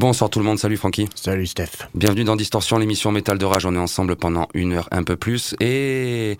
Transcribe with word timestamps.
Bonsoir 0.00 0.30
tout 0.30 0.38
le 0.38 0.46
monde, 0.46 0.58
salut 0.58 0.78
Francky. 0.78 1.10
Salut 1.14 1.46
Steph. 1.46 1.72
Bienvenue 1.94 2.24
dans 2.24 2.34
Distorsion, 2.34 2.78
l'émission 2.78 3.12
Métal 3.12 3.36
de 3.36 3.44
Rage. 3.44 3.66
On 3.66 3.74
est 3.74 3.78
ensemble 3.78 4.16
pendant 4.16 4.48
une 4.54 4.72
heure, 4.72 4.88
un 4.92 5.02
peu 5.02 5.14
plus. 5.14 5.54
Et 5.60 6.38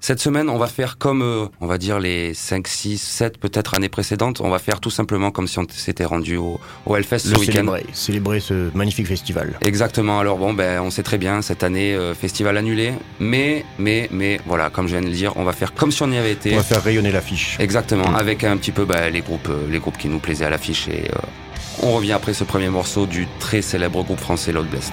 cette 0.00 0.18
semaine, 0.18 0.48
on 0.48 0.56
va 0.56 0.66
faire 0.66 0.96
comme, 0.96 1.20
euh, 1.20 1.44
on 1.60 1.66
va 1.66 1.76
dire, 1.76 1.98
les 2.00 2.32
5, 2.32 2.66
6, 2.66 2.96
7 2.96 3.36
peut-être 3.36 3.74
années 3.74 3.90
précédentes. 3.90 4.40
On 4.40 4.48
va 4.48 4.58
faire 4.58 4.80
tout 4.80 4.88
simplement 4.88 5.30
comme 5.30 5.46
si 5.46 5.58
on 5.58 5.66
s'était 5.68 6.06
rendu 6.06 6.38
au, 6.38 6.58
au 6.86 6.96
Hellfest 6.96 7.18
ce 7.18 7.34
week-end. 7.34 7.52
Célébrer, 7.52 7.86
célébrer 7.92 8.40
ce 8.40 8.74
magnifique 8.74 9.08
festival. 9.08 9.58
Exactement. 9.60 10.18
Alors 10.18 10.38
bon, 10.38 10.54
ben, 10.54 10.80
on 10.80 10.90
sait 10.90 11.02
très 11.02 11.18
bien, 11.18 11.42
cette 11.42 11.64
année, 11.64 11.94
euh, 11.94 12.14
festival 12.14 12.56
annulé. 12.56 12.94
Mais, 13.20 13.66
mais, 13.78 14.08
mais, 14.10 14.40
voilà, 14.46 14.70
comme 14.70 14.86
je 14.86 14.92
viens 14.92 15.02
de 15.02 15.08
le 15.08 15.12
dire, 15.12 15.34
on 15.36 15.44
va 15.44 15.52
faire 15.52 15.74
comme 15.74 15.92
si 15.92 16.02
on 16.02 16.10
y 16.10 16.16
avait 16.16 16.32
été. 16.32 16.54
On 16.54 16.56
va 16.56 16.62
faire 16.62 16.82
rayonner 16.82 17.12
l'affiche. 17.12 17.58
Exactement. 17.60 18.14
Avec 18.14 18.42
un 18.42 18.56
petit 18.56 18.72
peu, 18.72 18.86
ben, 18.86 19.12
les 19.12 19.20
groupes, 19.20 19.50
euh, 19.50 19.70
les 19.70 19.80
groupes 19.80 19.98
qui 19.98 20.08
nous 20.08 20.18
plaisaient 20.18 20.46
à 20.46 20.50
l'affiche 20.50 20.88
et, 20.88 21.10
euh, 21.10 21.18
on 21.80 21.92
revient 21.92 22.12
après 22.12 22.34
ce 22.34 22.44
premier 22.44 22.68
morceau 22.68 23.06
du 23.06 23.26
très 23.38 23.62
célèbre 23.62 24.02
groupe 24.02 24.20
français 24.20 24.52
Loud 24.52 24.68
Blessed. 24.68 24.92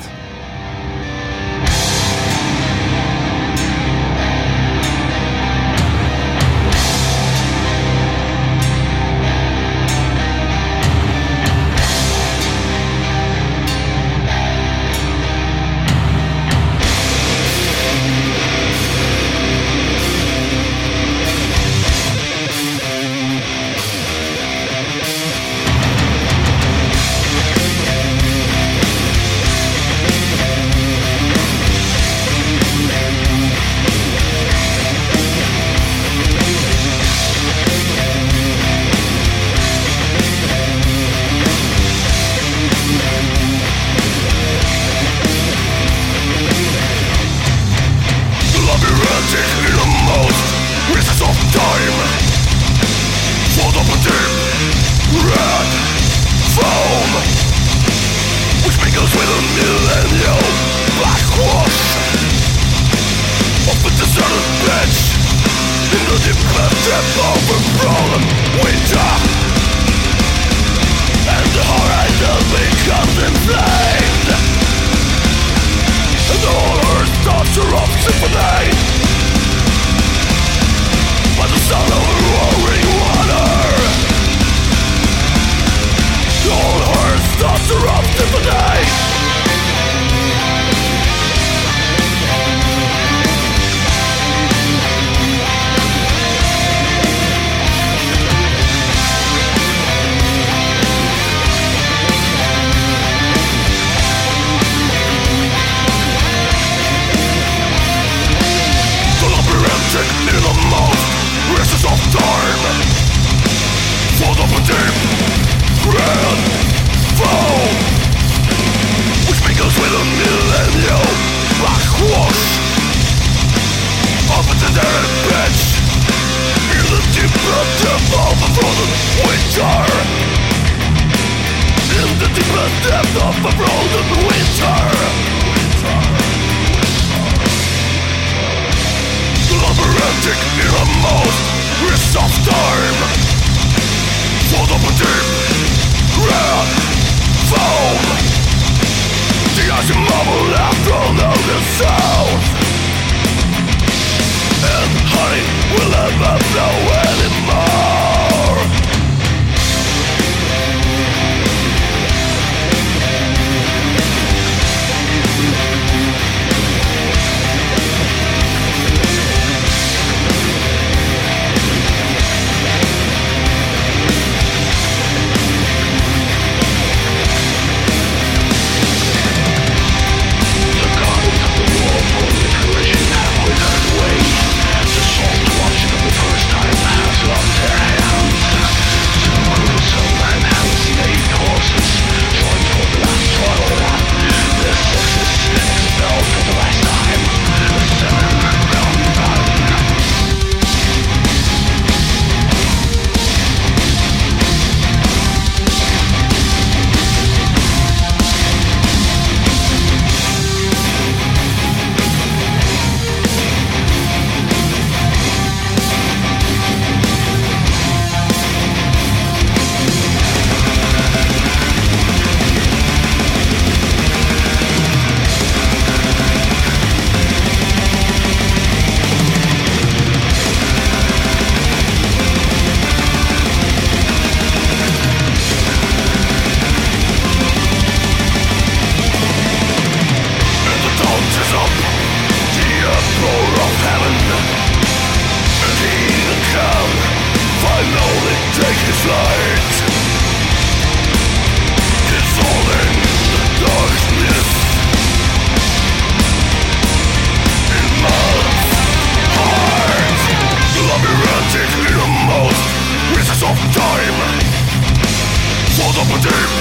Of 266.00 266.12
a 266.12 266.20
deep 266.22 266.52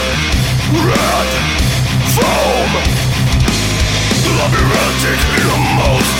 red 0.86 1.28
foam. 2.14 2.70
Labyrinthic 4.38 5.20
in 5.38 5.46
the 5.48 5.60
most 5.78 6.12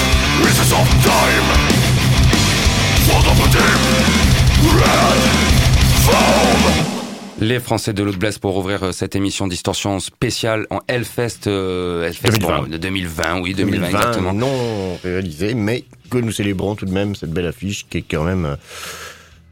recess 0.44 0.72
of 0.72 0.88
time. 1.02 1.46
Of 3.10 3.38
a 3.40 3.48
deep 3.56 3.82
red 4.78 5.20
foam. 6.04 6.84
Les 7.40 7.60
Français 7.60 7.92
de 7.92 8.02
l'Autre 8.02 8.18
Blesse 8.18 8.38
pour 8.38 8.56
ouvrir 8.56 8.82
euh, 8.82 8.92
cette 8.92 9.14
émission 9.14 9.46
Distorsion 9.46 10.00
spéciale 10.00 10.66
en 10.70 10.80
Hellfest, 10.88 11.46
euh, 11.46 12.06
Hellfest 12.06 12.32
2020. 12.32 12.56
bon, 12.56 12.66
de 12.68 12.76
2020, 12.76 13.40
oui, 13.40 13.54
2020, 13.54 13.86
exactement. 13.86 14.32
non 14.32 14.98
réalisé, 15.04 15.54
mais 15.54 15.84
que 16.10 16.18
nous 16.18 16.32
célébrons 16.32 16.74
tout 16.74 16.86
de 16.86 16.92
même 16.92 17.14
cette 17.14 17.30
belle 17.30 17.46
affiche 17.46 17.86
qui 17.88 17.98
est 17.98 18.04
quand 18.08 18.24
même 18.24 18.44
euh, 18.44 18.56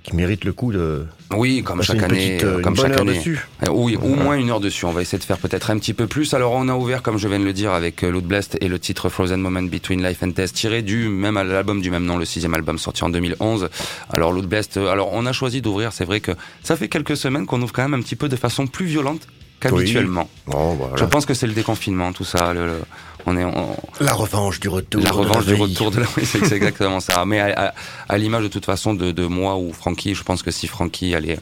qui 0.07 0.15
mérite 0.17 0.45
le 0.45 0.53
coup 0.53 0.71
de 0.73 1.05
Oui, 1.37 1.63
comme 1.65 1.83
chaque 1.83 2.03
année, 2.03 2.37
petite, 2.37 2.45
euh, 2.45 2.55
euh, 2.55 2.57
une 2.59 2.63
comme 2.63 2.77
chaque 2.77 2.97
année. 3.01 3.15
dessus. 3.19 3.47
Euh, 3.67 3.71
Oui, 3.73 3.97
au 4.01 4.09
moins 4.15 4.37
une 4.37 4.51
heure 4.51 4.61
dessus. 4.61 4.85
On 4.85 4.93
va 4.93 5.03
essayer 5.03 5.19
de 5.19 5.25
faire 5.25 5.39
peut-être 5.39 5.71
un 5.71 5.79
petit 5.79 5.95
peu 5.95 6.07
plus. 6.07 6.33
Alors, 6.35 6.53
on 6.53 6.69
a 6.69 6.75
ouvert, 6.75 7.03
comme 7.03 7.19
je 7.19 7.27
viens 7.27 7.41
de 7.41 7.45
le 7.45 7.53
dire, 7.53 7.73
avec 7.73 8.03
Loot 8.03 8.25
Blast 8.25 8.57
et 8.61 8.69
le 8.69 8.79
titre 8.79 9.09
Frozen 9.09 9.41
Moment 9.41 9.63
Between 9.65 10.07
Life 10.07 10.23
and 10.23 10.29
Death, 10.29 10.53
tiré 10.53 10.83
du 10.83 11.09
même 11.09 11.35
l'album 11.35 11.81
du 11.81 11.91
même 11.91 12.05
nom, 12.05 12.17
le 12.19 12.25
sixième 12.25 12.55
album 12.55 12.79
sorti 12.79 13.03
en 13.05 13.09
2011. 13.09 13.69
Alors, 14.15 14.31
Loot 14.33 14.47
Blast, 14.47 14.77
alors, 14.77 15.11
on 15.13 15.27
a 15.27 15.33
choisi 15.33 15.61
d'ouvrir. 15.61 15.93
C'est 15.93 16.05
vrai 16.05 16.21
que 16.21 16.33
ça 16.63 16.77
fait 16.77 16.89
quelques 16.89 17.17
semaines 17.17 17.47
qu'on 17.47 17.61
ouvre 17.61 17.73
quand 17.73 17.83
même 17.83 17.95
un 17.95 18.03
petit 18.03 18.17
peu 18.17 18.29
de 18.29 18.37
façon 18.37 18.67
plus 18.69 18.87
violente 18.87 19.27
qu'habituellement. 19.59 20.29
Bon, 20.47 20.75
voilà. 20.75 20.95
Je 20.97 21.05
pense 21.05 21.27
que 21.27 21.35
c'est 21.35 21.47
le 21.47 21.55
déconfinement, 21.55 22.13
tout 22.13 22.25
ça. 22.25 22.53
le- 22.55 22.67
le- 22.67 22.81
on 23.27 23.37
est, 23.37 23.45
on- 23.45 23.77
La 24.01 24.13
revanche 24.15 24.61
du 24.61 24.69
retour. 24.69 25.03
la 25.03 25.11
de 25.11 25.15
revanche 25.15 25.47
du 25.47 25.55
retour 25.55 25.91
de 25.91 26.01
la. 26.01 26.07
Oui, 26.17 26.25
c'est 26.25 26.53
exactement 26.53 27.01
ça. 27.01 27.25
Mais 27.27 27.41
à, 27.41 27.69
à- 27.69 27.75
à 28.09 28.19
l'image 28.19 28.45
de 28.45 28.49
toute 28.49 28.65
façon 28.65 28.95
de, 28.95 29.13
de 29.13 29.27
moi 29.27 29.57
ou 29.57 29.73
Francky, 29.73 30.15
je 30.15 30.23
pense 30.23 30.43
que 30.43 30.51
si 30.51 30.67
Francky 30.69 31.15
allait 31.15 31.39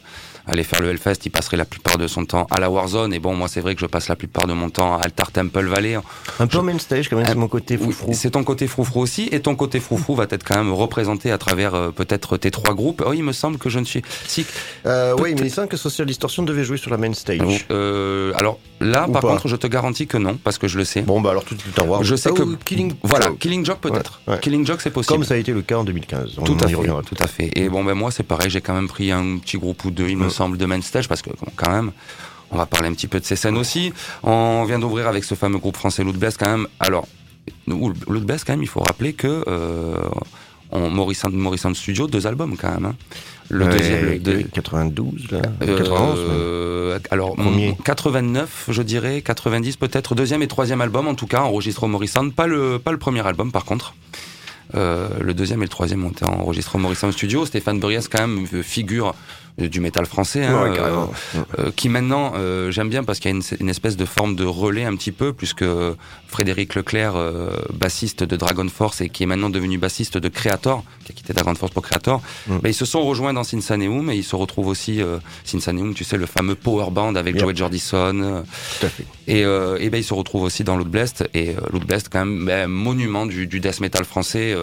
allait 0.47 0.63
faire 0.63 0.81
le 0.81 0.89
Hellfest, 0.89 1.17
il 1.25 1.29
passerait 1.31 1.57
la 1.57 1.65
plupart 1.65 1.97
de 1.97 2.07
son 2.07 2.25
temps 2.25 2.47
à 2.51 2.59
la 2.59 2.69
Warzone. 2.69 3.13
Et 3.13 3.19
bon, 3.19 3.35
moi, 3.35 3.47
c'est 3.47 3.61
vrai 3.61 3.75
que 3.75 3.81
je 3.81 3.85
passe 3.85 4.07
la 4.07 4.15
plupart 4.15 4.47
de 4.47 4.53
mon 4.53 4.69
temps 4.69 4.97
à 4.97 5.01
Altar 5.03 5.31
Temple 5.31 5.65
Valley. 5.65 5.97
Un 6.39 6.47
peu 6.47 6.57
en 6.59 6.63
main 6.63 6.77
stage 6.79 7.09
quand 7.09 7.17
même, 7.17 7.25
c'est 7.27 7.35
mon 7.35 7.47
côté 7.47 7.77
Oui, 7.77 7.85
foufrou. 7.87 8.13
C'est 8.13 8.31
ton 8.31 8.43
côté 8.43 8.67
froufrou 8.67 9.01
aussi, 9.01 9.27
et 9.31 9.39
ton 9.39 9.55
côté 9.55 9.79
froufrou 9.79 10.15
va 10.15 10.25
être 10.29 10.43
quand 10.43 10.55
même 10.57 10.73
représenté 10.73 11.31
à 11.31 11.37
travers 11.37 11.73
euh, 11.75 11.91
peut-être 11.91 12.37
tes 12.37 12.51
trois 12.51 12.73
groupes. 12.75 13.03
Oh, 13.05 13.13
il 13.13 13.23
me 13.23 13.31
semble 13.31 13.57
que 13.57 13.69
je 13.69 13.79
ne 13.79 13.85
suis. 13.85 14.01
Si. 14.27 14.45
Euh, 14.85 15.15
oui, 15.19 15.33
mais 15.39 15.47
il 15.47 15.51
semble 15.51 15.67
que 15.67 15.77
Social 15.77 16.05
Distortion 16.07 16.43
devait 16.43 16.63
jouer 16.63 16.77
sur 16.77 16.91
la 16.91 16.97
main 16.97 17.13
stage. 17.13 17.65
Euh, 17.71 18.31
alors 18.35 18.59
là, 18.79 19.05
Ou 19.07 19.11
par 19.11 19.21
pas. 19.21 19.27
contre, 19.29 19.47
je 19.47 19.55
te 19.55 19.67
garantis 19.67 20.07
que 20.07 20.17
non, 20.17 20.37
parce 20.43 20.57
que 20.57 20.67
je 20.67 20.77
le 20.77 20.85
sais. 20.85 21.01
Bon, 21.01 21.21
bah 21.21 21.31
alors 21.31 21.43
tout 21.43 21.55
de 21.55 21.61
suite 21.61 21.79
voir. 21.81 22.03
je 22.03 22.15
sais 22.15 22.29
Oh, 22.31 22.33
que 22.33 22.55
Killing 22.65 22.93
voilà. 23.03 23.27
Killing 23.39 23.65
Joke 23.65 23.79
peut-être. 23.79 24.21
Ouais, 24.27 24.33
ouais. 24.33 24.39
Killing 24.39 24.65
Joke, 24.65 24.81
c'est 24.81 24.89
possible. 24.91 25.13
Comme 25.15 25.23
ça 25.23 25.35
a 25.35 25.37
été 25.37 25.51
le 25.53 25.61
cas 25.61 25.77
en 25.77 25.83
2015. 25.83 26.33
On 26.37 26.43
Tout 26.43 26.57
à 26.61 26.67
fait, 26.67 26.73
tout 26.75 27.15
à 27.23 27.27
fait. 27.27 27.51
Et 27.55 27.69
bon, 27.69 27.83
ben 27.83 27.93
moi, 27.93 28.11
c'est 28.11 28.23
pareil, 28.23 28.49
j'ai 28.49 28.61
quand 28.61 28.73
même 28.73 28.87
pris 28.87 29.11
un 29.11 29.37
petit 29.37 29.57
groupe 29.57 29.85
ou 29.85 29.91
deux, 29.91 30.07
il 30.09 30.17
me 30.17 30.29
Ouais. 30.35 30.45
semble, 30.45 30.57
de 30.57 30.65
main 30.65 30.81
stage, 30.81 31.07
parce 31.07 31.21
que 31.21 31.29
bon, 31.29 31.47
quand 31.55 31.71
même, 31.71 31.91
on 32.51 32.57
va 32.57 32.65
parler 32.65 32.87
un 32.89 32.93
petit 32.93 33.07
peu 33.07 33.19
de 33.19 33.25
ces 33.25 33.35
scènes 33.35 33.57
aussi. 33.57 33.91
On 34.23 34.63
vient 34.65 34.79
d'ouvrir 34.79 35.07
avec 35.07 35.23
ce 35.23 35.35
fameux 35.35 35.57
groupe 35.59 35.77
français 35.77 36.03
Loot 36.03 36.15
Blast, 36.17 36.37
quand 36.37 36.49
même. 36.49 36.67
Alors, 36.79 37.07
Blast, 37.67 38.45
quand 38.45 38.53
même, 38.53 38.63
il 38.63 38.67
faut 38.69 38.81
rappeler 38.81 39.13
que 39.13 39.43
euh, 39.47 39.95
on 40.71 40.89
Morrison, 40.89 41.29
Morrison 41.31 41.73
Studio, 41.73 42.07
deux 42.07 42.27
albums 42.27 42.55
quand 42.57 42.71
même. 42.71 42.85
hein. 42.85 42.95
Le 43.49 43.67
deuxième, 43.67 44.05
le 44.05 44.19
deux- 44.19 44.43
92, 44.53 45.27
là. 45.31 45.41
euh, 45.61 45.77
91. 45.77 46.17
même. 46.19 46.27
euh, 46.31 46.99
alors, 47.11 47.35
Premier. 47.35 47.71
mm, 47.73 47.83
89, 47.83 48.65
je 48.69 48.81
dirais, 48.81 49.21
90 49.21 49.75
peut-être, 49.77 50.15
deuxième 50.15 50.41
et 50.41 50.47
troisième 50.47 50.81
album, 50.81 51.07
en 51.07 51.13
tout 51.13 51.27
cas, 51.27 51.41
enregistré 51.41 51.85
au 51.85 51.89
Morrison. 51.89 52.29
Pas 52.31 52.47
le, 52.47 52.79
pas 52.79 52.91
le 52.91 52.97
premier 52.97 53.25
album, 53.25 53.51
par 53.51 53.65
contre. 53.65 53.93
Euh, 54.73 55.07
le 55.21 55.33
deuxième 55.35 55.61
et 55.61 55.65
le 55.65 55.69
troisième 55.69 56.03
ont 56.03 56.09
été 56.09 56.25
enregistrés 56.25 56.77
au 56.79 56.81
Morrison 56.81 57.11
Studio. 57.11 57.45
Stéphane 57.45 57.79
Burias, 57.79 58.07
quand 58.11 58.25
même, 58.27 58.47
euh, 58.53 58.63
figure 58.63 59.09
euh, 59.09 59.13
du 59.57 59.79
métal 59.79 60.05
français, 60.05 60.43
hein, 60.45 60.63
Ouais, 60.63 60.75
carrément. 60.75 61.11
euh, 61.59 61.71
qui 61.75 61.87
maintenant, 61.89 62.33
euh, 62.35 62.71
j'aime 62.71 62.89
bien 62.89 63.03
parce 63.05 63.19
qu'il 63.19 63.31
y 63.31 63.33
a 63.33 63.37
une, 63.37 63.43
une 63.61 63.69
espèce 63.69 63.95
de 63.95 64.03
forme 64.05 64.35
de 64.35 64.43
relais 64.43 64.83
un 64.83 64.95
petit 64.97 65.13
peu, 65.13 65.31
puisque 65.31 65.63
Frédéric 66.27 66.75
Leclerc, 66.75 67.13
euh, 67.15 67.51
bassiste 67.73 68.23
de 68.23 68.35
Dragon 68.35 68.67
Force 68.67 69.01
et 69.01 69.09
qui 69.09 69.23
est 69.23 69.25
maintenant 69.25 69.49
devenu 69.49 69.77
bassiste 69.77 70.17
de 70.17 70.27
Creator, 70.27 70.83
qui 71.05 71.11
a 71.11 71.15
quitté 71.15 71.33
Dragon 71.33 71.55
Force 71.55 71.71
pour 71.71 71.83
Creator, 71.83 72.21
Mm. 72.47 72.57
ben, 72.59 72.69
ils 72.69 72.73
se 72.73 72.85
sont 72.85 73.01
rejoints 73.03 73.33
dans 73.33 73.43
Sinsaneum 73.45 74.09
et 74.09 74.15
ils 74.15 74.23
se 74.23 74.35
retrouvent 74.35 74.67
aussi, 74.67 75.01
euh, 75.01 75.17
Sinsaneum, 75.45 75.93
tu 75.93 76.03
sais, 76.03 76.17
le 76.17 76.25
fameux 76.25 76.55
power 76.55 76.91
band 76.91 77.15
avec 77.15 77.35
Yep. 77.35 77.43
Joey 77.43 77.55
Jordison, 77.55 78.19
euh, 78.21 78.41
Tout 78.79 78.85
à 78.87 78.89
fait. 78.89 79.05
et, 79.27 79.45
euh, 79.45 79.77
et 79.79 79.89
ben, 79.89 79.99
ils 79.99 80.03
se 80.03 80.13
retrouvent 80.13 80.43
aussi 80.43 80.63
dans 80.65 80.75
Loot 80.75 80.89
Blast, 80.89 81.29
et 81.33 81.51
euh, 81.51 81.61
Loot 81.71 81.85
Blast, 81.85 82.09
quand 82.11 82.25
même, 82.25 82.45
ben, 82.45 82.67
monument 82.67 83.25
du, 83.25 83.47
du 83.47 83.59
death 83.61 83.79
metal 83.79 84.03
français. 84.05 84.53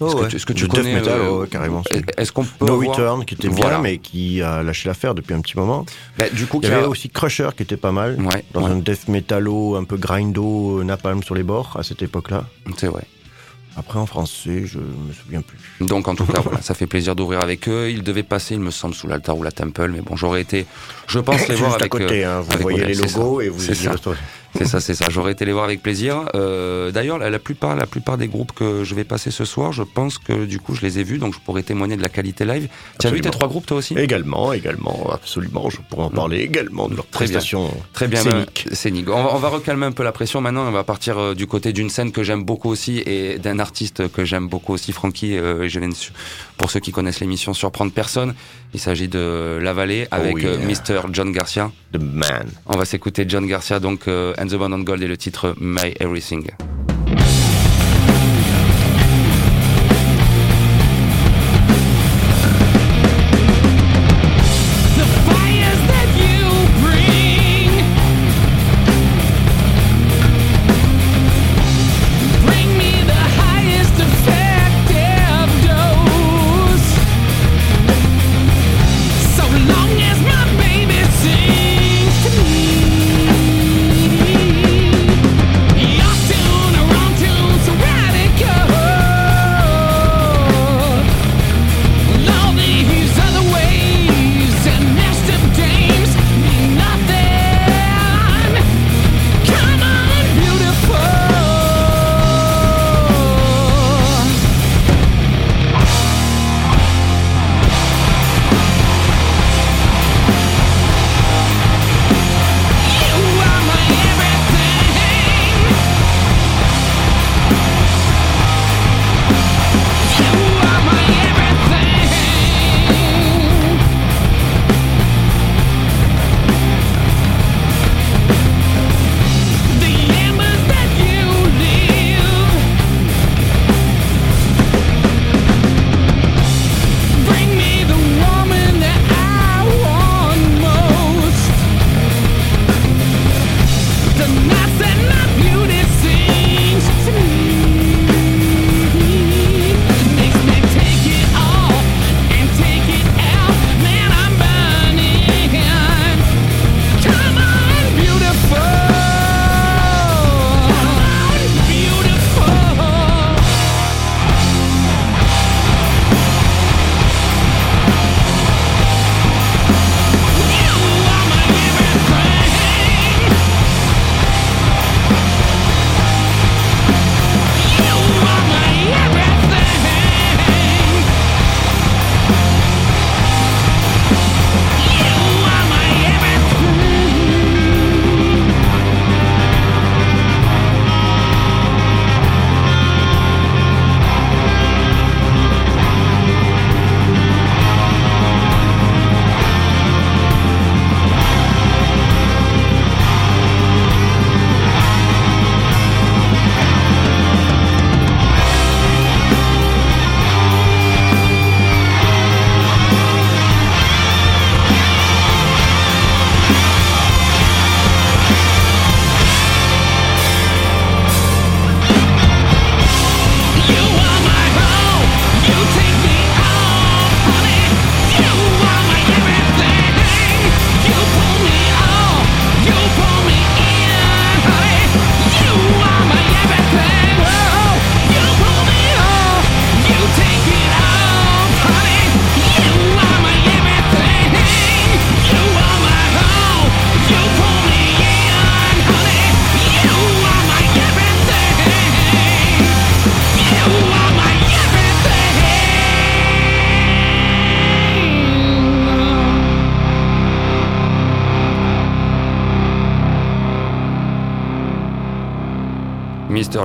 Euh, 0.00 0.06
est-ce 0.06 0.14
que 0.16 0.26
tu- 0.28 0.36
est-ce 0.36 0.46
que 0.46 0.52
tu 0.52 0.62
Le 0.64 0.68
connais, 0.70 0.94
death 0.94 1.04
metal, 1.04 1.20
euh, 1.20 1.46
carrément. 1.46 1.82
Est-ce 2.16 2.32
qu'on 2.32 2.44
peut 2.44 2.64
No 2.66 2.74
avoir- 2.74 2.88
Return, 2.96 3.24
qui 3.24 3.34
était 3.34 3.48
Voilà. 3.48 3.70
bien, 3.70 3.78
mais 3.80 3.98
qui 3.98 4.40
a 4.42 4.62
lâché 4.62 4.88
l'affaire 4.88 5.14
depuis 5.14 5.34
un 5.34 5.40
petit 5.40 5.56
moment. 5.56 5.84
Ben, 6.18 6.32
du 6.32 6.46
coup, 6.46 6.60
Il 6.62 6.68
y 6.68 6.72
a- 6.72 6.78
avait 6.78 6.86
aussi 6.86 7.08
Crusher, 7.10 7.50
qui 7.56 7.62
était 7.64 7.76
pas 7.76 7.92
mal. 7.92 8.20
Ouais, 8.20 8.44
Dans 8.52 8.62
ouais, 8.64 8.70
un 8.70 8.76
death 8.76 9.08
metallo, 9.08 9.76
un 9.76 9.84
peu 9.84 9.96
grindo, 9.96 10.80
euh, 10.80 10.84
napalm 10.84 11.22
sur 11.22 11.34
les 11.34 11.42
bords, 11.42 11.76
à 11.78 11.82
cette 11.82 12.02
époque-là. 12.02 12.44
c'est 12.78 12.86
vrai. 12.88 13.02
Après, 13.74 13.98
en 13.98 14.04
français, 14.04 14.64
je 14.66 14.76
me 14.78 15.12
souviens 15.14 15.40
plus. 15.40 15.56
Donc 15.86 16.06
en 16.06 16.14
tout 16.14 16.26
cas, 16.26 16.40
voilà, 16.42 16.60
ça 16.60 16.74
fait 16.74 16.86
plaisir 16.86 17.16
d'ouvrir 17.16 17.40
avec 17.40 17.66
eux. 17.70 17.88
Ils 17.90 18.02
devaient 18.02 18.22
passer, 18.22 18.52
il 18.54 18.60
me 18.60 18.70
semble, 18.70 18.94
sous 18.94 19.06
l'altar 19.08 19.38
ou 19.38 19.42
la 19.42 19.50
temple, 19.50 19.88
mais 19.94 20.02
bon, 20.02 20.14
j'aurais 20.14 20.42
été, 20.42 20.66
je 21.06 21.18
pense 21.20 21.36
les 21.40 21.46
C'est 21.46 21.54
voir 21.54 21.70
juste 21.70 21.80
à 21.80 21.84
avec. 21.84 21.90
côté, 21.92 22.22
euh, 22.24 22.36
hein, 22.36 22.40
vous 22.42 22.50
avec 22.52 22.62
voyez 22.62 22.84
les 22.84 22.94
logos 22.94 23.40
et 23.40 23.48
vous 23.48 23.58
C'est 23.60 23.74
ça. 23.74 23.94
C'est 24.56 24.66
ça, 24.66 24.80
c'est 24.80 24.94
ça. 24.94 25.06
J'aurais 25.10 25.32
été 25.32 25.44
les 25.44 25.52
voir 25.52 25.64
avec 25.64 25.82
plaisir. 25.82 26.26
Euh, 26.34 26.90
D'ailleurs, 26.90 27.18
la, 27.18 27.30
la 27.30 27.38
plupart, 27.38 27.74
la 27.74 27.86
plupart 27.86 28.18
des 28.18 28.28
groupes 28.28 28.52
que 28.52 28.84
je 28.84 28.94
vais 28.94 29.04
passer 29.04 29.30
ce 29.30 29.44
soir, 29.44 29.72
je 29.72 29.82
pense 29.82 30.18
que 30.18 30.44
du 30.44 30.58
coup, 30.58 30.74
je 30.74 30.82
les 30.82 30.98
ai 30.98 31.04
vus, 31.04 31.18
donc 31.18 31.34
je 31.34 31.38
pourrais 31.40 31.62
témoigner 31.62 31.96
de 31.96 32.02
la 32.02 32.08
qualité 32.08 32.44
live. 32.44 32.68
Tu 33.00 33.06
as 33.06 33.10
vu 33.10 33.20
tes 33.20 33.30
trois 33.30 33.48
groupes 33.48 33.64
toi 33.66 33.78
aussi? 33.78 33.94
Également, 33.98 34.52
également, 34.52 35.10
absolument. 35.12 35.70
Je 35.70 35.78
pourrais 35.88 36.04
en 36.04 36.10
parler 36.10 36.40
également 36.40 36.88
de 36.88 36.96
leurs 36.96 37.06
Très 37.06 37.24
bien. 37.26 37.34
prestations 37.34 37.70
Très 37.92 38.08
bien, 38.08 38.20
scéniques. 38.22 38.64
ben, 38.68 38.74
scénique. 38.74 39.08
On 39.08 39.22
va, 39.22 39.34
on 39.34 39.38
va 39.38 39.48
recalmer 39.48 39.86
un 39.86 39.92
peu 39.92 40.02
la 40.02 40.12
pression 40.12 40.40
maintenant. 40.40 40.66
On 40.68 40.70
va 40.72 40.84
partir 40.84 41.18
euh, 41.18 41.34
du 41.34 41.46
côté 41.46 41.72
d'une 41.72 41.88
scène 41.90 42.12
que 42.12 42.22
j'aime 42.22 42.44
beaucoup 42.44 42.68
aussi 42.68 42.98
et 43.06 43.38
d'un 43.38 43.58
artiste 43.58 44.08
que 44.12 44.24
j'aime 44.24 44.48
beaucoup 44.48 44.72
aussi, 44.74 44.92
Francky. 44.92 45.36
euh, 45.38 45.62
et 45.62 45.68
je 45.68 45.78
viens 45.78 45.88
de 45.88 45.94
pour 46.58 46.70
ceux 46.70 46.80
qui 46.80 46.92
connaissent 46.92 47.20
l'émission, 47.20 47.54
surprendre 47.54 47.92
personne. 47.92 48.34
Il 48.74 48.80
s'agit 48.80 49.08
de 49.08 49.58
La 49.60 49.72
Vallée 49.72 50.06
avec 50.10 50.34
oui. 50.36 50.42
euh, 50.46 50.58
Mr. 50.58 51.00
John 51.12 51.32
Garcia. 51.32 51.70
The 51.92 51.98
Man. 52.00 52.48
On 52.66 52.76
va 52.76 52.84
s'écouter 52.84 53.24
John 53.28 53.46
Garcia, 53.46 53.80
donc 53.80 54.08
euh, 54.08 54.32
And 54.42 54.50
the 54.50 54.58
Band 54.58 54.74
on 54.74 54.82
Gold 54.82 55.00
et 55.04 55.06
le 55.06 55.16
titre 55.16 55.54
My 55.60 55.94
Everything. 56.00 56.50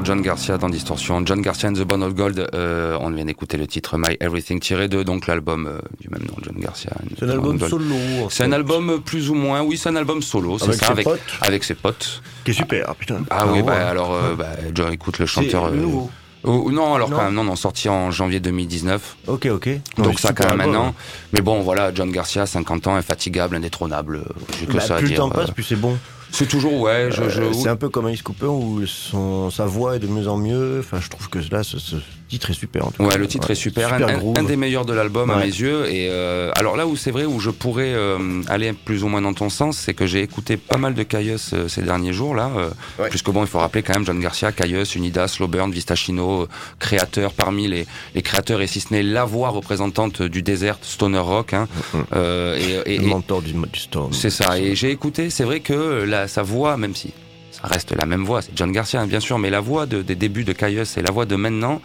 John 0.07 0.21
Garcia 0.21 0.57
dans 0.57 0.69
Distorsion. 0.69 1.21
John 1.25 1.41
Garcia 1.41 1.67
and 1.67 1.73
the 1.73 1.81
Bone 1.83 2.01
of 2.01 2.15
Gold. 2.15 2.47
euh, 2.53 2.97
on 3.01 3.09
vient 3.09 3.25
d'écouter 3.25 3.57
le 3.57 3.67
titre 3.67 3.97
My 3.97 4.15
Everything 4.21 4.61
tiré 4.61 4.87
de 4.87 5.03
donc 5.03 5.27
l'album 5.27 5.67
euh, 5.67 5.79
du 5.99 6.07
même 6.07 6.21
nom, 6.25 6.33
John 6.41 6.55
Garcia. 6.57 6.91
C'est 7.19 7.25
un 7.25 7.29
album 7.31 7.57
Gold. 7.57 7.69
solo. 7.69 7.95
C'est 8.29 8.45
un 8.45 8.53
album 8.53 9.01
plus 9.03 9.29
ou 9.29 9.33
moins, 9.33 9.63
oui, 9.63 9.75
c'est 9.75 9.89
un 9.89 9.97
album 9.97 10.21
solo, 10.21 10.59
c'est 10.59 10.69
Avec 10.69 10.75
ça, 10.79 10.85
ses 10.85 10.91
avec, 10.93 11.05
potes 11.07 11.19
avec 11.41 11.63
ses 11.65 11.73
potes. 11.73 12.21
Qui 12.45 12.51
est 12.51 12.53
super, 12.53 12.95
putain. 12.95 13.17
Ah 13.29 13.47
oui, 13.47 13.57
ouais. 13.57 13.63
bah 13.63 13.89
alors, 13.89 14.13
euh, 14.13 14.33
bah, 14.35 14.45
John, 14.73 14.93
écoute 14.93 15.19
le 15.19 15.25
chanteur. 15.25 15.69
nouveau. 15.73 16.09
oh, 16.45 16.71
non, 16.71 16.93
alors 16.95 17.09
Non. 17.09 17.17
quand 17.17 17.23
même, 17.25 17.33
non, 17.33 17.43
non, 17.43 17.57
sorti 17.57 17.89
en 17.89 18.09
janvier 18.09 18.39
2019. 18.39 19.17
Ok, 19.27 19.47
ok. 19.47 19.69
Donc 19.97 20.07
Ouais, 20.07 20.13
ça 20.17 20.31
quand 20.31 20.45
même 20.47 20.55
maintenant. 20.55 20.95
Mais 21.33 21.41
bon, 21.41 21.59
voilà, 21.63 21.93
John 21.93 22.09
Garcia, 22.11 22.45
50 22.45 22.87
ans, 22.87 22.95
infatigable, 22.95 23.57
indétrônable. 23.57 24.21
J'ai 24.57 24.67
que 24.67 24.71
Bah, 24.71 24.79
ça 24.79 24.95
à 24.95 24.99
plus 24.99 25.09
le 25.09 25.15
temps 25.17 25.29
passe, 25.29 25.51
plus 25.51 25.63
c'est 25.63 25.75
bon. 25.75 25.97
C'est 26.31 26.47
toujours, 26.47 26.79
ouais, 26.81 27.09
je, 27.11 27.29
je- 27.29 27.41
Euh, 27.41 27.53
c'est 27.53 27.69
un 27.69 27.75
peu 27.75 27.89
comme 27.89 28.05
Alice 28.05 28.21
Cooper 28.21 28.45
où 28.47 28.85
son, 28.85 29.49
sa 29.49 29.65
voix 29.65 29.95
est 29.95 29.99
de 29.99 30.07
mieux 30.07 30.27
en 30.27 30.37
mieux. 30.37 30.77
Enfin, 30.79 30.99
je 31.01 31.09
trouve 31.09 31.29
que 31.29 31.39
là, 31.51 31.63
ce, 31.63 31.79
ce 31.79 31.95
titre 32.27 32.51
est 32.51 32.53
super. 32.53 32.87
En 32.87 32.91
tout 32.91 33.03
Ouais, 33.03 33.09
cas. 33.09 33.17
le 33.17 33.27
titre 33.27 33.51
est 33.51 33.55
super, 33.55 33.89
super 33.89 34.07
un, 34.07 34.35
un- 34.39 34.43
des 34.43 34.55
meilleurs 34.55 34.85
de 34.85 34.93
l'album 34.93 35.29
à 35.29 35.37
mes 35.37 35.45
yeux. 35.45 35.85
Et 35.89 36.07
euh, 36.09 36.51
alors 36.55 36.75
là 36.77 36.85
où 36.87 36.95
c'est 36.95 37.11
vrai 37.11 37.25
où 37.25 37.39
je 37.39 37.49
pourrais 37.49 37.93
euh, 37.93 38.41
aller 38.47 38.73
plus 38.73 39.03
ou 39.03 39.07
moins 39.07 39.21
dans 39.21 39.33
ton 39.33 39.49
sens, 39.49 39.77
c'est 39.77 39.93
que 39.93 40.05
j'ai 40.05 40.21
écouté 40.21 40.57
pas 40.57 40.77
mal 40.77 40.93
de 40.93 41.03
Caius 41.03 41.51
euh, 41.53 41.67
ces 41.67 41.81
derniers 41.81 42.13
jours 42.13 42.35
là, 42.35 42.49
euh, 42.55 42.69
Ouais. 42.99 43.09
puisque 43.09 43.29
bon, 43.29 43.41
il 43.43 43.47
faut 43.47 43.59
rappeler 43.59 43.83
quand 43.83 43.93
même 43.93 44.05
John 44.05 44.19
Garcia, 44.19 44.51
Caius, 44.51 44.95
Unidas, 44.95 45.27
Slowburn, 45.29 45.71
Vistachino, 45.71 46.41
euh, 46.43 46.47
créateur 46.79 47.33
parmi 47.33 47.67
les, 47.67 47.85
les 48.15 48.21
créateurs 48.21 48.61
et 48.61 48.67
si 48.67 48.79
ce 48.81 48.93
n'est 48.93 49.03
la 49.03 49.25
voix 49.25 49.49
représentante 49.49 50.21
du 50.21 50.41
désert 50.41 50.77
stoner 50.81 51.19
rock. 51.19 51.53
Hein, 51.53 51.67
et, 52.15 52.93
et- 52.93 52.97
le 52.97 53.03
et- 53.03 53.07
mentor 53.07 53.41
du, 53.41 53.53
du 53.53 53.79
Storm. 53.79 54.11
c'est 54.13 54.29
ça. 54.29 54.59
Et 54.59 54.75
j'ai 54.75 54.91
écouté, 54.91 55.29
c'est 55.29 55.43
vrai 55.43 55.59
que 55.59 56.03
la, 56.03 56.27
sa 56.27 56.43
voix, 56.43 56.77
même 56.77 56.95
si 56.95 57.13
ça 57.61 57.67
reste 57.67 57.95
la 57.95 58.05
même 58.05 58.23
voix, 58.23 58.41
c'est 58.41 58.51
John 58.55 58.71
Garcia, 58.71 59.05
bien 59.05 59.19
sûr, 59.19 59.37
mais 59.39 59.49
la 59.49 59.59
voix 59.59 59.85
de- 59.85 60.01
des 60.01 60.15
débuts 60.15 60.43
de 60.43 60.53
Caius 60.53 60.97
et 60.97 61.01
la 61.01 61.11
voix 61.11 61.25
de 61.25 61.35
maintenant 61.35 61.81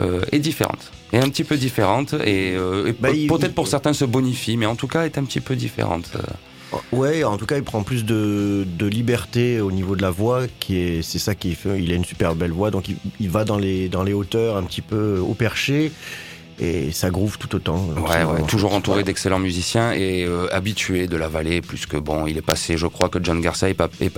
euh, 0.00 0.22
est 0.32 0.38
différente. 0.40 0.90
Est 1.12 1.18
un 1.18 1.28
petit 1.28 1.44
peu 1.44 1.56
différente 1.56 2.14
et, 2.14 2.54
euh, 2.56 2.88
et 2.88 2.92
Bah, 2.98 3.10
il- 3.10 3.28
peut-être 3.28 3.54
pour 3.54 3.68
certains 3.68 3.92
se 3.92 4.04
bonifie, 4.04 4.56
mais 4.56 4.66
en 4.66 4.74
tout 4.74 4.88
cas 4.88 5.04
est 5.04 5.18
un 5.18 5.24
petit 5.24 5.40
peu 5.40 5.54
différente. 5.56 6.10
Euh, 6.16 6.20
Ouais, 6.90 7.22
en 7.22 7.36
tout 7.36 7.46
cas, 7.46 7.56
il 7.56 7.62
prend 7.62 7.84
plus 7.84 8.04
de, 8.04 8.66
de 8.66 8.86
liberté 8.86 9.60
au 9.60 9.70
niveau 9.70 9.94
de 9.94 10.02
la 10.02 10.10
voix, 10.10 10.42
qui 10.58 10.76
est, 10.78 11.02
c'est 11.02 11.20
ça 11.20 11.36
qui 11.36 11.54
fait. 11.54 11.80
Il 11.80 11.92
a 11.92 11.94
une 11.94 12.04
super 12.04 12.34
belle 12.34 12.50
voix, 12.50 12.72
donc 12.72 12.88
il, 12.88 12.96
il 13.20 13.30
va 13.30 13.44
dans 13.44 13.58
les, 13.58 13.88
dans 13.88 14.02
les 14.02 14.12
hauteurs, 14.12 14.56
un 14.56 14.64
petit 14.64 14.80
peu 14.80 15.18
au 15.20 15.34
perché, 15.34 15.92
et 16.58 16.92
ça 16.92 17.10
groove 17.10 17.38
tout 17.38 17.54
autant. 17.56 17.78
Donc, 17.78 18.08
Ouais, 18.08 18.24
ouais, 18.24 18.42
toujours 18.46 18.74
entouré 18.74 19.02
d'excellents 19.02 19.38
musiciens 19.38 19.92
et 19.92 20.24
euh, 20.24 20.46
habitué 20.52 21.06
de 21.06 21.16
la 21.16 21.28
vallée, 21.28 21.60
plus 21.60 21.86
que 21.86 21.96
bon, 21.96 22.26
il 22.26 22.36
est 22.36 22.42
passé, 22.42 22.76
je 22.76 22.86
crois 22.86 23.08
que 23.08 23.18
John 23.22 23.40
Garcia 23.40 23.68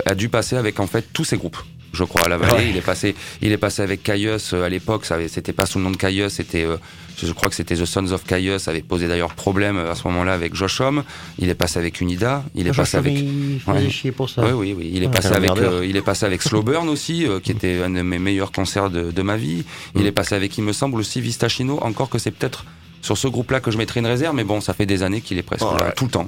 a 0.05 0.15
dû 0.15 0.29
passer 0.29 0.55
avec 0.55 0.79
en 0.79 0.87
fait 0.87 1.05
tous 1.13 1.23
ses 1.23 1.37
groupes. 1.37 1.57
Je 1.93 2.03
crois 2.03 2.25
à 2.25 2.27
la 2.29 2.37
vallée, 2.37 2.53
Ouais. 2.53 2.69
il 2.69 2.77
est 2.77 2.81
passé, 2.81 3.15
il 3.41 3.51
est 3.51 3.57
passé 3.57 3.81
avec 3.81 4.03
Caius 4.03 4.53
euh, 4.53 4.63
à 4.63 4.69
l'époque. 4.69 5.05
C'était 5.29 5.53
pas 5.53 5.65
sous 5.65 5.77
le 5.79 5.85
nom 5.85 5.91
de 5.91 5.97
Caius, 5.97 6.33
c'était, 6.33 6.63
euh, 6.65 6.77
je 7.21 7.31
crois 7.31 7.49
que 7.49 7.55
c'était 7.55 7.75
The 7.75 7.85
Sons 7.85 8.11
of 8.11 8.23
Caius. 8.25 8.63
Ça 8.63 8.71
avait 8.71 8.81
posé 8.81 9.07
d'ailleurs 9.07 9.33
problème 9.33 9.77
euh, 9.77 9.91
à 9.91 9.95
ce 9.95 10.07
moment-là 10.07 10.33
avec 10.33 10.53
Josh 10.53 10.79
Homme. 10.81 11.03
Il 11.39 11.49
est 11.49 11.55
passé 11.55 11.79
avec 11.79 11.99
Unida. 12.01 12.43
Il 12.55 12.67
est 12.67 12.75
passé 12.75 12.97
avec. 12.97 13.13
Il 13.17 13.59
faisait 13.65 13.77
Ouais. 13.85 13.89
chier 13.89 14.11
pour 14.11 14.29
ça. 14.29 14.45
Oui, 14.45 14.51
oui, 14.51 14.75
oui. 14.77 14.91
Il 14.93 15.01
est 15.01 15.07
Ouais, 15.07 15.11
passé 15.13 15.29
avec, 15.29 15.49
euh, 15.57 15.85
il 15.87 15.95
est 15.95 16.01
passé 16.01 16.25
avec 16.25 16.41
Slowburn 16.43 16.87
aussi, 16.89 17.25
euh, 17.25 17.39
qui 17.39 17.51
était 17.51 17.81
un 17.81 17.89
de 17.89 18.01
mes 18.01 18.19
meilleurs 18.19 18.51
concerts 18.51 18.89
de, 18.89 19.09
de 19.11 19.21
ma 19.21 19.37
vie. 19.37 19.63
Il 19.95 20.03
Mm. 20.03 20.07
est 20.07 20.11
passé 20.11 20.35
avec, 20.35 20.57
il 20.57 20.63
me 20.63 20.73
semble, 20.73 20.99
aussi 20.99 21.21
Vistachino. 21.21 21.79
Encore 21.81 22.09
que 22.09 22.19
c'est 22.19 22.31
peut-être 22.31 22.65
sur 23.01 23.17
ce 23.17 23.27
groupe-là 23.27 23.59
que 23.61 23.71
je 23.71 23.77
mettrai 23.77 24.01
une 24.01 24.07
réserve, 24.07 24.35
mais 24.35 24.43
bon, 24.43 24.59
ça 24.61 24.73
fait 24.73 24.85
des 24.85 25.01
années 25.03 25.21
qu'il 25.21 25.37
est 25.37 25.43
presque 25.43 25.65
Oh, 25.65 25.77
là, 25.77 25.85
ouais. 25.87 25.93
tout 25.95 26.05
le 26.05 26.11
temps. 26.11 26.27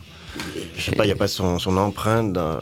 Je 0.77 0.81
sais 0.83 0.91
pas, 0.95 1.03
il 1.03 1.07
n'y 1.07 1.13
a 1.13 1.17
pas 1.17 1.27
son, 1.27 1.59
son 1.59 1.75
empreinte 1.77 2.31
dans- 2.33 2.59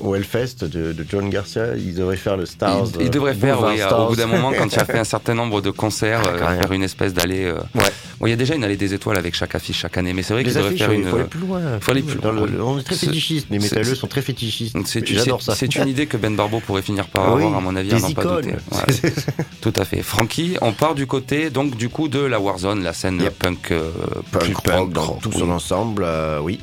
au 0.00 0.14
Hellfest 0.14 0.62
de, 0.64 0.92
de 0.92 1.06
John 1.08 1.28
Garcia. 1.30 1.76
Il 1.76 1.94
devrait 1.94 2.16
faire 2.16 2.36
le 2.36 2.46
Stars. 2.46 2.86
il, 2.96 3.02
il 3.02 3.06
euh, 3.06 3.10
devrait 3.10 3.34
faire, 3.34 3.62
oui, 3.62 3.80
euh, 3.80 3.86
Stars. 3.86 4.00
au 4.04 4.08
bout 4.10 4.16
d'un 4.16 4.26
moment, 4.26 4.52
quand 4.56 4.72
il 4.72 4.78
a 4.78 4.84
fait 4.84 4.98
un 4.98 5.04
certain 5.04 5.34
nombre 5.34 5.60
de 5.60 5.70
concerts, 5.70 6.22
Ah, 6.24 6.28
euh, 6.52 6.60
faire 6.60 6.72
une 6.72 6.82
espèce 6.82 7.12
d'allée. 7.14 7.44
euh, 7.44 7.58
Ouais. 7.74 7.84
Bon, 8.18 8.26
il 8.26 8.30
y 8.30 8.32
a 8.32 8.36
déjà 8.36 8.54
une 8.54 8.64
allée 8.64 8.78
des 8.78 8.94
étoiles 8.94 9.18
avec 9.18 9.34
chaque 9.34 9.54
affiche 9.54 9.78
chaque 9.80 9.98
année, 9.98 10.14
mais 10.14 10.22
c'est 10.22 10.32
vrai 10.32 10.42
qu'il 10.42 10.54
devrait 10.54 10.74
faire 10.74 10.90
il 10.92 11.00
une. 11.00 11.06
faut 11.08 11.16
aller 11.16 11.24
plus 11.26 11.40
loin. 11.40 11.60
faut 11.80 11.90
aller 11.90 12.02
plus 12.02 12.18
loin. 12.18 12.32
le- 12.32 12.62
on 12.62 12.78
est 12.78 12.82
très 12.82 12.94
fétichistes. 12.96 13.46
Les 13.50 13.58
métalleux 13.58 13.94
sont 13.94 14.06
très 14.06 14.22
fétichistes. 14.22 14.74
C'est 14.86 15.06
J'adore 15.06 15.42
ça. 15.42 15.54
c'est 15.54 15.74
une 15.76 15.86
idée 15.88 16.06
que 16.06 16.16
Ben 16.16 16.34
Barbeau 16.34 16.60
pourrait 16.60 16.80
finir 16.82 17.06
par 17.08 17.34
oui, 17.34 17.42
avoir, 17.44 17.58
à 17.58 17.60
mon 17.60 17.76
avis, 17.76 17.92
à 17.92 17.98
n'en 17.98 18.10
pas 18.12 18.24
douter. 18.24 18.54
Ouais. 18.72 19.12
Tout 19.60 19.72
à 19.76 19.84
fait. 19.84 20.02
Francky, 20.02 20.56
on 20.62 20.72
part 20.72 20.94
du 20.94 21.06
côté, 21.06 21.50
donc, 21.50 21.76
du 21.76 21.88
coup, 21.88 22.08
de 22.08 22.20
la 22.20 22.40
Warzone, 22.40 22.82
la 22.82 22.92
scène 22.92 23.20
Yep. 23.20 23.38
punk, 23.38 23.70
euh, 23.72 23.90
plus 24.32 24.52
Punk 24.54 24.66
rock 24.70 24.92
dans 24.92 25.14
tout 25.16 25.32
son 25.32 25.50
ensemble, 25.50 26.04
euh, 26.06 26.38
oui. 26.42 26.60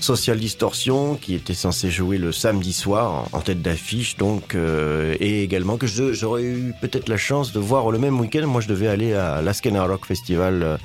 Social 0.00 0.38
Distortion, 0.38 1.16
qui 1.16 1.34
était 1.34 1.54
censé 1.54 1.90
jouer 1.90 2.18
le 2.18 2.32
samedi 2.32 2.72
soir 2.72 3.28
en, 3.32 3.40
tête 3.40 3.62
d'affiche, 3.62 4.16
donc, 4.16 4.54
euh, 4.54 5.16
et 5.20 5.42
également 5.42 5.76
que 5.76 5.86
j'aurais 5.86 6.42
eu 6.42 6.74
peut-être 6.80 7.08
la 7.08 7.16
chance 7.16 7.52
de 7.52 7.60
voir 7.60 7.90
le 7.90 7.98
même 7.98 8.18
week-end. 8.20 8.46
Moi, 8.46 8.60
je 8.60 8.68
devais 8.68 8.88
aller 8.88 9.14
à 9.14 9.42
l'Askena 9.42 9.84
Rock 9.84 10.06
Festival, 10.06 10.62
euh, 10.62 10.76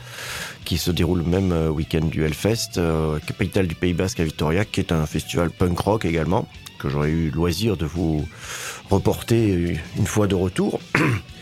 qui 0.66 0.78
se 0.78 0.92
déroule 0.92 1.20
le 1.20 1.26
même 1.26 1.52
euh, 1.52 1.70
week-end 1.70 2.06
du 2.06 2.24
Hellfest, 2.24 2.80
capitale 3.26 3.68
du 3.68 3.76
Pays 3.76 3.94
Basque 3.94 4.20
à 4.20 4.24
Vitoria, 4.24 4.66
qui 4.66 4.80
est 4.80 4.92
un 4.92 5.06
festival 5.06 5.50
punk 5.50 5.80
rock 5.80 6.06
également, 6.06 6.48
que 6.80 6.90
j'aurais 6.90 7.10
eu 7.10 7.30
le 7.30 7.36
loisir 7.36 7.78
de 7.78 7.86
vous 7.86 8.28
reporter 8.90 9.80
une 9.98 10.08
fois 10.08 10.28
de 10.28 10.36
retour. 10.36 10.80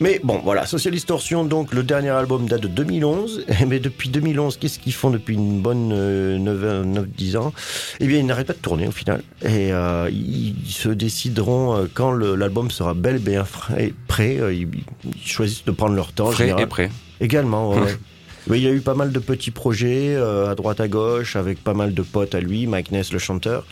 Mais 0.00 0.20
bon, 0.22 0.40
voilà, 0.44 0.64
Social 0.66 0.94
Distortion, 0.94 1.44
donc 1.44 1.72
le 1.74 1.82
dernier 1.82 2.10
album 2.10 2.46
date 2.48 2.60
de 2.62 2.68
2011. 2.68 3.46
Mais 3.66 3.80
depuis 3.80 4.08
2011, 4.08 4.56
qu'est-ce 4.58 4.78
qu'ils 4.78 4.92
font 4.94 5.10
depuis 5.10 5.34
une 5.34 5.60
bonne 5.60 5.92
9-10 5.92 7.36
ans? 7.36 7.52
Eh 8.00 8.06
bien, 8.06 8.18
ils 8.18 8.26
n'arrêtent 8.26 8.46
pas 8.46 8.52
de 8.52 8.58
tourner 8.58 8.86
au 8.86 8.92
final. 8.92 9.22
Et 9.42 9.72
euh, 9.72 10.08
ils 10.12 10.54
se 10.66 10.88
décideront 10.88 11.76
euh, 11.76 11.86
quand 11.92 12.12
l'album 12.12 12.70
sera 12.70 12.94
bel 12.94 13.16
et 13.16 13.18
bien 13.18 13.44
frais- 13.44 13.92
prêt. 14.06 14.38
euh, 14.40 14.52
Ils, 14.54 14.68
ils 15.04 15.26
choisissent 15.26 15.64
de 15.64 15.72
prendre 15.72 15.94
leur 15.96 16.12
temps. 16.12 16.30
Frais 16.30 16.54
et 16.58 16.66
prêt. 16.66 16.90
Également, 17.20 17.70
ouais. 17.70 17.96
Il 18.50 18.62
y 18.62 18.66
a 18.66 18.70
eu 18.70 18.80
pas 18.80 18.94
mal 18.94 19.12
de 19.12 19.18
petits 19.18 19.50
projets 19.50 20.14
euh, 20.16 20.50
à 20.50 20.54
droite 20.54 20.80
à 20.80 20.88
gauche 20.88 21.36
avec 21.36 21.62
pas 21.62 21.74
mal 21.74 21.94
de 21.94 22.02
potes 22.02 22.34
à 22.34 22.40
lui, 22.40 22.66
Mike 22.66 22.90
Ness 22.92 23.12
le 23.12 23.18
chanteur. 23.18 23.64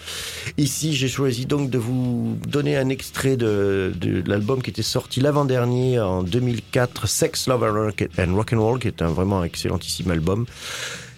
Ici, 0.59 0.95
j'ai 0.95 1.09
choisi 1.09 1.47
donc 1.47 1.71
de 1.71 1.79
vous 1.79 2.37
donner 2.47 2.77
un 2.77 2.89
extrait 2.89 3.37
de, 3.37 3.93
de 3.99 4.23
l'album 4.29 4.63
qui 4.63 4.71
était 4.71 4.83
sorti 4.83 5.21
l'avant-dernier 5.21 5.99
en 6.01 6.23
2004, 6.23 7.09
Sex, 7.09 7.49
Love 7.49 7.63
and 7.65 7.75
Rock 7.75 8.09
and 8.19 8.35
Rock'n'Roll, 8.35 8.79
qui 8.79 8.89
est 8.89 9.03
un 9.03 9.09
vraiment 9.09 9.43
excellentissime 9.45 10.11
album. 10.11 10.47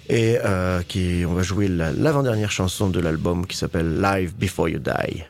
Et 0.08 0.38
euh, 0.44 0.80
qui, 0.88 1.24
on 1.28 1.34
va 1.34 1.42
jouer 1.42 1.68
la- 1.68 1.92
l'avant-dernière 1.92 2.50
chanson 2.50 2.88
de 2.88 3.00
l'album 3.00 3.46
qui 3.46 3.56
s'appelle 3.58 4.00
Live 4.00 4.32
Before 4.38 4.68
You 4.70 4.78
Die. 4.78 5.24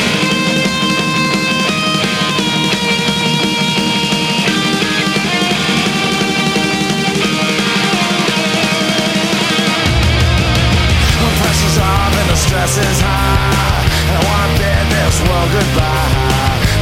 This 15.08 15.20
world 15.24 15.50
goodbye. 15.50 16.12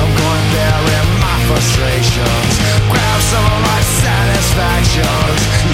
I'm 0.03 0.13
going 0.19 0.43
to 0.43 0.51
bury 0.51 0.99
my 1.23 1.39
frustrations, 1.47 2.53
grab 2.91 3.21
some 3.23 3.47
of 3.55 3.61
my 3.63 3.81
satisfactions. 4.03 5.66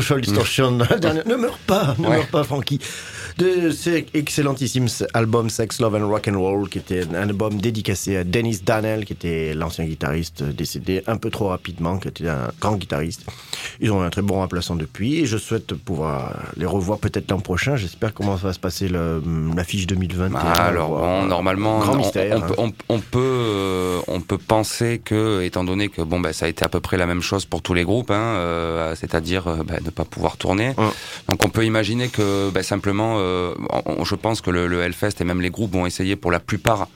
Social 0.00 0.20
Distortion. 0.20 0.72
Ne 1.26 1.36
meurs 1.36 1.58
pas, 1.58 1.94
ne 1.98 2.06
Ouais. 2.06 2.16
meurs 2.18 2.26
pas, 2.28 2.44
Frankie. 2.44 2.78
De 3.38 3.70
ce 3.70 3.90
excellentissime 4.14 4.86
album 5.12 5.50
Sex, 5.50 5.78
Love 5.80 5.96
and 5.96 6.08
Rock 6.08 6.28
and 6.28 6.40
Roll, 6.40 6.70
qui 6.70 6.78
était 6.78 7.02
un 7.14 7.28
album 7.28 7.60
dédicacé 7.60 8.16
à 8.16 8.24
Dennis 8.24 8.60
Daniel, 8.64 9.04
qui 9.04 9.12
était 9.12 9.52
l'ancien 9.52 9.84
guitariste 9.84 10.42
décédé 10.42 11.02
un 11.06 11.18
peu 11.18 11.28
trop 11.28 11.48
rapidement, 11.48 11.98
qui 11.98 12.08
était 12.08 12.28
un 12.28 12.50
grand 12.58 12.76
guitariste. 12.76 13.26
Ils 13.80 13.92
ont 13.92 14.00
un 14.00 14.08
très 14.08 14.22
bon 14.22 14.36
remplaçant 14.36 14.74
depuis, 14.74 15.20
et 15.20 15.26
je 15.26 15.36
souhaite 15.36 15.74
pouvoir 15.74 16.32
les 16.56 16.64
revoir 16.64 16.98
peut-être 16.98 17.30
l'an 17.30 17.40
prochain. 17.40 17.76
J'espère 17.76 18.14
comment 18.14 18.36
va 18.36 18.54
se 18.54 18.58
passer 18.58 18.88
l'affiche 18.88 19.86
2021. 19.86 20.40
Ah, 20.40 20.52
alors 20.52 20.96
bon, 20.96 21.26
normalement, 21.26 21.80
Grand 21.80 21.92
on, 21.92 21.96
mystère, 21.98 22.38
on 22.38 22.40
peut, 22.40 22.54
hein. 22.58 22.72
on, 22.88 22.94
on 22.94 23.00
peut, 23.00 23.18
euh, 23.20 24.00
on 24.08 24.22
peut 24.22 24.38
penser 24.38 24.98
que, 25.04 25.42
étant 25.42 25.64
donné 25.64 25.90
que 25.90 26.00
bon, 26.00 26.20
bah, 26.20 26.32
ça 26.32 26.46
a 26.46 26.48
été 26.48 26.64
à 26.64 26.70
peu 26.70 26.80
près 26.80 26.96
la 26.96 27.04
même 27.04 27.20
chose 27.20 27.44
pour 27.44 27.60
tous 27.60 27.74
les 27.74 27.84
groupes, 27.84 28.10
hein, 28.10 28.36
euh, 28.36 28.94
c'est-à-dire 28.94 29.46
euh, 29.46 29.56
bah, 29.62 29.74
ne 29.84 29.90
pas 29.90 30.06
pouvoir 30.06 30.38
tourner. 30.38 30.72
Hum. 30.78 30.90
Donc 31.28 31.44
on 31.44 31.50
peut 31.50 31.66
imaginer 31.66 32.08
que 32.08 32.48
bah, 32.48 32.62
simplement, 32.62 33.25
on- 33.86 34.04
je 34.04 34.14
pense 34.14 34.40
que 34.40 34.50
le, 34.50 34.66
le 34.66 34.80
Hellfest 34.82 35.20
et 35.20 35.24
même 35.24 35.40
les 35.40 35.50
groupes 35.50 35.72
vont 35.72 35.86
essayer 35.86 36.16
pour 36.16 36.30
la 36.30 36.40
plupart 36.40 36.88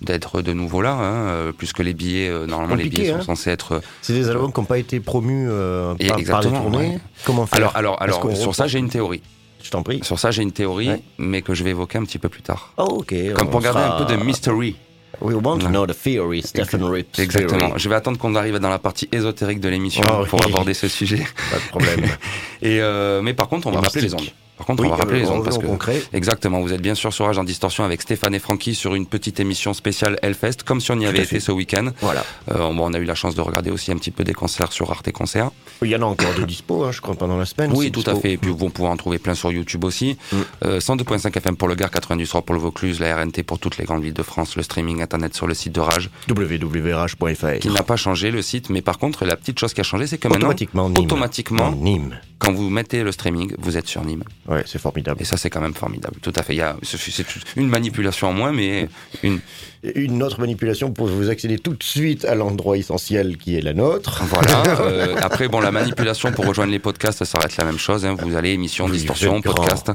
d'être 0.00 0.42
de 0.42 0.52
nouveau 0.52 0.80
là, 0.80 0.92
hein, 0.92 1.28
euh, 1.28 1.52
puisque 1.56 1.80
les 1.80 1.92
billets, 1.92 2.28
euh, 2.28 2.46
normalement 2.46 2.76
les 2.76 2.88
billets 2.88 3.10
hein. 3.10 3.18
sont 3.18 3.34
censés 3.34 3.50
être. 3.50 3.80
C'est 4.00 4.12
des 4.12 4.28
albums 4.28 4.52
qui 4.52 4.60
n'ont 4.60 4.66
pas 4.66 4.78
été 4.78 5.00
promus 5.00 5.48
euh, 5.50 5.94
Et 5.98 6.06
par, 6.06 6.08
par 6.08 6.16
les 6.16 6.22
exactement, 6.22 6.62
tournées. 6.62 6.78
ouais. 6.88 6.98
Comment 7.24 7.46
faire 7.46 7.76
Alors, 7.76 7.98
sur 8.36 8.54
ça 8.54 8.66
j'ai 8.68 8.78
une 8.78 8.88
théorie. 8.90 9.22
Je 9.62 9.70
t'en 9.70 9.82
prie. 9.82 9.98
Sur 10.04 10.18
ça 10.20 10.30
j'ai 10.30 10.42
une 10.42 10.52
théorie, 10.52 10.88
Ouais. 10.90 11.02
mais 11.18 11.42
que 11.42 11.52
je 11.52 11.64
vais 11.64 11.70
évoquer 11.70 11.98
un 11.98 12.04
petit 12.04 12.18
peu 12.18 12.28
plus 12.28 12.42
tard. 12.42 12.72
Oh, 12.76 12.98
ok. 13.00 13.12
Comme 13.34 13.50
pour 13.50 13.60
garder 13.60 13.80
sera- 13.80 13.96
un 14.00 14.04
peu 14.04 14.16
de 14.16 14.22
mystery. 14.22 14.76
We 15.20 15.34
want 15.42 15.58
to 15.58 15.66
know 15.66 15.84
the 15.84 15.96
theory, 16.00 16.42
Stephen 16.42 16.84
Rips. 16.84 17.18
Exactement. 17.18 17.58
theory. 17.58 17.72
Je 17.80 17.88
vais 17.88 17.96
attendre 17.96 18.18
qu'on 18.18 18.36
arrive 18.36 18.58
dans 18.58 18.68
la 18.70 18.78
partie 18.78 19.08
ésotérique 19.10 19.58
de 19.58 19.68
l'émission 19.68 20.04
oui. 20.20 20.28
pour 20.28 20.44
aborder 20.46 20.74
ce 20.74 20.86
sujet. 20.86 21.26
Pas 21.50 21.56
de 21.56 21.68
problème. 21.70 22.04
Et 22.62 22.78
euh, 22.80 23.20
mais 23.20 23.34
par 23.34 23.48
contre, 23.48 23.66
on 23.66 23.72
Et 23.72 23.74
va 23.74 23.80
rappeler 23.80 24.02
les 24.02 24.14
ondes. 24.14 24.20
Par 24.58 24.66
contre, 24.66 24.82
Oui, 24.82 24.88
on 24.88 24.90
va 24.90 24.96
rappeler 24.96 25.20
euh, 25.20 25.22
les 25.22 25.26
ondes 25.28 25.38
revenons 25.38 25.44
parce 25.44 25.58
que 25.58 25.66
concret. 25.66 26.02
exactement, 26.12 26.60
vous 26.60 26.72
êtes 26.72 26.82
bien 26.82 26.94
sûr 26.94 27.12
sur 27.12 27.26
Rage 27.26 27.38
en 27.38 27.44
distorsion 27.44 27.84
avec 27.84 28.02
Stéphane 28.02 28.34
et 28.34 28.38
Francky 28.38 28.74
sur 28.74 28.94
une 28.94 29.06
petite 29.06 29.40
émission 29.40 29.72
spéciale 29.72 30.18
Hellfest, 30.22 30.64
comme 30.64 30.80
si 30.80 30.90
on 30.90 30.98
y 31.00 31.06
avait 31.06 31.18
été 31.18 31.26
fait. 31.26 31.40
ce 31.40 31.52
week-end. 31.52 31.90
Voilà. 32.00 32.24
Euh, 32.50 32.58
bon, 32.72 32.90
on 32.90 32.92
a 32.94 32.98
eu 32.98 33.04
la 33.04 33.14
chance 33.14 33.34
de 33.34 33.40
regarder 33.40 33.70
aussi 33.70 33.92
un 33.92 33.96
petit 33.96 34.10
peu 34.10 34.24
des 34.24 34.34
concerts 34.34 34.72
sur 34.72 34.90
Arte 34.90 35.10
Concerts. 35.12 35.50
Il 35.82 35.88
y 35.88 35.96
en 35.96 36.02
a 36.02 36.06
encore 36.06 36.34
de 36.34 36.44
dispo, 36.44 36.84
hein, 36.84 36.90
je 36.92 37.00
crois, 37.00 37.14
pendant 37.14 37.36
la 37.38 37.46
semaine. 37.46 37.70
Oui, 37.74 37.92
tout 37.92 38.02
à 38.06 38.16
fait. 38.16 38.32
Et 38.32 38.36
puis 38.36 38.50
vous 38.50 38.68
pouvez 38.68 38.88
en 38.88 38.96
trouver 38.96 39.18
plein 39.18 39.34
sur 39.34 39.52
YouTube 39.52 39.84
aussi. 39.84 40.16
Mm. 40.32 40.36
Euh, 40.64 40.80
102.5 40.80 41.36
FM 41.36 41.56
pour 41.56 41.68
le 41.68 41.74
Gard, 41.76 41.90
93 41.90 42.42
pour 42.44 42.54
le 42.54 42.60
Vaucluse, 42.60 42.98
la 43.00 43.16
RNT 43.16 43.44
pour 43.44 43.58
toutes 43.58 43.78
les 43.78 43.84
grandes 43.84 44.02
villes 44.02 44.12
de 44.12 44.22
France, 44.22 44.56
le 44.56 44.62
streaming 44.62 45.00
internet 45.02 45.34
sur 45.34 45.46
le 45.46 45.54
site 45.54 45.72
de 45.72 45.80
Rage, 45.80 46.10
www.rage.fr. 46.28 47.58
qui 47.60 47.68
n'a 47.68 47.82
pas 47.82 47.96
changé 47.96 48.30
le 48.30 48.42
site, 48.42 48.70
mais 48.70 48.82
par 48.82 48.98
contre 48.98 49.24
la 49.24 49.36
petite 49.36 49.58
chose 49.58 49.72
qui 49.74 49.80
a 49.80 49.84
changé, 49.84 50.06
c'est 50.06 50.18
que 50.18 50.28
maintenant 50.28 50.48
Automatiquement, 50.48 50.88
Nîmes. 50.88 50.98
automatiquement, 51.04 51.70
Nîmes. 51.72 52.18
Quand 52.38 52.52
vous 52.52 52.70
mettez 52.70 53.02
le 53.02 53.10
streaming, 53.12 53.52
vous 53.58 53.76
êtes 53.76 53.88
sur 53.88 54.04
Nîmes. 54.04 54.22
Ouais, 54.46 54.62
c'est 54.66 54.80
formidable. 54.80 55.20
Et 55.20 55.24
ça, 55.24 55.36
c'est 55.36 55.50
quand 55.50 55.60
même 55.60 55.74
formidable. 55.74 56.16
Tout 56.22 56.32
à 56.36 56.42
fait. 56.42 56.54
Il 56.54 56.58
y 56.58 56.62
a, 56.62 56.76
c'est 56.82 57.24
une 57.56 57.68
manipulation 57.68 58.28
en 58.28 58.32
moins, 58.32 58.52
mais 58.52 58.88
une. 59.22 59.40
Une 59.94 60.24
autre 60.24 60.40
manipulation 60.40 60.90
pour 60.92 61.06
vous 61.06 61.30
accéder 61.30 61.56
tout 61.58 61.72
de 61.72 61.82
suite 61.84 62.24
à 62.24 62.34
l'endroit 62.34 62.76
essentiel 62.76 63.36
qui 63.36 63.56
est 63.56 63.60
la 63.60 63.74
nôtre. 63.74 64.22
Voilà. 64.24 64.62
Euh, 64.80 65.14
après, 65.20 65.48
bon, 65.48 65.60
la 65.60 65.70
manipulation 65.72 66.32
pour 66.32 66.46
rejoindre 66.46 66.72
les 66.72 66.78
podcasts, 66.78 67.24
ça 67.24 67.38
va 67.38 67.44
être 67.46 67.56
la 67.56 67.64
même 67.64 67.78
chose. 67.78 68.04
Hein. 68.06 68.16
Vous 68.20 68.34
allez 68.36 68.50
émission, 68.50 68.86
Oui, 68.86 68.92
distorsion, 68.92 69.40
podcast. 69.40 69.90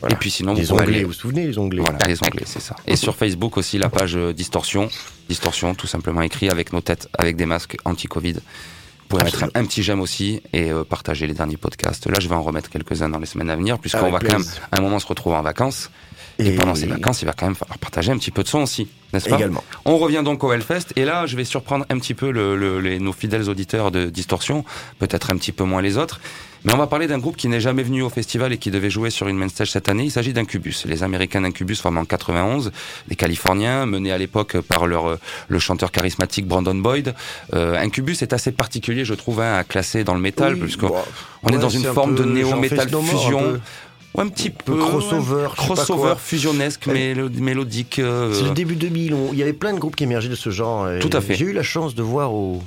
Voilà. 0.00 0.14
Et 0.14 0.18
puis 0.18 0.30
sinon, 0.30 0.54
Les 0.54 0.62
vous 0.64 0.72
onglets, 0.72 0.84
aller- 0.86 1.00
vous 1.02 1.08
vous 1.08 1.12
souvenez, 1.12 1.46
les 1.46 1.58
onglets 1.58 1.82
Voilà, 1.82 1.98
les 2.08 2.18
onglets, 2.24 2.44
c'est 2.46 2.60
ça. 2.60 2.74
Et 2.86 2.96
sur 2.96 3.14
Facebook 3.16 3.56
aussi, 3.56 3.78
la 3.78 3.88
page 3.88 4.16
euh, 4.16 4.32
Distorsion. 4.32 4.88
Distorsion, 5.28 5.74
tout 5.74 5.86
simplement 5.86 6.22
écrit 6.22 6.48
avec 6.50 6.72
nos 6.72 6.80
têtes, 6.80 7.08
avec 7.18 7.36
des 7.36 7.46
masques 7.46 7.76
anti-Covid. 7.84 8.36
Pouvez 9.12 9.24
mettre 9.24 9.44
un, 9.54 9.64
petit 9.66 9.82
j'aime 9.82 10.00
aussi 10.00 10.40
et 10.54 10.70
euh, 10.70 10.84
partager 10.84 11.26
les 11.26 11.34
derniers 11.34 11.58
podcasts. 11.58 12.06
Là, 12.06 12.14
je 12.18 12.30
vais 12.30 12.34
en 12.34 12.40
remettre 12.40 12.70
quelques-uns 12.70 13.10
dans 13.10 13.18
les 13.18 13.26
semaines 13.26 13.50
à 13.50 13.56
venir, 13.56 13.78
puisqu'on 13.78 14.10
va 14.10 14.18
quand 14.18 14.32
même, 14.32 14.44
à 14.70 14.78
un 14.78 14.80
moment, 14.80 14.98
se 14.98 15.06
retrouver 15.06 15.36
en 15.36 15.42
vacances. 15.42 15.90
Et, 16.46 16.52
Et 16.54 16.56
pendant 16.56 16.74
ces 16.74 16.86
vacances, 16.86 17.22
il 17.22 17.26
va 17.26 17.32
quand 17.32 17.46
même 17.46 17.54
falloir 17.54 17.78
partager 17.78 18.12
un 18.12 18.18
petit 18.18 18.30
peu 18.30 18.42
de 18.42 18.48
son 18.48 18.60
aussi, 18.62 18.88
n'est-ce 19.12 19.28
pas 19.28 19.36
Également. 19.36 19.62
On 19.84 19.98
revient 19.98 20.22
donc 20.24 20.42
au 20.44 20.52
Hellfest, 20.52 20.86
et 20.96 21.04
là, 21.04 21.26
je 21.26 21.36
vais 21.36 21.44
surprendre 21.44 21.84
un 21.90 21.98
petit 21.98 22.14
peu 22.14 22.30
le, 22.30 22.56
le- 22.56 22.80
les, 22.80 22.98
nos 22.98 23.12
fidèles 23.12 23.48
auditeurs 23.48 23.90
de 23.90 24.06
Distorsion, 24.10 24.64
peut-être 24.98 25.30
un 25.32 25.36
petit 25.36 25.52
peu 25.52 25.64
moins 25.64 25.82
les 25.82 25.96
autres. 25.98 26.20
Mais 26.64 26.72
on 26.72 26.76
va 26.76 26.86
parler 26.86 27.08
d'un 27.08 27.18
groupe 27.18 27.36
qui 27.36 27.48
n'est 27.48 27.58
jamais 27.60 27.82
venu 27.82 28.02
au 28.02 28.08
festival 28.08 28.52
et 28.52 28.56
qui 28.56 28.70
devait 28.70 28.88
jouer 28.88 29.10
sur 29.10 29.26
une 29.26 29.36
main 29.36 29.48
stage 29.48 29.72
cette 29.72 29.88
année. 29.88 30.04
Il 30.04 30.12
s'agit 30.12 30.32
d'Incubus. 30.32 30.84
Les 30.86 31.02
Américains 31.02 31.40
d'Incubus 31.40 31.74
formés 31.80 31.98
en 31.98 32.04
91, 32.04 32.70
des 33.08 33.16
Californiens, 33.16 33.84
menés 33.84 34.12
à 34.12 34.18
l'époque 34.18 34.56
par 34.60 34.86
leur, 34.86 35.06
euh, 35.08 35.18
le 35.48 35.58
chanteur 35.58 35.90
charismatique 35.90 36.46
Brandon 36.46 36.76
Boyd. 36.76 37.14
Euh, 37.54 37.74
Incubus 37.76 38.22
est 38.22 38.32
assez 38.32 38.52
particulier, 38.52 39.04
je 39.04 39.14
trouve, 39.14 39.40
hein, 39.40 39.56
à 39.56 39.64
classer 39.64 40.04
dans 40.04 40.14
le 40.14 40.20
métal, 40.20 40.54
Oui, 40.54 40.60
puisqu'on 40.60 40.86
bon, 40.90 40.94
on 41.42 41.48
est 41.48 41.58
dans 41.58 41.68
une 41.68 41.84
un 41.84 41.92
forme 41.94 42.14
de 42.14 42.22
un 42.22 43.02
fusion. 43.02 43.60
Peu. 44.14 44.18
Ouais, 44.20 44.26
un 44.26 44.28
petit 44.28 44.50
peu. 44.50 44.74
peu 44.74 44.78
crossover, 44.78 45.42
ouais, 45.42 45.48
crossover 45.56 46.14
fusionnesque, 46.18 46.86
mélo- 46.86 47.30
mélodique. 47.30 47.98
euh, 47.98 48.32
C'est 48.34 48.44
le 48.44 48.50
début 48.50 48.76
2000. 48.76 49.14
on- 49.14 49.32
Il 49.32 49.38
y 49.38 49.42
avait 49.42 49.52
plein 49.52 49.72
de 49.72 49.78
groupes 49.78 49.96
qui 49.96 50.04
émergeaient 50.04 50.28
de 50.28 50.34
ce 50.34 50.50
genre. 50.50 50.88
et 50.90 50.98
Tout 50.98 51.10
à 51.12 51.20
fait. 51.20 51.34
J'ai 51.34 51.46
eu 51.46 51.52
la 51.52 51.62
chance 51.62 51.94
de 51.94 52.02
voir 52.02 52.32
au, 52.34 52.62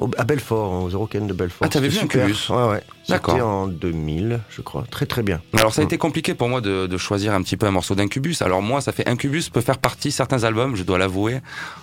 au- 0.00 0.10
à 0.18 0.24
Belfort, 0.24 0.84
aux 0.84 0.88
Eurocaines 0.88 1.26
de 1.26 1.32
Belfort. 1.32 1.58
Ah, 1.66 1.68
t'avais 1.68 1.88
vu 1.88 1.96
super. 1.98 2.22
Incubus 2.24 2.48
Ouais, 2.50 2.68
ouais. 2.68 2.82
D'accord. 3.08 3.34
C'était 3.34 3.44
en 3.44 3.66
2000, 3.68 4.40
je 4.50 4.62
crois. 4.62 4.84
Très, 4.90 5.06
très 5.06 5.22
bien. 5.22 5.40
Alors 5.56 5.72
ça 5.72 5.80
a 5.80 5.84
Mm. 5.84 5.86
été 5.86 5.96
compliqué 5.98 6.34
pour 6.34 6.48
moi 6.48 6.60
de, 6.60 6.86
de 6.88 6.96
choisir 6.96 7.32
un 7.34 7.42
petit 7.42 7.56
peu 7.56 7.66
un 7.66 7.70
morceau 7.70 7.94
d'Incubus. 7.94 8.42
Alors 8.42 8.62
moi, 8.62 8.80
ça 8.80 8.90
fait 8.92 9.06
Incubus 9.08 9.48
peut 9.48 9.60
faire 9.60 9.78
partie 9.78 10.10
certains 10.10 10.42
albums, 10.44 10.74
je 10.76 10.82
dois 10.82 10.98
l'avouer, 10.98 11.38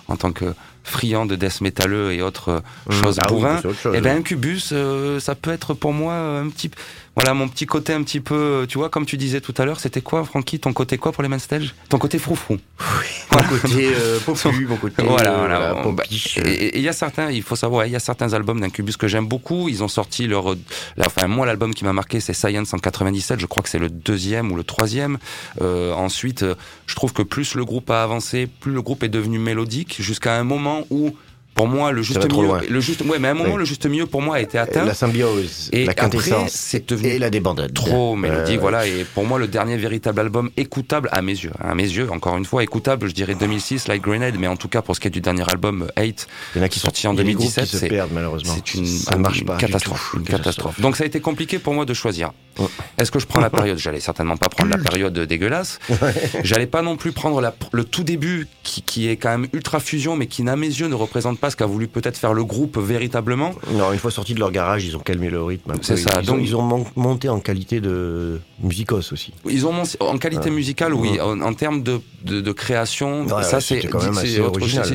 en 0.08 0.16
tant 0.16 0.32
que 0.32 0.52
friand 0.82 1.24
de 1.24 1.34
death 1.34 1.62
métalleux 1.62 2.12
et 2.12 2.20
autres 2.20 2.48
euh, 2.50 2.92
choses 2.92 3.18
Ah 3.22 3.28
oui, 3.30 3.36
bourrin. 3.38 3.58
c'est 3.62 3.68
autre 3.68 3.78
chose. 3.80 3.94
et 3.96 4.02
ben 4.02 4.18
Incubus, 4.18 4.68
euh, 4.72 5.18
ça 5.18 5.34
peut 5.34 5.50
être 5.50 5.72
pour 5.72 5.94
moi 5.94 6.12
un 6.14 6.50
petit, 6.50 6.70
voilà 7.16 7.32
mon 7.34 7.48
petit 7.48 7.66
côté 7.66 7.92
un 7.92 8.02
petit 8.02 8.20
peu, 8.20 8.34
euh, 8.34 8.66
tu 8.66 8.78
vois, 8.78 8.88
comme 8.90 9.06
tu 9.06 9.16
disais 9.16 9.40
tout 9.40 9.54
à 9.58 9.64
l'heure, 9.64 9.78
c'était 9.80 10.00
quoi, 10.00 10.24
Francky, 10.24 10.58
ton 10.58 10.72
côté 10.72 10.98
quoi 10.98 11.12
pour 11.12 11.22
les 11.22 11.28
main 11.28 11.38
stage? 11.38 11.74
Ton 11.88 11.98
côté 11.98 12.18
froufrou. 12.18 12.58
Mon 13.32 13.42
côté 13.48 13.90
euh, 13.92 14.20
popu, 14.20 14.64
mon 14.66 14.76
côté 14.76 15.02
Voilà, 15.02 15.32
euh, 15.32 15.38
voilà. 15.38 15.58
voilà, 15.58 15.82
Bon, 15.82 15.92
bah. 15.92 16.04
Et 16.44 16.78
il 16.78 16.82
y 16.84 16.88
a 16.88 16.92
certains, 16.92 17.32
il 17.32 17.42
faut 17.42 17.56
savoir, 17.56 17.84
il 17.84 17.92
y 17.92 17.96
a 17.96 18.00
certains 18.00 18.32
albums 18.32 18.60
d'Incubus 18.60 18.96
que 18.96 19.08
j'aime 19.08 19.26
beaucoup. 19.26 19.68
Ils 19.68 19.82
ont 19.82 19.88
sorti 19.88 20.28
leur, 20.28 20.52
euh, 20.52 20.58
la- 20.96 21.06
enfin 21.06 21.26
moi 21.26 21.44
l'album 21.44 21.74
qui 21.74 21.84
m'a 21.84 21.92
marqué 21.92 22.20
c'est 22.20 22.32
Science 22.32 22.72
en 22.74 22.78
97. 22.78 23.40
Je 23.40 23.46
crois 23.46 23.62
que 23.64 23.68
c'est 23.68 23.80
le 23.80 23.90
deuxième 23.90 24.52
ou 24.52 24.56
le 24.56 24.62
troisième. 24.62 25.18
Euh, 25.62 25.92
ensuite, 25.94 26.44
euh, 26.44 26.54
je 26.86 26.94
trouve 26.94 27.12
que 27.12 27.22
plus 27.22 27.54
le 27.56 27.64
groupe 27.64 27.90
a 27.90 28.04
avancé, 28.04 28.46
plus 28.46 28.72
le 28.72 28.82
groupe 28.82 29.02
est 29.02 29.08
devenu 29.08 29.38
mélodique, 29.40 29.96
jusqu'à 30.00 30.36
un 30.36 30.44
moment 30.44 30.84
où, 30.90 31.10
pour 31.54 31.68
moi, 31.68 31.92
le 31.92 32.02
juste 32.02 32.24
milieu, 32.30 32.48
le 32.68 32.80
juste, 32.80 33.02
ouais, 33.02 33.18
mais 33.18 33.28
à 33.28 33.30
un 33.30 33.34
moment 33.34 33.52
Oui. 33.54 33.58
le 33.58 33.64
juste 33.64 33.86
milieu 33.86 34.06
pour 34.06 34.22
moi 34.22 34.36
a 34.36 34.40
été 34.40 34.58
atteint. 34.58 34.84
La 34.84 34.94
symbiose, 34.94 35.68
Et 35.72 35.84
la 35.84 35.94
quintessence. 35.94 36.50
c'est 36.50 36.88
devenu 36.88 37.08
et 37.10 37.18
la 37.18 37.30
débandade. 37.30 37.72
trop 37.72 38.16
mélodique, 38.16 38.56
Euh, 38.58 38.60
voilà. 38.60 38.86
Et 38.86 39.04
pour 39.04 39.24
moi, 39.24 39.38
le 39.38 39.46
dernier 39.46 39.76
véritable 39.76 40.20
album 40.20 40.50
écoutable 40.56 41.08
à 41.12 41.22
mes 41.22 41.32
yeux, 41.32 41.52
hein, 41.60 41.68
à 41.70 41.74
mes 41.74 41.84
yeux, 41.84 42.10
encore 42.10 42.36
une 42.36 42.44
fois 42.44 42.62
écoutable, 42.62 43.08
je 43.08 43.14
dirais 43.14 43.34
2006, 43.34 43.88
Like 43.88 44.02
Grenade, 44.02 44.34
mais 44.38 44.46
en 44.48 44.56
tout 44.56 44.68
cas 44.68 44.82
pour 44.82 44.94
ce 44.96 45.00
qui 45.00 45.06
est 45.08 45.10
du 45.12 45.20
dernier 45.20 45.44
album, 45.48 45.86
Hate, 45.96 46.26
Il 46.54 46.58
y 46.58 46.60
en 46.60 46.64
a 46.64 46.68
qui 46.68 46.78
sont 46.80 46.86
sorti 46.86 47.06
en 47.06 47.12
il 47.12 47.18
y 47.18 47.20
a 47.20 47.24
des 47.24 47.32
groupes 47.34 47.54
2017, 47.54 47.64
qui 47.64 47.70
se 47.70 47.78
c'est- 47.78 47.88
perdent 47.88 48.10
malheureusement. 48.12 48.54
c'est 48.54 48.74
une, 48.74 48.86
ça 48.86 49.16
marche 49.16 49.44
pas. 49.44 49.56
catastrophe, 49.56 50.14
une 50.16 50.24
catastrophe. 50.24 50.80
Donc 50.80 50.96
ça 50.96 51.04
a 51.04 51.06
été 51.06 51.20
compliqué 51.20 51.58
pour 51.58 51.72
moi 51.74 51.84
de 51.84 51.94
choisir. 51.94 52.32
Ouais. 52.58 52.66
Est-ce 52.98 53.10
que 53.10 53.18
je 53.18 53.26
prends 53.26 53.40
la 53.40 53.50
période? 53.50 53.78
J'allais 53.78 54.00
certainement 54.00 54.36
pas 54.36 54.48
prendre 54.48 54.70
la 54.70 54.78
période 54.78 55.16
dégueulasse. 55.18 55.78
J'allais 56.42 56.66
pas 56.66 56.82
non 56.82 56.96
plus 56.96 57.12
prendre 57.12 57.40
la, 57.40 57.54
le 57.72 57.84
tout 57.84 58.04
début 58.04 58.46
qui, 58.62 58.82
qui 58.82 59.08
est 59.08 59.16
quand 59.16 59.30
même 59.30 59.46
ultra 59.52 59.80
fusion, 59.80 60.16
mais 60.16 60.26
qui, 60.26 60.46
à 60.48 60.56
mes 60.56 60.66
yeux, 60.66 60.88
ne 60.88 60.94
représente 60.94 61.38
pas 61.38 61.43
Espace 61.44 61.56
qui 61.56 61.62
a 61.62 61.66
voulu 61.66 61.88
peut-être 61.88 62.16
faire 62.16 62.32
le 62.32 62.42
groupe 62.42 62.78
véritablement. 62.78 63.52
Non, 63.72 63.92
une 63.92 63.98
fois 63.98 64.10
sortis 64.10 64.32
de 64.32 64.38
leur 64.40 64.50
garage, 64.50 64.82
ils 64.86 64.96
ont 64.96 65.00
calmé 65.00 65.28
le 65.28 65.42
rythme. 65.42 65.74
C'est 65.82 65.98
ça, 65.98 66.20
Ils, 66.22 66.26
donc- 66.26 66.36
ont, 66.36 66.40
ils 66.40 66.56
ont 66.56 66.62
mon- 66.62 66.86
monté 66.96 67.28
en 67.28 67.38
qualité 67.38 67.82
de 67.82 68.40
musicos 68.62 69.12
aussi. 69.12 69.34
Ils 69.46 69.66
ont 69.66 69.72
mon- 69.72 69.82
en 70.00 70.16
qualité 70.16 70.48
musicale, 70.48 70.94
oui. 70.94 71.20
En, 71.20 71.42
en 71.42 71.52
termes 71.52 71.82
de, 71.82 72.00
de, 72.24 72.40
de 72.40 72.52
création, 72.52 73.26
Ouais, 73.26 73.42
ça 73.42 73.60
c'est 73.60 73.82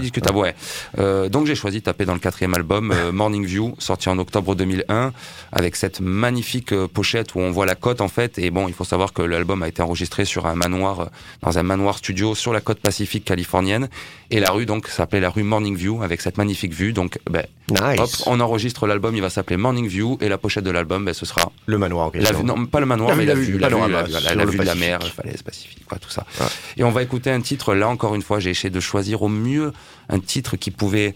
discutable. 0.02 0.38
Ouais. 0.38 0.56
Euh, 0.98 1.30
donc 1.30 1.46
j'ai 1.46 1.54
choisi 1.56 1.80
de 1.80 1.84
taper 1.84 2.06
dans 2.06 2.14
le 2.14 2.20
quatrième 2.20 2.56
album, 2.56 2.92
euh, 2.92 3.12
Morning 3.20 3.46
View, 3.46 3.76
sorti 3.78 4.10
en 4.10 4.18
octobre 4.18 4.56
2001, 4.56 5.14
avec 5.52 5.76
cette 5.76 6.00
magnifique 6.02 6.72
euh, 6.74 6.88
pochette 6.88 7.36
où 7.36 7.40
on 7.40 7.52
voit 7.52 7.68
la 7.68 7.76
côte 7.76 8.02
en 8.02 8.08
fait. 8.08 8.40
Et 8.40 8.50
bon, 8.50 8.68
il 8.68 8.74
faut 8.74 8.84
savoir 8.86 9.14
que 9.14 9.22
l'album 9.22 9.62
a 9.62 9.68
été 9.68 9.84
enregistré 9.84 10.26
sur 10.26 10.48
un 10.48 10.56
manoir, 10.56 11.10
dans 11.44 11.60
un 11.60 11.64
manoir 11.64 11.98
studio 12.00 12.34
sur 12.34 12.54
la 12.54 12.62
côte 12.62 12.80
pacifique 12.80 13.26
californienne. 13.26 13.88
Et 14.32 14.40
la 14.40 14.52
rue 14.52 14.66
donc 14.66 14.88
s'appelait 14.88 15.20
la 15.20 15.30
rue 15.30 15.44
Morning 15.44 15.76
View 15.76 16.02
avec 16.02 16.22
cette 16.22 16.38
magnifique 16.40 16.74
vue. 16.74 16.94
Donc 16.94 17.20
ben, 17.30 17.44
Nice. 17.70 18.00
hop, 18.00 18.10
on 18.26 18.40
enregistre 18.40 18.88
l'album, 18.88 19.14
il 19.16 19.22
va 19.22 19.30
s'appeler 19.30 19.58
Morning 19.58 19.88
View 19.88 20.18
et 20.22 20.30
la 20.30 20.38
pochette 20.40 20.64
de 20.64 20.72
l'album, 20.72 21.06
ben, 21.06 21.14
ce 21.14 21.26
sera 21.26 21.52
Le 21.68 21.78
manoir 21.78 22.08
en 22.08 22.10
question. 22.10 22.44
non, 22.44 22.66
pas 22.66 22.80
le 22.80 22.86
manoir, 22.88 23.10
La 23.12 23.16
mais 23.18 23.26
la 23.26 23.36
vue, 23.36 23.60
la 23.60 23.70
vue, 23.70 23.76
la 23.92 24.46
vue, 24.46 24.58
de 24.58 24.64
la 24.64 24.76
mer, 24.76 25.00
la 25.00 25.10
falaise 25.10 25.44
pacifique, 25.44 25.86
quoi, 25.86 25.98
tout 26.00 26.10
ça. 26.10 26.26
Ouais. 26.40 26.48
Et 26.78 26.84
on 26.84 26.92
va 26.92 27.04
écouter 27.04 27.30
un 27.30 27.42
titre, 27.42 27.76
là 27.76 27.88
encore 27.90 28.16
une 28.16 28.22
fois, 28.24 28.40
j'ai 28.40 28.50
essayé 28.50 28.70
de 28.72 28.80
choisir 28.80 29.22
au 29.22 29.28
mieux 29.28 29.72
un 30.08 30.20
titre 30.20 30.56
qui 30.58 30.72
pouvait 30.72 31.14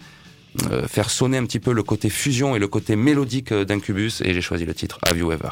euh, 0.70 0.86
faire 0.86 1.10
sonner 1.10 1.38
un 1.38 1.44
petit 1.46 1.58
peu 1.58 1.72
le 1.72 1.82
côté 1.82 2.08
fusion 2.10 2.54
et 2.54 2.58
le 2.60 2.68
côté 2.68 2.94
mélodique 2.94 3.50
euh, 3.50 3.64
d'Incubus, 3.64 4.20
et 4.24 4.34
j'ai 4.34 4.42
choisi 4.42 4.64
le 4.64 4.74
titre 4.74 4.98
Have 5.08 5.18
You 5.18 5.32
Ever. 5.32 5.48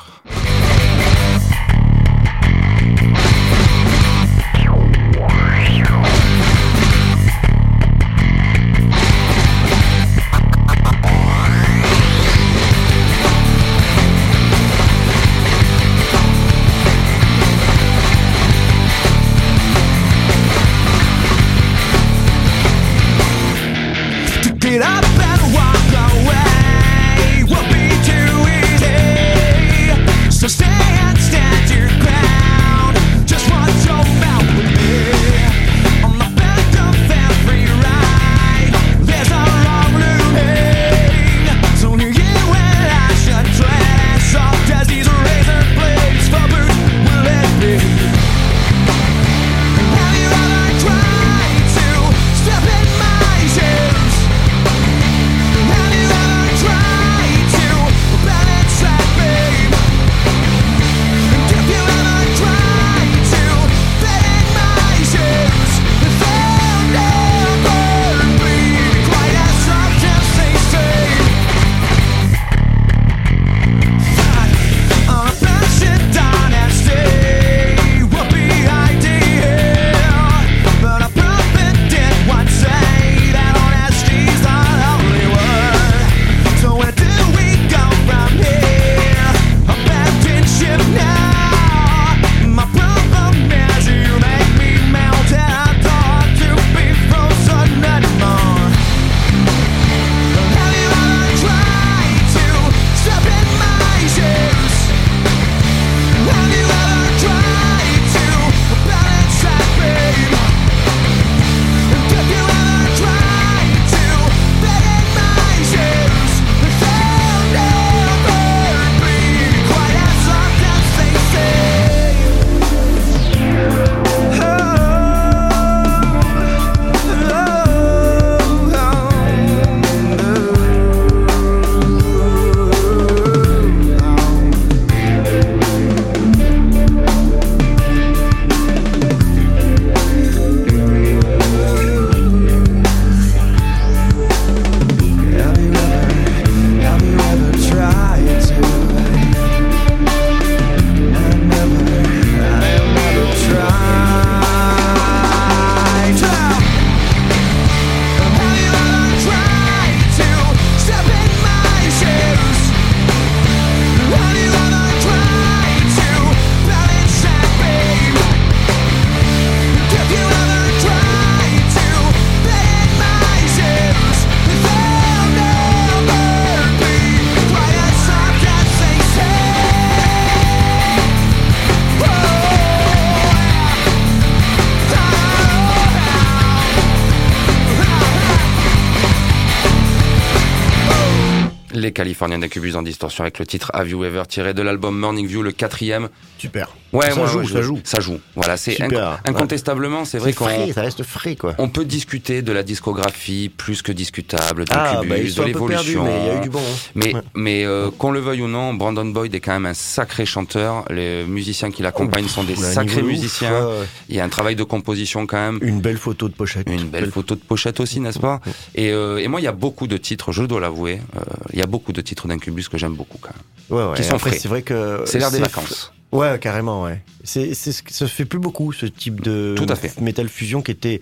Les 191.92 191.94
Californiens 191.94 192.38
en 192.74 192.82
distorsion 192.82 193.22
avec 193.22 193.38
le 193.38 193.44
titre 193.44 193.70
Have 193.74 193.90
You 193.90 194.02
Ever 194.02 194.22
tiré 194.26 194.54
de 194.54 194.62
l'album 194.62 194.98
Morning 194.98 195.26
View, 195.26 195.42
le 195.42 195.52
quatrième. 195.52 196.08
Super. 196.38 196.74
Ouais, 196.92 197.10
ça 197.10 197.22
ouais, 197.22 197.26
joue, 197.28 197.38
ouais, 197.40 197.46
ça 197.46 197.62
joue. 197.62 197.78
Ça 197.84 198.00
joue. 198.00 198.20
Voilà, 198.36 198.56
c'est 198.56 198.76
incontestablement, 199.24 200.04
c'est 200.04 200.18
vrai 200.18 200.32
qu'on 200.32 200.46
ça 200.72 200.82
reste 200.82 201.02
frais 201.02 201.36
quoi. 201.36 201.54
on 201.58 201.68
peut 201.68 201.84
discuter 201.84 202.42
de 202.42 202.52
la 202.52 202.62
discographie 202.62 203.50
plus 203.54 203.82
que 203.82 203.92
discutable, 203.92 204.64
Ah, 204.70 205.00
bah, 205.06 205.16
de 205.18 205.22
perdus, 205.22 205.42
l'évolution. 205.46 206.04
mais 206.04 206.20
il 206.20 206.26
y 206.26 206.30
a 206.30 206.36
eu 206.38 206.40
du 206.40 206.50
bon. 206.50 206.60
hein. 206.60 207.20
Mais, 207.34 207.64
euh, 207.64 207.90
qu'on 207.96 208.10
le 208.10 208.20
veuille 208.20 208.42
ou 208.42 208.48
non, 208.48 208.74
Brandon 208.74 209.04
Boyd 209.06 209.34
est 209.34 209.40
quand 209.40 209.52
même 209.52 209.66
un 209.66 209.74
sacré 209.74 210.26
chanteur. 210.26 210.84
Les 210.90 211.24
musiciens 211.24 211.70
qui 211.70 211.82
l'accompagnent 211.82 212.28
sont 212.28 212.44
des 212.44 212.56
sacrés 212.56 213.02
ouf, 213.02 213.08
musiciens. 213.08 213.68
Il 214.08 214.16
y 214.16 214.20
a 214.20 214.24
un 214.24 214.28
travail 214.28 214.56
de 214.56 214.64
composition 214.64 215.26
quand 215.26 215.38
même. 215.38 215.58
Une 215.62 215.80
belle 215.80 215.98
photo 215.98 216.28
de 216.28 216.34
pochette. 216.34 216.68
Une 216.68 216.88
belle 216.88 217.10
photo 217.10 217.34
de 217.34 217.40
pochette 217.40 217.80
aussi, 217.80 218.00
n'est-ce 218.00 218.18
pas? 218.18 218.40
Et, 218.74 218.90
euh, 218.92 219.18
et 219.18 219.28
moi, 219.28 219.40
il 219.40 219.44
y 219.44 219.48
a 219.48 219.52
beaucoup 219.52 219.86
de 219.86 219.96
titres, 219.96 220.32
je 220.32 220.42
dois 220.44 220.60
l'avouer, 220.60 221.00
euh, 221.16 221.20
il 221.52 221.58
y 221.58 221.62
a 221.62 221.66
beaucoup 221.66 221.92
de 221.92 222.00
titres 222.00 222.28
d'Incubus 222.28 222.68
que 222.68 222.78
j'aime 222.78 222.94
beaucoup 222.94 223.18
quand 223.20 223.30
même. 223.30 223.78
Ouais, 223.80 223.90
ouais. 223.90 223.96
qui 223.96 224.04
sont 224.04 224.16
Après, 224.16 224.30
frais. 224.30 224.38
C'est 224.38 224.48
vrai 224.48 224.62
que. 224.62 225.02
C'est 225.06 225.18
l'heure 225.18 225.30
des 225.30 225.38
vacances. 225.38 225.92
Ouais, 226.12 226.38
carrément, 226.38 226.81
ouais. 226.82 227.00
C'est, 227.24 227.54
c'est 227.54 227.72
ça 227.72 227.82
se 228.06 228.12
fait 228.12 228.24
plus 228.24 228.38
beaucoup, 228.38 228.72
ce 228.72 228.86
type 228.86 229.20
de 229.22 229.54
Tout 229.56 229.66
à 229.68 229.76
fait. 229.76 230.00
Metal 230.00 230.28
Fusion 230.28 230.62
qui 230.62 230.70
était 230.70 231.00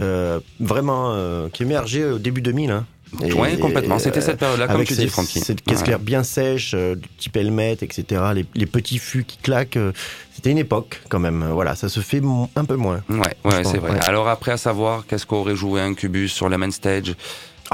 euh, 0.00 0.40
vraiment. 0.60 1.12
euh, 1.14 1.48
qui 1.48 1.62
émergeait 1.62 2.04
au 2.04 2.18
début 2.18 2.42
2000. 2.42 2.70
Hein. 2.70 2.86
Et- 3.22 3.32
Oui, 3.34 3.58
complètement. 3.58 3.98
C'était 3.98 4.18
euh, 4.20 4.22
cette 4.22 4.38
période-là, 4.38 4.68
comme 4.68 4.84
tu 4.84 4.94
dis, 4.94 5.06
Francky. 5.08 5.40
Cette 5.40 5.60
caisse 5.62 5.78
Ouais. 5.80 5.84
claire 5.84 5.98
bien 5.98 6.22
sèche, 6.22 6.72
euh, 6.74 6.94
du 6.94 7.06
type 7.18 7.36
helmet, 7.36 7.72
etc. 7.82 8.22
Les, 8.34 8.46
les 8.54 8.64
petits 8.66 8.98
fûts 8.98 9.24
qui 9.24 9.36
claquent. 9.36 9.76
euh, 9.76 9.92
c'était 10.34 10.50
une 10.50 10.56
époque, 10.58 11.02
quand 11.10 11.18
même. 11.20 11.46
Voilà, 11.52 11.74
ça 11.76 11.90
se 11.90 12.00
fait 12.00 12.22
un 12.56 12.64
peu 12.64 12.76
moins. 12.76 13.02
Ouais, 13.10 13.18
ouais, 13.44 13.64
c'est 13.64 13.76
vrai. 13.76 13.90
ouais. 13.92 14.04
Alors 14.06 14.28
après, 14.28 14.52
à 14.52 14.56
savoir, 14.56 15.04
qu'est-ce 15.06 15.26
qu'aurait 15.26 15.54
joué 15.56 15.82
Incubus 15.82 16.28
sur 16.32 16.48
le 16.48 16.56
main 16.56 16.70
stage? 16.70 17.14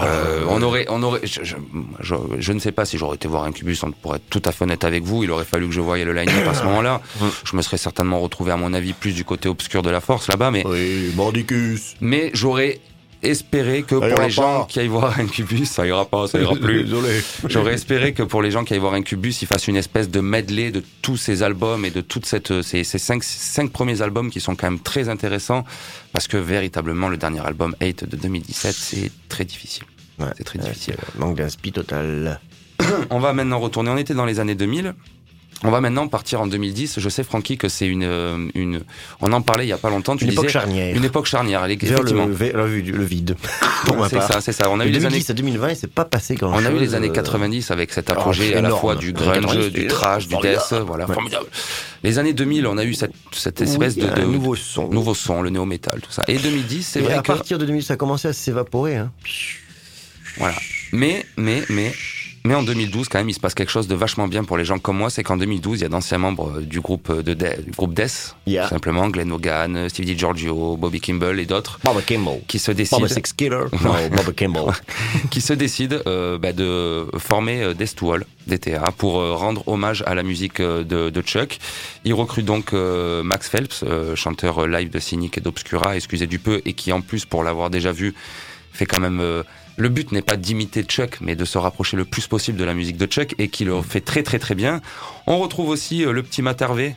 Euh, 0.04 0.44
on 0.48 0.60
aurait, 0.62 0.86
on 0.88 1.02
aurait, 1.02 1.20
je, 1.24 1.42
je, 1.42 1.56
je- 2.00 2.14
je 2.38 2.52
ne 2.52 2.58
sais 2.58 2.72
pas 2.72 2.84
si 2.84 2.98
j'aurais 2.98 3.16
été 3.16 3.28
voir 3.28 3.44
Incubus, 3.44 3.82
on- 3.82 3.90
pour 3.92 4.14
être 4.16 4.28
tout 4.30 4.42
à 4.44 4.52
fait 4.52 4.64
honnête 4.64 4.84
avec 4.84 5.02
vous, 5.04 5.24
il 5.24 5.30
aurait 5.30 5.44
fallu 5.44 5.66
que 5.68 5.72
je 5.74 5.80
voie 5.80 5.98
le 5.98 6.12
line-up 6.12 6.46
à 6.48 6.54
ce 6.54 6.64
moment-là. 6.64 7.00
Je 7.44 7.56
me 7.56 7.62
serais 7.62 7.78
certainement 7.78 8.20
retrouvé, 8.20 8.52
à 8.52 8.56
mon 8.56 8.72
avis, 8.74 8.92
plus 8.92 9.12
du 9.14 9.24
côté 9.24 9.48
obscur 9.48 9.82
de 9.82 9.90
la 9.90 10.00
force 10.00 10.28
là-bas, 10.28 10.50
mais, 10.50 10.66
Oui, 10.66 11.12
Mordicus. 11.16 11.94
mais 12.00 12.30
j'aurais 12.34 12.80
espéré 13.22 13.82
que 13.82 13.98
Ça 13.98 14.08
pour 14.08 14.20
les 14.22 14.30
gens 14.30 14.60
pas. 14.60 14.66
qui 14.68 14.80
aillent 14.80 14.88
voir 14.88 15.18
Incubus, 15.18 15.66
ça 15.68 15.86
ira 15.86 16.04
pas, 16.04 16.26
ça 16.26 16.40
ira 16.40 16.54
plus. 16.60 16.84
Désolé. 16.84 17.20
J'aurais 17.48 17.74
espéré 17.74 18.12
que 18.12 18.22
pour 18.22 18.42
les 18.42 18.50
gens 18.50 18.64
qui 18.64 18.74
aillent 18.74 18.80
voir 18.80 18.94
Incubus, 18.94 19.42
ils 19.42 19.46
fassent 19.46 19.68
une 19.68 19.76
espèce 19.76 20.08
de 20.10 20.20
medley 20.20 20.70
de 20.70 20.82
tous 21.02 21.16
ces 21.16 21.42
albums 21.42 21.84
et 21.84 21.90
de 21.90 22.00
toutes 22.00 22.26
cette, 22.26 22.62
ces, 22.62 22.84
ces 22.84 22.98
cinq, 22.98 23.22
cinq 23.24 23.70
premiers 23.70 24.02
albums 24.02 24.30
qui 24.30 24.40
sont 24.40 24.54
quand 24.56 24.70
même 24.70 24.80
très 24.80 25.08
intéressants 25.08 25.64
parce 26.12 26.28
que 26.28 26.36
véritablement 26.36 27.08
le 27.08 27.16
dernier 27.16 27.40
album 27.46 27.74
8 27.80 28.04
de 28.08 28.16
2017, 28.16 28.74
c'est 28.74 29.10
très 29.28 29.44
difficile. 29.44 29.84
Ouais. 30.18 30.26
C'est 30.36 30.44
très 30.44 30.58
difficile. 30.58 30.94
c'est 30.98 31.18
Manque 31.18 31.36
d'inspi 31.36 31.72
total. 31.72 32.40
On 33.10 33.18
va 33.18 33.32
maintenant 33.32 33.58
retourner. 33.58 33.90
On 33.90 33.96
était 33.96 34.14
dans 34.14 34.24
les 34.26 34.40
années 34.40 34.54
2000. 34.54 34.94
On 35.64 35.70
va 35.72 35.80
maintenant 35.80 36.06
partir 36.06 36.40
en 36.40 36.46
2010. 36.46 37.00
Je 37.00 37.08
sais, 37.08 37.24
Francky, 37.24 37.58
que 37.58 37.68
c'est 37.68 37.86
une, 37.88 38.04
euh, 38.04 38.48
une. 38.54 38.82
On 39.20 39.32
en 39.32 39.42
parlait 39.42 39.64
il 39.66 39.68
y 39.68 39.72
a 39.72 39.78
pas 39.78 39.90
longtemps. 39.90 40.16
Tu 40.16 40.22
Une 40.24 40.30
disais 40.30 40.40
époque 40.42 40.52
charnière. 40.52 40.94
une 40.96 41.04
époque 41.04 41.26
charnière. 41.26 41.64
Effectivement. 41.64 42.26
le, 42.26 42.52
le, 42.52 42.80
le 42.80 43.04
vide. 43.04 43.36
C'est 44.10 44.20
ça, 44.20 44.40
c'est 44.40 44.52
ça. 44.52 44.70
On 44.70 44.80
a 44.80 44.86
eu 44.86 44.90
les 44.90 45.04
années 45.06 45.18
2010 45.20 45.30
à 45.30 45.34
2020, 45.34 45.70
il 45.70 45.76
s'est 45.76 45.86
pas 45.86 46.04
passé 46.04 46.34
grand 46.34 46.52
On 46.52 46.58
chose. 46.58 46.66
a 46.66 46.70
eu 46.72 46.78
les 46.78 46.94
années 46.94 47.10
euh, 47.10 47.12
90 47.12 47.70
avec 47.70 47.92
cet 47.92 48.10
oh, 48.10 48.12
apogée 48.18 48.54
à 48.54 48.60
la 48.60 48.70
fois 48.70 48.96
du 48.96 49.12
grunge, 49.12 49.40
90, 49.42 49.70
du 49.70 49.80
c'est 49.82 49.86
trash, 49.86 50.26
du 50.28 50.36
death, 50.36 50.74
voilà, 50.84 51.06
Ouais. 51.06 51.14
formidable. 51.14 51.46
Les 52.02 52.18
années 52.18 52.32
2000, 52.32 52.66
on 52.66 52.76
a 52.78 52.84
eu 52.84 52.94
cette, 52.94 53.12
cette 53.32 53.60
espèce 53.60 53.94
Oui, 53.96 54.02
de, 54.02 54.08
de 54.20 54.22
nouveau 54.22 54.54
son. 54.56 54.88
nouveau 54.88 55.14
son, 55.14 55.42
le 55.42 55.50
néo-metal, 55.50 56.00
tout 56.00 56.10
ça. 56.10 56.24
Et 56.28 56.38
2010, 56.38 56.82
c'est 56.86 56.98
Et 56.98 57.02
vrai 57.02 57.14
à 57.14 57.22
que 57.22 57.26
partir 57.28 57.58
de 57.58 57.66
2000, 57.66 57.82
ça 57.84 57.94
a 57.94 57.96
commencé 57.96 58.26
à 58.28 58.32
s'évaporer. 58.32 58.96
Hein. 58.96 59.12
voilà. 60.38 60.54
Mais 60.92 61.24
mais 61.36 61.62
mais 61.68 61.92
mais 62.48 62.54
en 62.54 62.62
2012, 62.62 63.08
quand 63.08 63.18
même, 63.18 63.28
il 63.28 63.34
se 63.34 63.40
passe 63.40 63.54
quelque 63.54 63.70
chose 63.70 63.86
de 63.88 63.94
vachement 63.94 64.26
bien 64.26 64.42
pour 64.44 64.56
les 64.56 64.64
gens 64.64 64.78
comme 64.78 64.96
moi, 64.96 65.10
c'est 65.10 65.22
qu'en 65.22 65.36
2012, 65.36 65.78
il 65.78 65.82
y 65.82 65.84
a 65.84 65.88
d'anciens 65.88 66.18
membres 66.18 66.58
euh, 66.58 66.60
du 66.62 66.80
groupe 66.80 67.12
de 67.12 67.34
Death- 67.34 67.64
du 67.64 67.70
groupe 67.72 67.94
Death, 67.94 68.34
Yeah. 68.46 68.64
tout 68.64 68.70
simplement 68.70 69.08
Glenn 69.10 69.30
Hogan, 69.30 69.88
Steve 69.90 70.06
DiGiorgio, 70.06 70.76
Bobby 70.78 71.00
Kimball 71.00 71.38
et 71.40 71.44
d'autres 71.46 71.78
Bobby 71.84 72.02
Kimball. 72.02 72.40
qui 72.48 72.58
se 72.58 72.72
décident 72.72 73.00
Bobby 73.00 73.12
Six 73.12 73.32
Killer. 73.34 73.64
Non, 73.84 73.94
Bobby 74.10 74.34
Kimball. 74.34 74.72
qui 75.30 75.40
se 75.42 75.52
décide 75.52 76.02
euh, 76.06 76.38
bah, 76.38 76.52
de 76.52 77.06
former 77.18 77.62
euh, 77.62 77.74
Death 77.74 77.94
to 77.96 78.12
All, 78.12 78.24
DTA, 78.46 78.90
pour 78.96 79.20
euh, 79.20 79.34
rendre 79.34 79.62
hommage 79.68 80.02
à 80.06 80.14
la 80.14 80.22
musique 80.22 80.60
euh, 80.60 80.82
de, 80.84 81.10
de 81.10 81.20
Chuck. 81.22 81.58
Il 82.04 82.14
recrute 82.14 82.46
donc 82.46 82.72
euh, 82.72 83.22
Max 83.22 83.48
Phelps, 83.50 83.82
euh, 83.82 84.16
chanteur 84.16 84.62
euh, 84.64 84.66
live 84.66 84.88
de 84.90 84.98
Cynic 84.98 85.36
et 85.36 85.40
d'Obscura, 85.42 85.96
excusez 85.96 86.26
du 86.26 86.38
peu, 86.38 86.62
et 86.64 86.72
qui 86.72 86.90
en 86.92 87.02
plus, 87.02 87.26
pour 87.26 87.42
l'avoir 87.44 87.68
déjà 87.68 87.92
vu, 87.92 88.14
fait 88.72 88.86
quand 88.86 89.00
même... 89.00 89.20
le 89.78 89.88
but 89.88 90.12
n'est 90.12 90.22
pas 90.22 90.36
d'imiter 90.36 90.82
Chuck, 90.82 91.18
mais 91.20 91.36
de 91.36 91.44
se 91.44 91.56
rapprocher 91.56 91.96
le 91.96 92.04
plus 92.04 92.26
possible 92.26 92.58
de 92.58 92.64
la 92.64 92.74
musique 92.74 92.96
de 92.96 93.06
Chuck, 93.06 93.34
et 93.38 93.48
qui 93.48 93.64
le 93.64 93.80
fait 93.82 94.00
très 94.00 94.22
très 94.22 94.38
très 94.38 94.54
bien. 94.54 94.80
On 95.26 95.38
retrouve 95.38 95.68
aussi 95.68 96.04
le 96.04 96.22
petit 96.22 96.42
Matt 96.42 96.60
Harvey, 96.62 96.96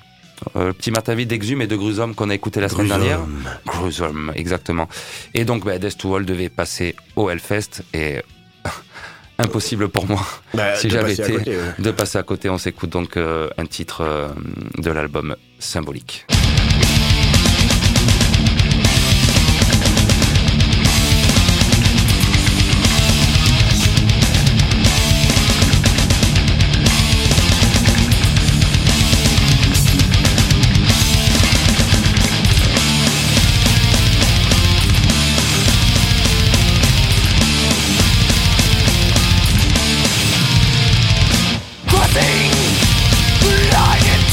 euh, 0.56 0.68
le 0.68 0.74
petit 0.74 0.90
Matt 0.92 1.08
Harvey 1.08 1.26
d'Exhume 1.26 1.62
et 1.62 1.68
de 1.68 1.76
Grusum 1.76 2.16
qu'on 2.16 2.30
a 2.32 2.34
écouté 2.36 2.60
la 2.60 2.70
semaine 2.70 2.88
dernière. 2.88 3.20
Gruesome, 3.68 4.32
exactement. 4.36 4.90
Et 5.36 5.46
donc, 5.46 5.64
bah, 5.66 5.78
Death 5.78 5.98
to 6.00 6.16
All 6.16 6.26
devait 6.26 6.50
passer 6.50 6.96
au 7.16 7.30
Hellfest 7.30 7.84
et 7.94 8.22
impossible 9.38 9.88
pour 9.90 10.08
moi 10.08 10.26
Bah, 10.56 10.76
si 10.76 10.90
j'avais 10.90 11.14
été 11.14 11.34
côté, 11.34 11.52
ouais. 11.52 11.74
de 11.78 11.92
passer 11.92 12.18
à 12.18 12.24
côté. 12.24 12.50
On 12.50 12.58
s'écoute 12.58 12.90
donc 12.90 13.18
euh, 13.18 13.50
un 13.60 13.66
titre 13.68 14.02
euh, 14.02 14.30
de 14.80 14.90
l'album 14.90 15.36
Symbolique. 15.60 16.26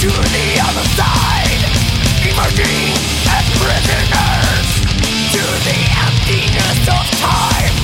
Into 0.01 0.15
the 0.15 0.61
other 0.63 0.87
side, 0.95 1.59
emerging 2.23 2.95
as 3.35 3.45
prisoners 3.59 4.69
to 5.35 5.43
the 5.67 5.79
emptiness 6.07 6.87
of 6.87 7.05
time. 7.19 7.75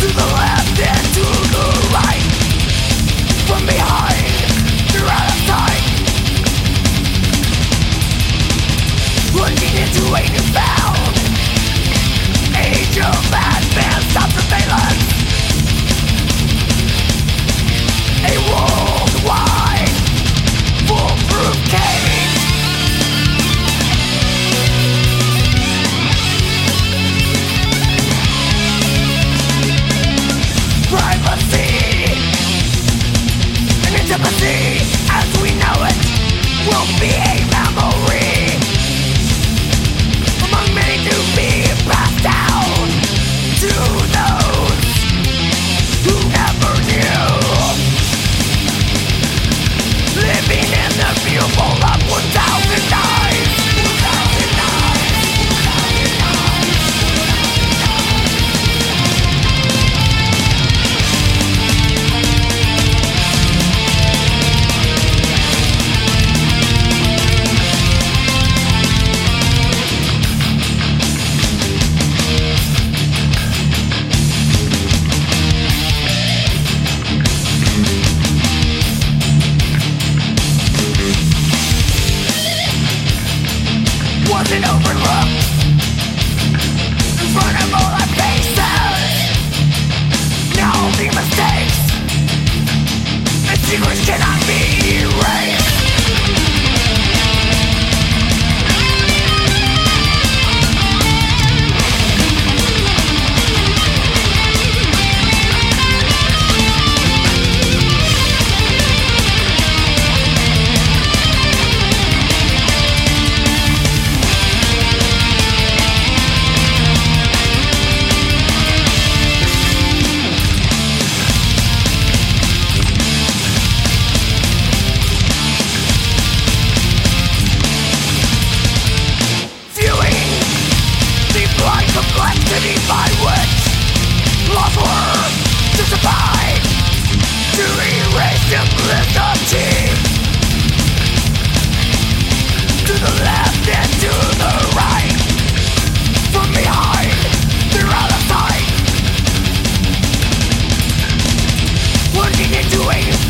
To 0.00 0.06
the 0.06 0.28
left 0.32 0.80
and 0.80 1.04
to 1.12 1.26
the 1.52 1.66
right, 1.92 2.24
from 3.46 3.66
behind. 3.66 4.08
Plunging 9.30 9.76
into 9.76 10.04
a 10.14 10.24
age 12.56 12.98
of 12.98 13.57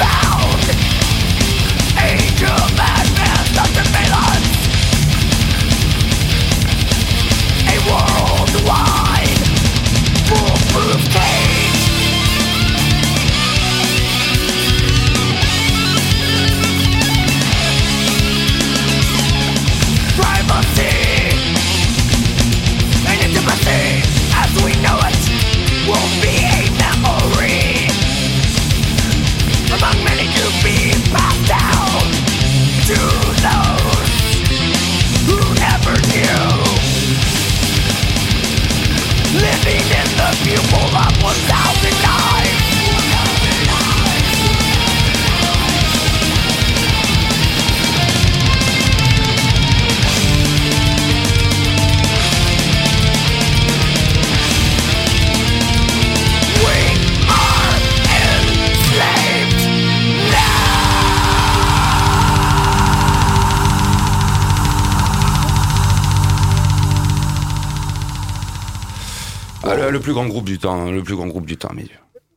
Ah, 0.01 0.48
plus 70.09 70.15
grand 70.15 70.27
groupe 70.27 70.47
du 70.47 70.59
temps, 70.59 70.91
le 70.91 71.03
plus 71.03 71.17
grand 71.17 71.27
groupe 71.27 71.45
du 71.45 71.59
temps, 71.59 71.71
mais 71.75 71.85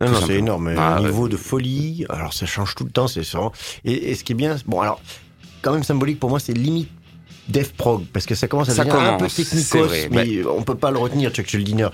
Non, 0.06 0.20
c'est 0.28 0.36
énorme. 0.36 0.74
Ah, 0.78 0.98
Au 1.00 1.02
ouais. 1.04 1.08
niveau 1.08 1.30
de 1.30 1.38
folie, 1.38 2.06
alors 2.10 2.34
ça 2.34 2.46
change 2.46 2.76
tout 2.76 2.84
le 2.84 2.92
temps, 2.92 3.08
c'est 3.08 3.24
ça. 3.24 3.40
Et, 3.86 4.12
et 4.12 4.16
ce 4.16 4.26
qui 4.26 4.34
est 4.34 4.36
bien, 4.36 4.58
bon 4.66 4.82
alors, 4.82 5.00
quand 5.62 5.72
même 5.72 5.84
symbolique 5.84 6.20
pour 6.20 6.30
moi, 6.30 6.42
c'est 6.42 6.52
limite 6.52 6.90
Def 7.48 7.72
Prog, 7.72 8.04
parce 8.12 8.26
que 8.26 8.36
ça 8.36 8.50
commence 8.50 8.68
à 8.70 8.74
Ça 8.74 8.84
devenir 8.84 9.02
un 9.02 9.18
peu 9.18 9.28
technicos, 9.28 9.86
vrai, 9.86 10.10
mais 10.12 10.46
on 10.46 10.64
peut 10.64 10.76
pas 10.76 10.92
le 10.92 10.98
retenir, 10.98 11.32
Chuck 11.32 11.48
Schuldiner. 11.48 11.88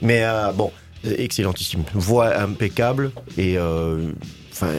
Mais 0.00 0.22
euh, 0.24 0.50
bon, 0.52 0.72
excellentissime. 1.04 1.82
Voix 1.92 2.34
impeccable 2.38 3.12
et 3.36 3.58
euh, 3.58 4.12
enfin 4.60 4.72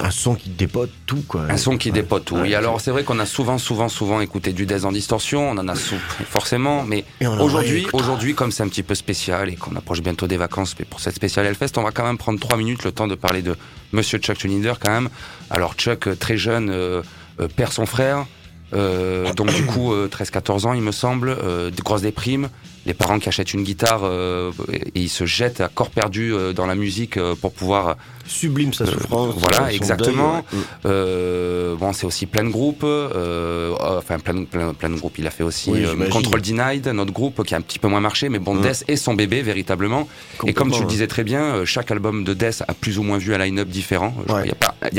un 0.00 0.10
son 0.10 0.34
qui 0.34 0.48
dépote 0.50 0.90
tout 1.06 1.22
quoi. 1.26 1.42
un 1.48 1.56
son 1.56 1.76
qui 1.76 1.90
dépote 1.90 2.24
tout. 2.26 2.36
Oui, 2.36 2.54
alors 2.54 2.80
c'est 2.80 2.90
vrai 2.90 3.02
qu'on 3.04 3.18
a 3.18 3.26
souvent, 3.26 3.58
souvent, 3.58 3.88
souvent 3.88 4.20
écouté 4.20 4.52
du 4.52 4.64
Death 4.66 4.84
en 4.84 4.92
distorsion, 4.92 5.50
on 5.50 5.58
en 5.58 5.68
a 5.68 5.74
sou- 5.74 5.96
forcément, 6.28 6.84
mais 6.84 7.04
aujourd'hui, 7.40 7.86
aujourd'hui, 7.92 8.34
comme 8.34 8.52
c'est 8.52 8.62
un 8.62 8.68
petit 8.68 8.82
peu 8.82 8.94
spécial 8.94 9.48
et 9.48 9.56
qu'on 9.56 9.74
approche 9.76 10.00
bientôt 10.02 10.26
des 10.26 10.36
vacances, 10.36 10.74
mais 10.78 10.84
pour 10.84 11.00
cette 11.00 11.14
spéciale 11.16 11.46
Hellfest, 11.46 11.72
on 11.76 11.82
va 11.82 11.90
quand 11.90 12.04
même 12.04 12.18
prendre 12.18 12.38
trois 12.38 12.56
minutes 12.56 12.84
le 12.84 12.92
temps 12.92 13.08
de 13.08 13.14
parler 13.16 13.42
de 13.42 13.56
Monsieur 13.92 14.18
Chuck 14.18 14.38
Schuldiner 14.38 14.74
quand 14.80 14.92
même. 14.92 15.08
Alors 15.50 15.74
Chuck, 15.74 16.06
euh, 16.06 16.14
très 16.14 16.36
jeune, 16.36 16.70
euh, 16.70 17.02
euh, 17.40 17.48
perd 17.48 17.72
son 17.72 17.86
frère. 17.86 18.26
Euh, 18.72 19.32
donc 19.34 19.52
du 19.52 19.66
coup, 19.66 19.92
euh, 19.92 20.08
13-14 20.08 20.64
ans, 20.66 20.72
il 20.74 20.82
me 20.82 20.92
semble, 20.92 21.36
de 21.36 21.82
grosses 21.82 22.02
déprimes. 22.02 22.48
Les 22.86 22.94
parents 22.94 23.18
qui 23.18 23.28
achètent 23.28 23.52
une 23.52 23.62
guitare 23.62 24.00
euh, 24.04 24.52
et 24.94 25.00
ils 25.00 25.08
se 25.10 25.26
jettent 25.26 25.60
à 25.60 25.68
corps 25.68 25.90
perdu 25.90 26.32
euh, 26.32 26.52
dans 26.54 26.64
la 26.66 26.74
musique 26.74 27.18
euh, 27.18 27.34
pour 27.34 27.52
pouvoir 27.52 27.96
Sublime 28.26 28.72
sa 28.72 28.86
souffrance. 28.86 29.34
voilà, 29.36 29.72
exactement. 29.72 30.42
deuil, 30.50 30.60
ouais. 30.60 30.66
euh, 30.86 31.74
bon, 31.76 31.92
c'est 31.92 32.06
aussi 32.06 32.26
plein 32.26 32.44
de 32.44 32.48
groupes. 32.48 32.84
euh, 32.84 33.74
enfin, 33.80 34.18
plein, 34.18 34.44
plein, 34.44 34.72
plein 34.72 34.88
de 34.90 34.96
groupes. 34.96 35.18
Il 35.18 35.26
a 35.26 35.30
fait 35.30 35.42
aussi 35.42 35.70
Oui, 35.70 35.84
euh. 35.84 36.08
Control 36.08 36.40
Denied, 36.40 36.86
notre 36.88 37.12
groupe 37.12 37.44
qui 37.44 37.54
a 37.54 37.58
un 37.58 37.60
petit 37.60 37.78
peu 37.78 37.88
moins 37.88 38.00
marché, 38.00 38.28
mais 38.28 38.38
bon, 38.38 38.54
Mm. 38.54 38.62
Death 38.62 38.84
est 38.88 38.96
son 38.96 39.14
bébé 39.14 39.42
véritablement. 39.42 40.08
Et 40.46 40.54
comme 40.54 40.70
tu 40.70 40.80
le 40.80 40.86
disais 40.88 41.06
très 41.06 41.24
bien, 41.24 41.42
euh, 41.42 41.64
chaque 41.66 41.90
album 41.90 42.24
de 42.24 42.32
Death 42.34 42.62
a 42.66 42.72
plus 42.74 42.98
ou 42.98 43.02
moins 43.02 43.18
vu 43.18 43.34
un 43.34 43.38
line-up 43.38 43.68
différent. 43.68 44.14
Il 44.28 44.32
Ouais. 44.32 44.44
n'y 44.44 44.50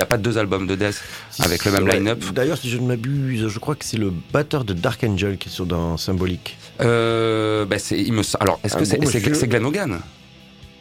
a 0.02 0.06
pas, 0.06 0.16
a 0.16 0.18
deux 0.20 0.38
albums 0.38 0.68
de 0.68 0.76
Death 0.76 1.02
Si- 1.32 1.42
avec 1.42 1.66
le 1.66 1.72
même 1.72 1.88
line-up. 1.88 2.24
D'ailleurs, 2.34 2.58
si 2.58 2.70
je 2.70 2.78
ne 2.78 2.86
m'abuse, 2.88 3.48
je 3.48 3.60
crois 3.60 3.76
que 3.76 3.86
c'est 3.86 3.98
le 3.98 4.12
batteur 4.34 4.66
de 4.66 4.74
Dark 4.74 5.04
Angel 5.04 5.38
qui 5.38 5.50
est 5.50 5.52
sur 5.52 5.66
dans 5.66 5.98
Symbolique. 5.98 6.58
Euh, 6.84 7.66
c'est, 7.78 7.98
il 8.00 8.14
me, 8.14 8.24
sem- 8.24 8.38
alors, 8.40 8.60
est-ce 8.64 8.76
que 8.76 8.86
c'est, 8.86 8.98
bon 8.98 9.08
c'est, 9.08 9.18
monsieur. 9.20 9.34
c'est 9.36 9.48
Glenn 9.48 9.66
Hogan 9.66 10.00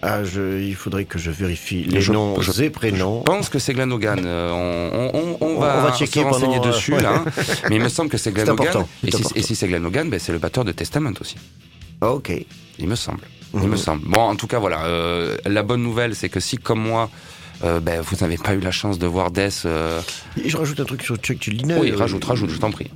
Ah, 0.02 0.24
je, 0.24 0.60
il 0.62 0.74
faudrait 0.74 1.04
que 1.04 1.18
je 1.18 1.30
vérifie 1.30 1.84
les 1.84 2.00
Je- 2.00 2.12
noms 2.12 2.40
je- 2.40 2.62
et 2.62 2.70
prénoms. 2.70 3.20
Je 3.20 3.24
pense 3.32 3.48
que 3.48 3.58
c'est 3.58 3.74
Glenn 3.74 3.92
Hogan. 3.92 4.22
Euh, 4.24 4.50
on, 4.50 5.10
on, 5.14 5.20
on, 5.20 5.36
on 5.40 5.56
On- 5.56 5.60
va, 5.60 5.78
on 5.78 5.82
va 5.82 5.92
checker 5.96 6.20
se 6.20 6.24
renseigner 6.24 6.56
pendant, 6.56 6.68
euh, 6.68 6.72
dessus 6.72 6.94
ouais. 6.94 7.02
là. 7.02 7.22
hein. 7.26 7.42
Mais 7.68 7.76
il 7.76 7.82
me 7.82 7.88
semble 7.88 8.08
que 8.10 8.16
c'est 8.18 8.32
Glenn 8.32 8.46
C'est 8.46 8.52
Hogan. 8.52 8.66
important, 8.68 8.88
Et 9.06 9.10
si, 9.10 9.22
et 9.36 9.42
si 9.42 9.54
c'est 9.54 9.68
Glenn 9.68 9.84
Hogan, 9.84 10.08
ben, 10.08 10.18
c'est 10.18 10.32
le 10.32 10.38
batteur 10.38 10.64
de 10.64 10.72
Testament 10.72 11.12
aussi. 11.20 11.36
Ah, 12.00 12.12
ok. 12.12 12.32
Il 12.78 12.88
me 12.88 12.94
semble. 12.94 13.20
Il 13.54 13.68
me 13.68 13.76
semble. 13.76 14.02
Bon, 14.06 14.20
en 14.20 14.36
tout 14.36 14.46
cas, 14.46 14.58
voilà. 14.58 14.84
euh, 14.84 15.36
la 15.46 15.62
bonne 15.62 15.82
nouvelle, 15.82 16.14
c'est 16.14 16.28
que 16.28 16.40
si, 16.40 16.56
comme 16.56 16.80
moi, 16.80 17.10
euh, 17.62 17.78
ben, 17.80 18.00
vous 18.00 18.16
n'avez 18.22 18.38
pas 18.38 18.54
eu 18.54 18.60
la 18.60 18.70
chance 18.70 18.98
de 18.98 19.06
voir 19.06 19.30
Death, 19.30 19.62
euh, 19.66 20.00
je 20.42 20.56
rajoute 20.56 20.80
un 20.80 20.84
truc 20.84 21.02
sur 21.02 21.16
Chuck 21.16 21.42
Schuldiner. 21.42 21.74
oui, 21.78 21.90
rajoute, 21.92 22.24
rajoute, 22.24 22.48
je 22.50 22.56
t'en 22.58 22.70
prie. 22.70 22.90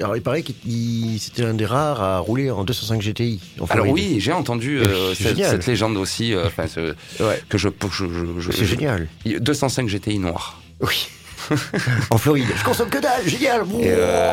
Alors, 0.00 0.16
il 0.16 0.22
paraît 0.22 0.42
qu'il 0.42 0.54
il- 0.66 1.18
c'était 1.18 1.44
un 1.44 1.52
des 1.54 1.66
rares 1.66 2.00
à 2.02 2.18
rouler 2.20 2.50
en 2.50 2.64
205 2.64 3.02
GTI. 3.02 3.40
en 3.60 3.66
Alors 3.66 3.88
oui, 3.88 4.16
j'ai 4.18 4.32
entendu 4.32 4.80
cette, 5.14 5.66
légende 5.66 5.96
aussi, 5.98 6.34
enfin, 6.36 6.66
ce- 6.68 6.94
Ouais. 7.22 7.42
que 7.48 7.58
je, 7.58 7.68
je, 7.90 8.04
je- 8.06 8.40
je- 8.40 8.52
C'est 8.52 8.64
génial. 8.64 9.08
205 9.40 9.88
GTI 9.88 10.18
noir. 10.20 10.60
Oui. 10.80 11.08
en 12.10 12.18
Floride. 12.18 12.48
Je 12.56 12.64
consomme 12.64 12.88
que 12.90 12.98
dalle, 12.98 13.26
génial. 13.26 13.62
Et, 13.80 13.88
euh. 13.88 14.30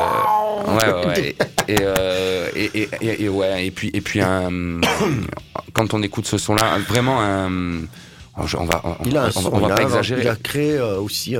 Ouais, 0.66 1.06
ouais. 1.06 1.36
Et, 1.68 1.76
euh, 1.80 2.48
et, 2.54 2.88
et, 3.00 3.24
et- 3.24 3.28
ouais, 3.28 3.66
et 3.66 3.70
puis, 3.70 3.90
et 3.94 4.00
puis 4.00 4.20
un, 4.20 4.80
quand 5.72 5.94
on 5.94 6.02
écoute 6.02 6.26
ce 6.26 6.38
son-là, 6.38 6.78
vraiment 6.88 7.20
un, 7.22 7.82
on 8.36 8.64
va, 8.64 8.80
on, 8.84 8.96
Il 9.06 9.16
a 9.16 9.24
un 9.24 9.28
on- 9.28 9.30
son, 9.30 9.52
on 9.52 9.58
va 9.60 9.68
il, 9.68 9.72
a 9.72 9.74
pas 9.76 9.82
un- 9.82 9.86
exagérer. 9.86 10.22
il 10.22 10.28
a 10.28 10.36
créé 10.36 10.72
euh, 10.78 10.98
aussi, 10.98 11.36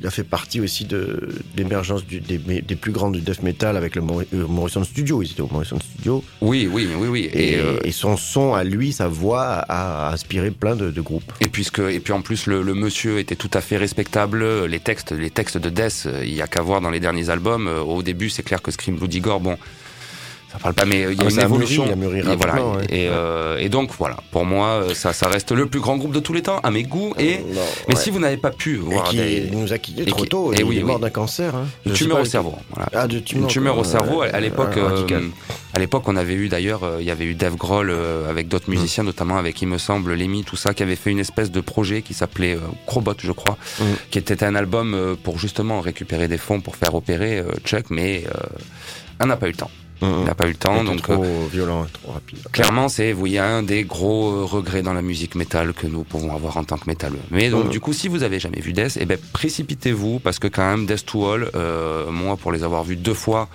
il 0.00 0.06
a 0.06 0.10
fait 0.10 0.24
partie 0.24 0.60
aussi 0.60 0.84
de 0.84 1.28
l'émergence 1.56 2.04
des, 2.06 2.20
des 2.20 2.76
plus 2.76 2.92
grands 2.92 3.10
du 3.10 3.20
death 3.20 3.42
metal 3.42 3.76
avec 3.76 3.96
le 3.96 4.02
euh, 4.02 4.46
Morrison 4.46 4.84
Studio. 4.84 5.22
Ils 5.22 5.32
étaient 5.32 5.40
au 5.40 5.48
Morrison 5.50 5.78
Studio. 5.80 6.22
Oui, 6.40 6.68
oui, 6.70 6.88
oui, 6.96 7.08
oui. 7.08 7.30
Et, 7.32 7.52
Et, 7.54 7.58
euh, 7.58 7.78
et 7.84 7.90
son 7.92 8.16
son 8.16 8.54
à 8.54 8.64
lui, 8.64 8.92
sa 8.92 9.08
voix 9.08 9.44
a 9.68 10.12
inspiré 10.12 10.50
plein 10.50 10.76
de, 10.76 10.90
de 10.90 11.00
groupes. 11.00 11.32
et 11.40 11.48
puisque, 11.48 11.80
et 11.80 12.00
puis 12.00 12.12
en 12.12 12.22
plus, 12.22 12.46
le, 12.46 12.62
le 12.62 12.74
monsieur 12.74 13.18
était 13.18 13.36
tout 13.36 13.50
à 13.54 13.60
fait 13.60 13.76
respectable. 13.76 14.64
Les 14.66 14.80
textes, 14.80 15.12
les 15.12 15.30
textes 15.30 15.58
de 15.58 15.70
Death, 15.70 16.04
euh, 16.06 16.24
il 16.24 16.34
y 16.34 16.42
a 16.42 16.46
qu'à 16.46 16.62
voir 16.62 16.80
dans 16.80 16.90
les 16.90 17.00
derniers 17.00 17.30
albums. 17.30 17.66
Au 17.66 18.02
début, 18.02 18.30
c'est 18.30 18.42
clair 18.42 18.62
que 18.62 18.70
Scream 18.70 18.96
Bloody 18.96 19.20
Gore, 19.20 19.40
bon, 19.40 19.56
ça 20.58 20.62
parle 20.62 20.74
pas, 20.74 20.84
mais 20.84 21.04
euh, 21.04 21.12
il 21.12 21.18
y 21.18 21.22
a 21.22 21.24
Ah, 21.26 21.30
une 21.30 21.38
a 21.38 21.42
mûri, 21.44 21.54
évolution. 21.54 21.84
il 21.86 21.92
a 21.92 21.96
mûri 21.96 22.18
et, 22.18 22.36
voilà. 22.36 22.64
ouais. 22.66 22.84
et, 22.90 23.08
euh, 23.08 23.58
et 23.58 23.68
donc 23.68 23.90
voilà, 23.98 24.16
pour 24.32 24.44
moi, 24.44 24.68
euh, 24.82 24.94
ça, 24.94 25.12
ça 25.12 25.28
reste 25.28 25.52
le 25.52 25.66
plus 25.66 25.80
grand 25.80 25.96
groupe 25.96 26.12
de 26.12 26.20
tous 26.20 26.32
les 26.32 26.42
temps 26.42 26.58
à 26.62 26.70
mes 26.70 26.82
goûts. 26.82 27.14
Et 27.18 27.38
Non, 27.38 27.60
mais 27.88 27.94
ouais. 27.94 28.00
si 28.00 28.10
vous 28.10 28.18
n'avez 28.18 28.36
pas 28.36 28.50
pu 28.50 28.74
Et 28.74 28.78
voir 28.78 29.04
qui 29.08 29.16
des, 29.16 29.48
nous 29.52 29.72
a 29.72 29.78
quittés 29.78 30.04
trop 30.06 30.22
qui- 30.22 30.28
tôt. 30.28 30.52
et 30.52 30.56
il 30.58 30.64
oui, 30.64 30.78
est 30.78 30.82
mort 30.82 30.96
oui. 30.96 31.02
d'un 31.02 31.10
cancer. 31.10 31.54
Hein. 31.54 31.66
une 31.86 31.92
sais 31.92 31.98
tumeur 31.98 32.20
au 32.20 32.24
cerveau, 32.24 32.54
voilà. 32.74 32.88
Ah, 32.94 33.06
de 33.06 33.18
tumeur, 33.20 33.44
une 33.44 33.48
tumeur 33.50 33.78
au 33.78 33.84
cerveau. 33.84 34.22
À 34.22 34.40
l'époque, 34.40 34.76
euh, 34.76 34.86
radical. 34.88 35.22
à 35.74 35.78
l'époque, 35.78 36.02
on 36.06 36.16
avait 36.16 36.34
eu 36.34 36.48
d'ailleurs, 36.48 36.82
euh, 36.84 36.96
il 37.00 37.06
y 37.06 37.10
avait 37.10 37.24
eu 37.26 37.34
Dave 37.34 37.56
Grohl 37.56 37.90
euh, 37.90 38.28
avec 38.28 38.46
Mm. 38.46 38.48
d'autres 38.50 38.70
musiciens, 38.70 39.04
notamment 39.04 39.36
avec, 39.36 39.60
il 39.62 39.66
me 39.68 39.78
semble, 39.78 40.14
Lemmy, 40.14 40.44
tout 40.44 40.56
ça, 40.56 40.74
qui 40.74 40.82
avait 40.82 40.96
fait 40.96 41.10
une 41.10 41.18
espèce 41.20 41.50
de 41.50 41.60
projet 41.60 42.02
qui 42.02 42.14
s'appelait 42.14 42.54
euh, 42.56 42.60
Crobot, 42.86 43.14
je 43.22 43.32
crois, 43.32 43.56
Mm. 43.80 43.84
qui 44.10 44.18
était 44.18 44.42
un 44.44 44.54
album 44.54 44.94
euh, 44.94 45.14
pour 45.22 45.38
justement 45.38 45.80
récupérer 45.80 46.26
des 46.28 46.38
fonds 46.38 46.60
pour 46.60 46.76
faire 46.76 46.94
opérer 46.94 47.38
euh, 47.38 47.44
Chuck, 47.64 47.86
mais 47.90 48.24
euh, 48.26 48.38
on 49.20 49.26
n'a 49.26 49.36
pas 49.36 49.46
eu 49.46 49.50
le 49.50 49.56
temps. 49.56 49.70
Mhm. 50.00 50.08
On 50.12 50.24
n'a 50.24 50.34
pas 50.34 50.46
eu 50.46 50.50
le 50.50 50.54
temps, 50.56 50.84
donc 50.84 51.02
trop 51.02 51.24
euh, 51.24 51.46
violent, 51.50 51.86
trop 51.92 52.12
rapide. 52.12 52.38
clairement, 52.52 52.88
c'est 52.88 53.12
vous, 53.12 53.26
il 53.26 53.32
y 53.32 53.38
a 53.38 53.46
un 53.46 53.62
des 53.64 53.82
gros 53.84 54.30
euh, 54.32 54.44
regrets 54.44 54.82
dans 54.82 54.92
la 54.92 55.02
musique 55.02 55.34
métal 55.34 55.72
que 55.72 55.86
nous 55.88 56.04
pouvons 56.04 56.32
avoir 56.34 56.56
en 56.56 56.64
tant 56.64 56.78
que 56.78 56.84
métalleux. 56.86 57.18
Mais 57.32 57.50
donc, 57.50 57.64
Mhm. 57.64 57.70
du 57.70 57.80
coup, 57.80 57.92
si 57.92 58.06
vous 58.08 58.22
avez 58.22 58.38
jamais 58.38 58.60
vu 58.60 58.72
Death, 58.72 58.96
eh 59.00 59.06
ben 59.06 59.18
précipitez-vous 59.32 60.20
parce 60.20 60.38
que 60.38 60.46
quand 60.46 60.68
même 60.68 60.86
Death 60.86 61.04
to 61.06 61.26
All, 61.28 61.50
euh, 61.56 62.10
moi 62.12 62.36
pour 62.36 62.52
les 62.52 62.62
avoir 62.62 62.84
vus 62.84 62.96
deux 62.96 63.14
fois, 63.14 63.48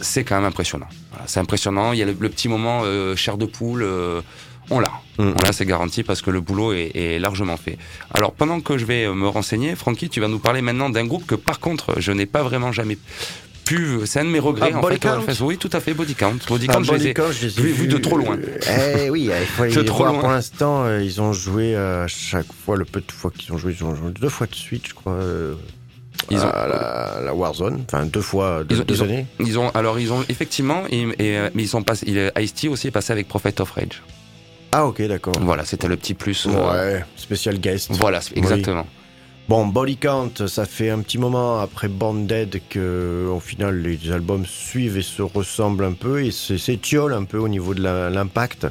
c'est 0.00 0.24
quand 0.24 0.34
même 0.36 0.44
impressionnant. 0.44 0.88
Voilà, 1.12 1.24
c'est 1.26 1.40
impressionnant. 1.40 1.92
Il 1.92 1.98
y 1.98 2.02
a 2.02 2.06
le, 2.06 2.16
le 2.18 2.28
petit 2.28 2.48
moment 2.48 2.82
euh, 2.84 3.14
chair 3.16 3.38
de 3.38 3.46
poule. 3.46 3.82
euh, 3.82 4.20
on 4.68 4.80
l'a. 4.80 4.90
Mhm. 5.20 5.34
On 5.38 5.42
l'a, 5.44 5.52
c'est 5.52 5.64
garanti 5.64 6.02
parce 6.02 6.22
que 6.22 6.30
le 6.32 6.40
boulot 6.40 6.72
est, 6.72 6.90
est 6.96 7.18
largement 7.20 7.56
fait. 7.56 7.78
Alors, 8.12 8.32
pendant 8.32 8.60
que 8.60 8.76
je 8.78 8.84
vais 8.84 9.04
euh, 9.04 9.14
me 9.14 9.28
renseigner, 9.28 9.76
Francky, 9.76 10.08
tu 10.08 10.18
vas 10.20 10.26
nous 10.26 10.40
parler 10.40 10.60
maintenant 10.60 10.90
d'un 10.90 11.06
groupe 11.06 11.24
que, 11.24 11.36
par 11.36 11.60
contre, 11.60 11.94
je 12.00 12.10
n'ai 12.10 12.26
pas 12.26 12.42
vraiment 12.42 12.72
jamais 12.72 12.98
pu. 13.66 13.98
C'est 14.06 14.20
un 14.20 14.24
de 14.24 14.30
mes 14.30 14.38
regrets. 14.38 14.70
Ah, 14.72 14.78
en 14.78 14.80
Body 14.80 14.94
fait, 14.94 15.00
Count. 15.00 15.20
Oui, 15.42 15.58
tout 15.58 15.70
à 15.72 15.80
fait. 15.80 15.92
Body 15.94 16.14
Count. 16.14 16.36
Body 16.48 16.66
Ah, 16.68 16.72
Count, 16.74 16.82
je 16.84 16.92
les 16.92 16.96
ai- 17.08 17.12
Body 17.12 17.14
Count, 17.14 17.32
je 17.32 17.46
les 17.46 17.58
ai 17.58 17.62
vus- 17.62 17.72
vus 17.72 17.88
de 17.88 17.98
trop 17.98 18.16
loin. 18.16 18.38
Eh 18.98 19.10
oui, 19.10 19.30
il 19.30 19.46
faut 19.46 19.64
De 19.74 19.80
les 19.80 19.84
trop 19.84 19.98
voir. 19.98 20.12
loin. 20.12 20.20
Pour 20.20 20.30
l'instant, 20.30 20.84
euh, 20.84 21.02
ils 21.02 21.20
ont 21.20 21.32
joué 21.32 21.74
euh, 21.74 22.04
à 22.04 22.06
chaque 22.06 22.46
fois, 22.64 22.76
le 22.76 22.84
peu 22.84 23.00
de 23.00 23.12
fois 23.12 23.30
qu'ils 23.36 23.52
ont 23.52 23.58
joué, 23.58 23.74
ils 23.78 23.84
ont 23.84 23.94
joué 23.94 24.10
deux 24.12 24.28
fois 24.28 24.46
de 24.46 24.54
suite, 24.54 24.88
je 24.88 24.94
crois. 24.94 25.12
euh, 25.12 25.54
Ils 26.30 26.38
ont- 26.38 26.48
à 26.50 26.66
la, 26.66 27.20
la 27.26 27.34
Warzone, 27.34 27.84
enfin 27.86 28.06
deux 28.06 28.22
fois, 28.22 28.64
deux, 28.64 28.76
Ils 28.76 28.80
ont- 28.80 28.84
deux 28.84 28.94
ils 28.94 29.02
ont- 29.02 29.04
années. 29.04 29.26
Ils 29.40 29.58
ont, 29.58 29.70
alors 29.74 30.00
ils 30.00 30.12
ont 30.12 30.24
effectivement, 30.30 30.84
et, 30.90 31.02
et, 31.18 31.36
euh, 31.36 31.50
mais 31.54 31.62
ils 31.64 31.68
sont 31.68 31.82
passés, 31.82 32.30
Ice-T 32.38 32.68
aussi 32.68 32.86
est 32.88 32.90
passé 32.90 33.12
avec 33.12 33.28
Prophet 33.28 33.60
of 33.60 33.70
Rage. 33.72 34.02
Ah 34.72 34.86
ok, 34.86 35.02
d'accord. 35.06 35.34
Voilà, 35.42 35.64
c'était 35.64 35.88
le 35.88 35.96
petit 35.96 36.14
plus. 36.14 36.46
euh, 36.46 36.50
Ouais, 36.96 37.04
spécial 37.16 37.58
guest. 37.58 37.88
Voilà, 37.92 38.20
exactement. 38.34 38.86
Bon, 39.48 39.64
Body 39.66 39.96
Count, 39.96 40.32
ça 40.48 40.64
fait 40.64 40.90
un 40.90 40.98
petit 41.00 41.18
moment 41.18 41.60
après 41.60 41.86
Banded 41.86 42.60
que, 42.68 43.28
au 43.32 43.38
final, 43.38 43.80
les 43.80 44.10
albums 44.10 44.44
suivent 44.44 44.98
et 44.98 45.02
se 45.02 45.22
ressemblent 45.22 45.84
un 45.84 45.92
peu 45.92 46.24
et 46.24 46.32
c'est- 46.32 46.58
s'étiolent 46.58 47.14
un 47.14 47.22
peu 47.24 47.38
au 47.38 47.46
niveau 47.46 47.72
de 47.72 47.82
l'impact. 47.82 48.66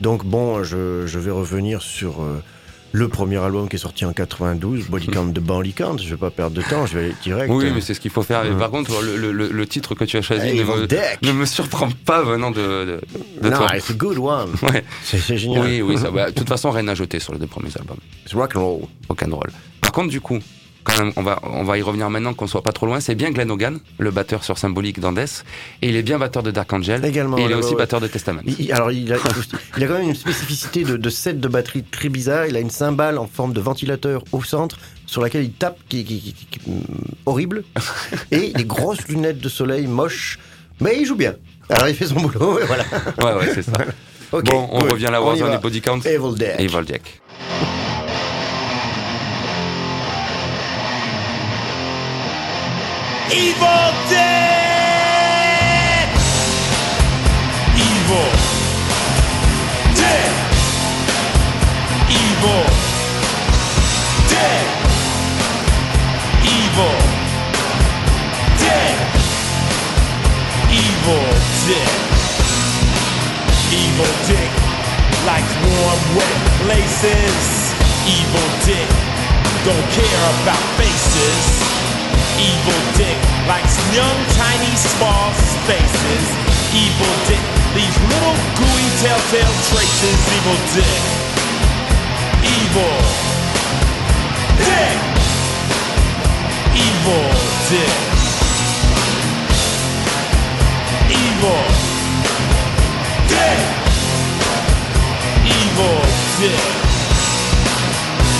Donc 0.00 0.24
bon, 0.24 0.64
je, 0.64 1.06
je 1.06 1.18
vais 1.20 1.30
revenir 1.30 1.82
sur 1.82 2.20
euh, 2.20 2.42
le 2.90 3.06
premier 3.06 3.36
album 3.36 3.68
qui 3.68 3.76
est 3.76 3.78
sorti 3.78 4.04
en 4.04 4.12
92, 4.12 4.88
Body 4.88 5.06
Count 5.06 5.26
de 5.26 5.38
Body 5.38 5.72
Count. 5.72 5.98
Je 5.98 6.08
vais 6.10 6.16
pas 6.16 6.32
perdre 6.32 6.56
de 6.56 6.62
temps, 6.62 6.84
je 6.84 6.98
vais 6.98 7.04
aller 7.04 7.14
direct. 7.22 7.52
Oui, 7.54 7.70
mais 7.72 7.80
c'est 7.80 7.94
ce 7.94 8.00
qu'il 8.00 8.10
faut 8.10 8.22
faire. 8.24 8.44
Et 8.44 8.50
par 8.58 8.70
contre, 8.72 8.90
le, 9.02 9.30
le- 9.30 9.66
titre 9.68 9.94
que 9.94 10.02
tu 10.04 10.16
as 10.16 10.22
choisi 10.22 10.52
ne, 10.52 10.64
me, 10.64 11.26
ne 11.28 11.32
me 11.32 11.46
surprend 11.46 11.88
pas 12.04 12.22
venant 12.24 12.50
de, 12.50 12.56
de, 12.60 13.00
de 13.40 13.48
non, 13.50 13.56
toi. 13.56 13.76
it's 13.76 13.88
a 13.90 13.94
good 13.94 14.18
one. 14.18 14.50
Ouais. 14.64 14.82
C'est 15.04 15.38
génial. 15.38 15.64
Oui, 15.64 15.80
oui, 15.80 15.96
ça, 15.96 16.10
bah, 16.10 16.32
de 16.32 16.34
toute 16.34 16.48
façon, 16.48 16.72
rien 16.72 16.88
à 16.88 16.96
jeter 16.96 17.20
sur 17.20 17.32
les 17.34 17.38
deux 17.38 17.46
premiers 17.46 17.70
albums. 17.78 17.98
C'est 18.26 18.34
rock 18.34 18.56
and 18.56 18.60
roll. 18.66 18.80
Rock'n'roll. 19.08 19.50
Par 19.92 20.00
contre, 20.00 20.10
du 20.10 20.22
coup, 20.22 20.38
quand 20.84 20.96
même, 20.96 21.12
on 21.16 21.22
va, 21.22 21.38
on 21.42 21.64
va 21.64 21.76
y 21.76 21.82
revenir 21.82 22.08
maintenant 22.08 22.32
qu'on 22.32 22.46
soit 22.46 22.62
pas 22.62 22.72
trop 22.72 22.86
loin. 22.86 22.98
C'est 23.00 23.14
bien 23.14 23.30
Glenn 23.30 23.50
Hogan, 23.50 23.78
le 23.98 24.10
batteur 24.10 24.42
sur 24.42 24.56
Symbolique 24.56 25.00
d'Andes. 25.00 25.18
Et 25.18 25.88
il 25.90 25.96
est 25.96 26.02
bien 26.02 26.18
batteur 26.18 26.42
de 26.42 26.50
Dark 26.50 26.72
Angel. 26.72 27.04
Également, 27.04 27.36
Et 27.36 27.42
il 27.42 27.50
est 27.50 27.54
ouais, 27.54 27.60
aussi 27.60 27.72
ouais. 27.72 27.76
batteur 27.76 28.00
de 28.00 28.06
Testament. 28.06 28.40
Il- 28.46 28.72
alors, 28.72 28.90
il 28.90 29.12
a, 29.12 29.16
il 29.76 29.84
a 29.84 29.86
quand 29.86 29.98
même 29.98 30.08
une 30.08 30.14
spécificité 30.14 30.84
de, 30.84 30.96
de 30.96 31.10
set 31.10 31.38
de 31.40 31.46
batterie 31.48 31.82
très 31.84 32.08
bizarre. 32.08 32.46
Il 32.46 32.56
a 32.56 32.60
une 32.60 32.70
cymbale 32.70 33.18
en 33.18 33.26
forme 33.26 33.52
de 33.52 33.60
ventilateur 33.60 34.24
au 34.32 34.42
centre 34.42 34.78
sur 35.04 35.20
laquelle 35.20 35.44
il 35.44 35.52
tape, 35.52 35.76
qui 35.90 36.00
est 36.00 36.04
qui- 36.04 36.20
qui- 36.22 36.46
qui- 36.46 36.60
hum, 36.70 36.80
horrible, 37.26 37.64
et 38.30 38.54
des 38.54 38.64
grosses 38.64 39.06
lunettes 39.08 39.40
de 39.40 39.48
soleil 39.50 39.86
moches. 39.86 40.38
Mais 40.80 40.96
il 40.98 41.04
joue 41.04 41.16
bien. 41.16 41.34
Alors, 41.68 41.88
il 41.88 41.94
fait 41.94 42.06
son 42.06 42.14
boulot, 42.18 42.58
et 42.60 42.64
voilà. 42.64 42.84
Ouais, 43.22 43.34
ouais, 43.44 43.52
c'est 43.54 43.62
ça. 43.62 43.72
Bon, 44.32 44.66
on 44.72 44.78
revient 44.78 45.08
à 45.08 45.10
la 45.10 45.20
Warzone 45.20 45.52
et 45.52 45.58
Body 45.58 45.82
Count. 45.82 46.00
Evil 46.06 46.34
Dead. 46.38 46.58
Evil 46.58 46.80
Jack. 46.88 47.20
Evil 53.34 53.88
Dead! 54.10 54.44
Evil 57.72 58.28
Dead! 59.96 60.32
Evil 62.12 62.64
Dead! 64.28 64.66
Evil 66.44 66.98
Dead! 68.60 68.96
Evil 70.68 71.24
Dead! 71.64 71.92
Evil 73.72 74.12
Dick 74.28 74.52
likes 75.24 75.54
warm, 75.64 76.00
wet 76.16 76.36
places. 76.60 77.72
Evil 78.04 78.48
Dick 78.66 78.92
don't 79.64 79.88
care 79.88 80.20
about 80.36 80.64
faces. 80.76 82.01
Evil 82.38 82.80
Dick 82.96 83.18
likes 83.48 83.76
young, 83.92 84.18
tiny, 84.38 84.72
small 84.76 85.32
spaces. 85.34 86.24
Evil 86.72 87.14
Dick 87.28 87.44
leaves 87.76 87.98
little 88.08 88.36
gooey 88.56 88.88
telltale 89.02 89.56
traces. 89.68 90.20
Evil 90.32 90.58
Dick. 90.72 91.02
Evil 92.42 92.96
Dick. 94.58 94.98
Evil 96.72 97.28
Dick. 97.68 97.94
Evil 101.12 101.64
Dick. 103.28 103.60
Evil 105.44 105.98
Dick. 106.40 106.64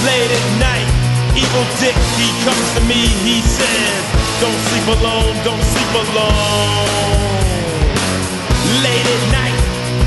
Late 0.04 0.32
at 0.32 0.46
night, 0.58 1.11
evil 1.36 1.64
dick, 1.80 1.96
he 2.20 2.28
comes 2.44 2.66
to 2.76 2.80
me, 2.84 3.08
he 3.24 3.40
says, 3.40 4.02
Don't 4.40 4.60
sleep 4.68 4.86
alone, 5.00 5.32
don't 5.44 5.64
sleep 5.72 5.92
alone. 5.96 7.42
Late 8.84 9.08
at 9.16 9.24
night, 9.32 9.58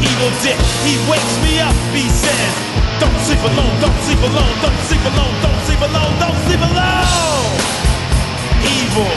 evil 0.01 0.31
dick, 0.41 0.59
he 0.85 0.97
wakes 1.09 1.35
me 1.41 1.59
up, 1.59 1.75
he 1.93 2.05
says, 2.09 2.53
Don't 2.99 3.17
sleep 3.25 3.41
alone, 3.41 3.75
don't 3.81 3.99
sleep 4.05 4.21
alone, 4.21 4.55
don't 4.61 4.79
sleep 4.85 5.03
alone, 5.05 5.35
don't 5.41 5.61
sleep 5.65 5.81
alone, 5.81 6.13
don't 6.21 6.39
sleep 6.45 6.61
alone. 6.61 7.35
Evil 8.65 9.15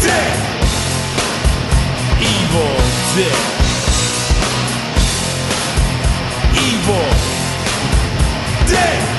dick. 0.00 0.34
Evil 2.20 2.74
dick. 3.14 3.38
Evil 6.56 7.06
dick. 8.66 9.17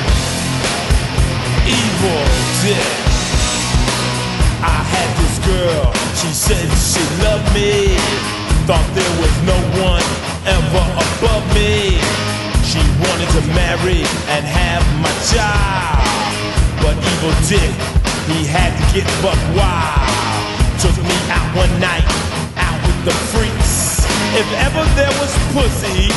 Evil 1.70 2.26
dick. 2.66 2.90
I 4.66 4.82
had 4.90 5.10
this 5.22 5.38
girl, 5.46 5.94
she 6.18 6.34
said 6.34 6.66
she 6.82 7.04
loved 7.22 7.46
me. 7.54 7.94
Thought 8.66 8.90
there 8.98 9.16
was 9.22 9.34
no 9.46 9.58
one 9.78 10.08
ever 10.50 10.84
above 10.98 11.46
me. 11.54 12.02
She 12.66 12.82
wanted 13.06 13.30
to 13.38 13.44
marry 13.54 14.02
and 14.34 14.44
have 14.46 14.82
my 14.98 15.14
child. 15.30 16.10
But 16.82 16.98
evil 16.98 17.34
dick, 17.46 17.74
he 18.34 18.50
had 18.50 18.74
to 18.74 18.86
get 18.90 19.06
buck 19.22 19.38
wild. 19.54 20.10
Took 20.82 20.98
me 21.06 21.18
out 21.30 21.50
one 21.54 21.74
night, 21.78 22.10
out 22.58 22.82
with 22.82 23.00
the 23.06 23.16
freaks. 23.30 24.02
If 24.34 24.50
ever 24.66 24.84
there 24.98 25.14
was 25.22 25.32
pussy, 25.54 26.10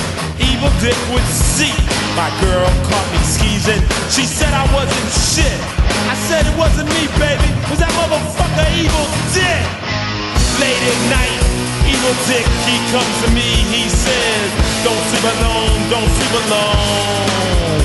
evil 0.62 0.78
dick 0.78 0.98
would 1.10 1.26
see. 1.26 1.74
My 2.14 2.30
girl 2.38 2.70
caught 2.86 3.08
me 3.10 3.18
skeezing. 3.26 3.82
She 4.14 4.22
said 4.22 4.54
I 4.54 4.62
wasn't 4.70 5.10
shit. 5.10 5.58
I 6.06 6.14
said 6.30 6.46
it 6.46 6.54
wasn't 6.54 6.86
me, 6.86 7.10
baby. 7.18 7.50
Was 7.66 7.82
that 7.82 7.90
motherfucker 7.98 8.68
evil 8.78 9.06
dick? 9.34 9.66
Late 10.62 10.78
at 10.78 11.00
night, 11.10 11.42
evil 11.90 12.14
dick, 12.30 12.46
he 12.62 12.78
comes 12.94 13.14
to 13.26 13.28
me. 13.34 13.42
He 13.74 13.90
says, 13.90 14.46
Don't 14.86 15.02
sleep 15.10 15.26
alone, 15.34 15.82
don't 15.90 16.10
sleep 16.14 16.34
alone. 16.46 17.82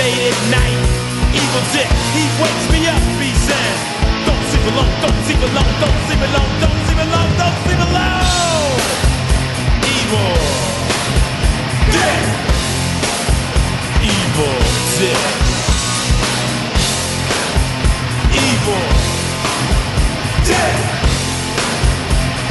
Late 0.00 0.32
at 0.32 0.40
night, 0.48 0.80
evil 1.36 1.64
dick, 1.76 1.90
he 2.16 2.24
wakes 2.40 2.66
me 2.72 2.80
up. 2.88 3.02
He 3.20 3.28
says, 3.44 3.76
Don't 4.24 4.40
sleep 4.48 4.72
alone, 4.72 4.94
don't 5.04 5.20
sleep 5.28 5.42
alone, 5.52 5.72
don't 5.84 6.00
sleep 6.08 6.22
alone, 6.32 6.52
don't 6.64 6.80
sleep 6.88 7.00
alone, 7.12 7.30
don't 7.36 7.56
sleep 7.68 7.80
alone. 7.92 8.72
Evil 9.84 10.72
dick. 11.92 12.22
Evil 14.02 14.56
dick. 14.98 15.22
Evil 18.32 18.84
dick. 20.48 20.76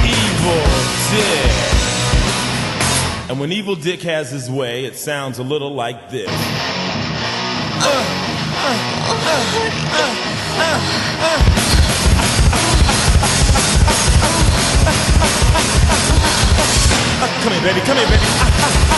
Evil 0.06 0.64
dick. 1.12 1.52
And 3.30 3.40
when 3.40 3.52
evil 3.52 3.76
dick 3.76 4.02
has 4.02 4.30
his 4.30 4.50
way, 4.50 4.86
it 4.86 4.96
sounds 4.96 5.40
a 5.40 5.44
little 5.44 5.74
like 5.74 6.10
this. 6.10 6.30
Come 17.42 17.54
here, 17.54 17.62
baby. 17.64 17.82
Come 17.82 17.98
here, 17.98 18.08
baby. 18.08 18.91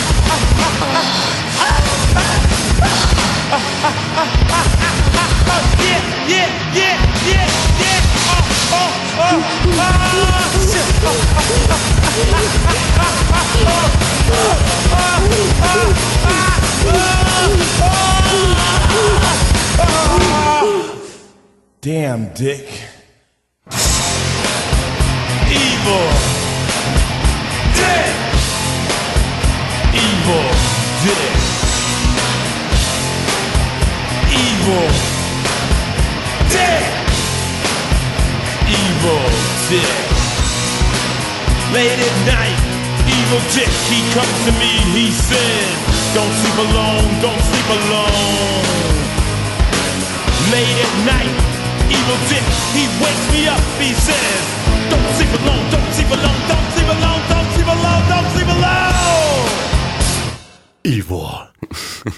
Damn, 21.83 22.33
dick. 22.33 22.69
Evil. 25.51 26.42
Evil. 29.93 30.49
Dick. 31.05 31.33
Evil. 34.33 34.87
Dick. 36.49 36.83
Evil 38.67 39.53
Dick. 39.69 40.13
Late 41.73 41.97
at 41.97 42.17
night, 42.25 42.57
evil 43.05 43.41
Dick, 43.53 43.69
he 43.89 43.99
comes 44.13 44.37
to 44.45 44.51
me, 44.61 44.71
he 44.93 45.09
says, 45.09 45.65
Don't 46.13 46.33
sleep 46.41 46.57
alone, 46.69 47.09
don't 47.21 47.41
sleep 47.49 47.69
alone. 47.81 48.93
Late 50.53 50.77
at 50.85 50.93
night, 51.05 51.33
evil 51.89 52.19
Dick, 52.29 52.45
he 52.77 52.85
wakes 53.01 53.25
me 53.33 53.47
up, 53.47 53.63
he 53.81 53.93
says, 53.93 54.41
Don't 54.89 55.07
sleep 55.17 55.33
alone, 55.41 55.65
don't 55.73 55.89
sleep 55.93 56.09
alone, 56.13 56.41
don't 56.49 56.67
sleep 56.77 56.89
alone, 56.93 57.21
don't 57.29 57.49
sleep 57.53 57.69
alone, 57.73 58.03
don't 58.09 58.29
sleep 58.33 58.49
alone. 58.53 59.72
Evil. 60.83 61.03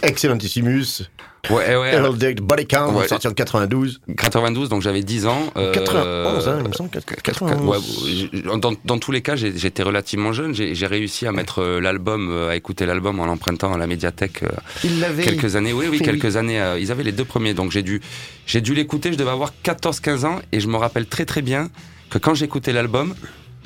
Excellentissimus. 0.01 1.03
Ouais, 1.51 1.75
ouais. 1.75 1.93
Earl 1.93 2.17
Deck 2.17 2.41
Body 2.41 2.65
Count, 2.65 2.91
Ouais. 2.95 3.07
sorti 3.07 3.27
en 3.27 3.33
92. 3.33 4.01
92, 4.17 4.67
donc 4.69 4.81
j'avais 4.81 5.03
10 5.03 5.27
ans. 5.27 5.53
euh, 5.57 5.71
91, 5.71 6.47
hein, 6.47 6.57
il 6.63 6.67
me 6.69 6.73
semble. 6.73 6.89
Quatre- 6.89 7.21
91. 7.21 7.67
ouais, 7.67 8.57
dans, 8.57 8.73
dans 8.83 8.97
tous 8.97 9.11
les 9.11 9.21
cas, 9.21 9.35
j'ai- 9.35 9.55
j'étais 9.55 9.83
relativement 9.83 10.33
jeune. 10.33 10.55
J'ai 10.55 10.87
réussi 10.87 11.27
à 11.27 11.31
mettre 11.31 11.59
euh, 11.61 11.79
l'album, 11.79 12.29
euh, 12.31 12.49
à 12.49 12.55
écouter 12.55 12.87
l'album 12.87 13.19
en 13.19 13.27
l'empruntant 13.27 13.71
à 13.73 13.77
la 13.77 13.85
médiathèque 13.85 14.41
euh, 14.41 14.47
Il 14.83 14.99
l'avait. 14.99 15.21
quelques 15.23 15.55
années. 15.55 15.71
Oui, 15.73 15.85
oui, 15.87 15.99
quelques 15.99 16.35
années. 16.35 16.59
euh, 16.59 16.79
ils 16.79 16.91
avaient 16.91 17.03
les 17.03 17.11
deux 17.11 17.25
premiers, 17.25 17.53
donc 17.53 17.71
j'ai 17.71 17.83
dû, 17.83 18.01
j'ai 18.47 18.61
dû 18.61 18.73
l'écouter. 18.73 19.13
Je 19.13 19.17
devais 19.17 19.29
avoir 19.29 19.53
14-15 19.63 20.25
ans 20.25 20.39
et 20.51 20.59
je 20.59 20.67
me 20.67 20.77
rappelle 20.77 21.05
très 21.05 21.25
très 21.25 21.43
bien 21.43 21.69
que 22.09 22.17
quand 22.17 22.33
j'écoutais 22.33 22.73
l'album, 22.73 23.13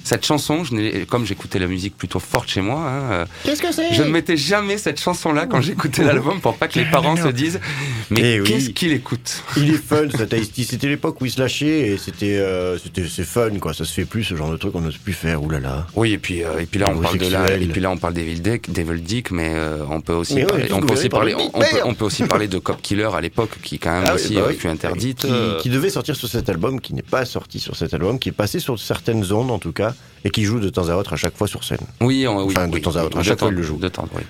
cette 0.03 0.25
chanson, 0.25 0.63
je 0.63 1.03
comme 1.05 1.25
j'écoutais 1.25 1.59
la 1.59 1.67
musique 1.67 1.97
plutôt 1.97 2.19
forte 2.19 2.49
chez 2.49 2.61
moi, 2.61 2.79
hein, 2.81 3.11
euh, 3.11 3.25
Qu'est-ce 3.43 3.61
que 3.61 3.71
c'est? 3.71 3.93
je 3.93 4.03
ne 4.03 4.09
mettais 4.09 4.37
jamais 4.37 4.77
cette 4.77 4.99
chanson-là 4.99 5.45
quand 5.45 5.61
j'écoutais 5.61 6.03
l'album 6.03 6.39
pour 6.41 6.55
pas 6.57 6.67
que 6.67 6.79
les 6.79 6.85
parents 6.85 7.15
se 7.15 7.27
disent 7.29 7.59
mais 8.09 8.35
Eh 8.35 8.41
oui. 8.41 8.47
qu'est-ce 8.47 8.69
qu'il 8.71 8.91
écoute? 8.93 9.43
Il 9.57 9.69
est 9.69 9.73
fun. 9.83 10.07
C'était 10.55 10.87
l'époque 10.87 11.19
où 11.21 11.25
il 11.25 11.31
se 11.31 11.39
lâchait 11.39 11.87
et 11.89 11.97
c'était, 11.97 12.37
euh, 12.37 12.77
c'était, 12.77 13.03
c'est 13.07 13.23
fun, 13.23 13.49
quoi. 13.59 13.73
Ça 13.73 13.85
se 13.85 13.93
fait 13.93 14.05
plus, 14.05 14.23
ce 14.23 14.35
genre 14.35 14.51
de 14.51 14.57
truc, 14.57 14.73
on 14.75 14.81
n'ose 14.81 14.97
plus 14.97 15.13
faire. 15.13 15.43
Ouh 15.43 15.49
là 15.49 15.59
là. 15.59 15.87
Oui, 15.95 16.13
et 16.13 16.17
puis 16.17 16.43
euh, 16.43 16.59
et 16.59 16.65
puis 16.65 16.79
là 16.79 16.87
on 16.89 16.99
parle 17.01 17.17
de 17.17 17.27
là, 17.27 17.51
et 17.55 17.65
puis 17.67 17.81
là 17.81 17.91
on 17.91 17.97
parle 17.97 18.13
d'Evil 18.13 18.41
Dick, 18.41 18.71
Devil 18.71 19.01
Dick, 19.01 19.31
mais 19.31 19.51
euh, 19.53 19.83
on 19.89 20.01
peut 20.01 20.13
aussi 20.13 20.35
Mais 20.35 20.45
parler, 20.45 20.67
tout 20.67 20.73
on 20.75 20.77
ce 20.77 20.81
peut 20.81 20.87
que 20.87 20.93
aussi 20.93 21.07
vous 21.09 21.15
avez 21.17 21.31
parler, 21.31 21.31
parlé, 21.33 21.49
on, 21.53 21.59
peut, 21.59 21.65
merde. 21.73 21.87
on 21.89 21.93
peut 21.93 22.05
aussi 22.05 22.23
parler 22.23 22.47
de 22.47 22.57
Cop 22.59 22.81
Killer 22.81 23.09
à 23.13 23.21
l'époque 23.21 23.51
qui 23.63 23.79
quand 23.79 23.91
même 23.91 24.03
Ah 24.07 24.15
aussi 24.15 24.35
bah 24.35 24.41
oui. 24.49 24.57
interdite. 24.69 25.19
Qui, 25.21 25.27
qui 25.61 25.69
devait 25.69 25.89
sortir 25.89 26.15
sur 26.15 26.27
cet 26.27 26.49
album, 26.49 26.79
qui 26.81 26.93
n'est 26.93 27.01
pas 27.01 27.25
sorti 27.25 27.59
sur 27.59 27.75
cet 27.75 27.93
album, 27.93 28.19
qui 28.19 28.29
est 28.29 28.33
passé 28.33 28.59
sur 28.59 28.79
certaines 28.79 29.31
ondes 29.31 29.51
en 29.51 29.59
tout 29.59 29.71
cas, 29.71 29.88
et 30.23 30.29
qui 30.29 30.43
joue 30.43 30.59
de 30.59 30.69
temps 30.69 30.89
à 30.89 30.95
autre 30.95 31.13
à 31.13 31.15
chaque 31.15 31.35
fois 31.37 31.47
sur 31.47 31.63
scène. 31.63 31.77
Oui, 32.01 32.27
on- 32.27 32.43
oui, 32.45 32.53
Enfin, 32.55 32.67
de 32.67 32.73
oui. 32.75 32.81
temps 32.81 32.95
à 32.95 33.03
autre, 33.03 33.17
à 33.17 33.23
chaque 33.23 33.39
fois, 33.39 33.49
il 33.49 33.55
le 33.55 33.63
joue. 33.63 33.77
De 33.77 33.87
temps, 33.89 34.07
oui. 34.15 34.23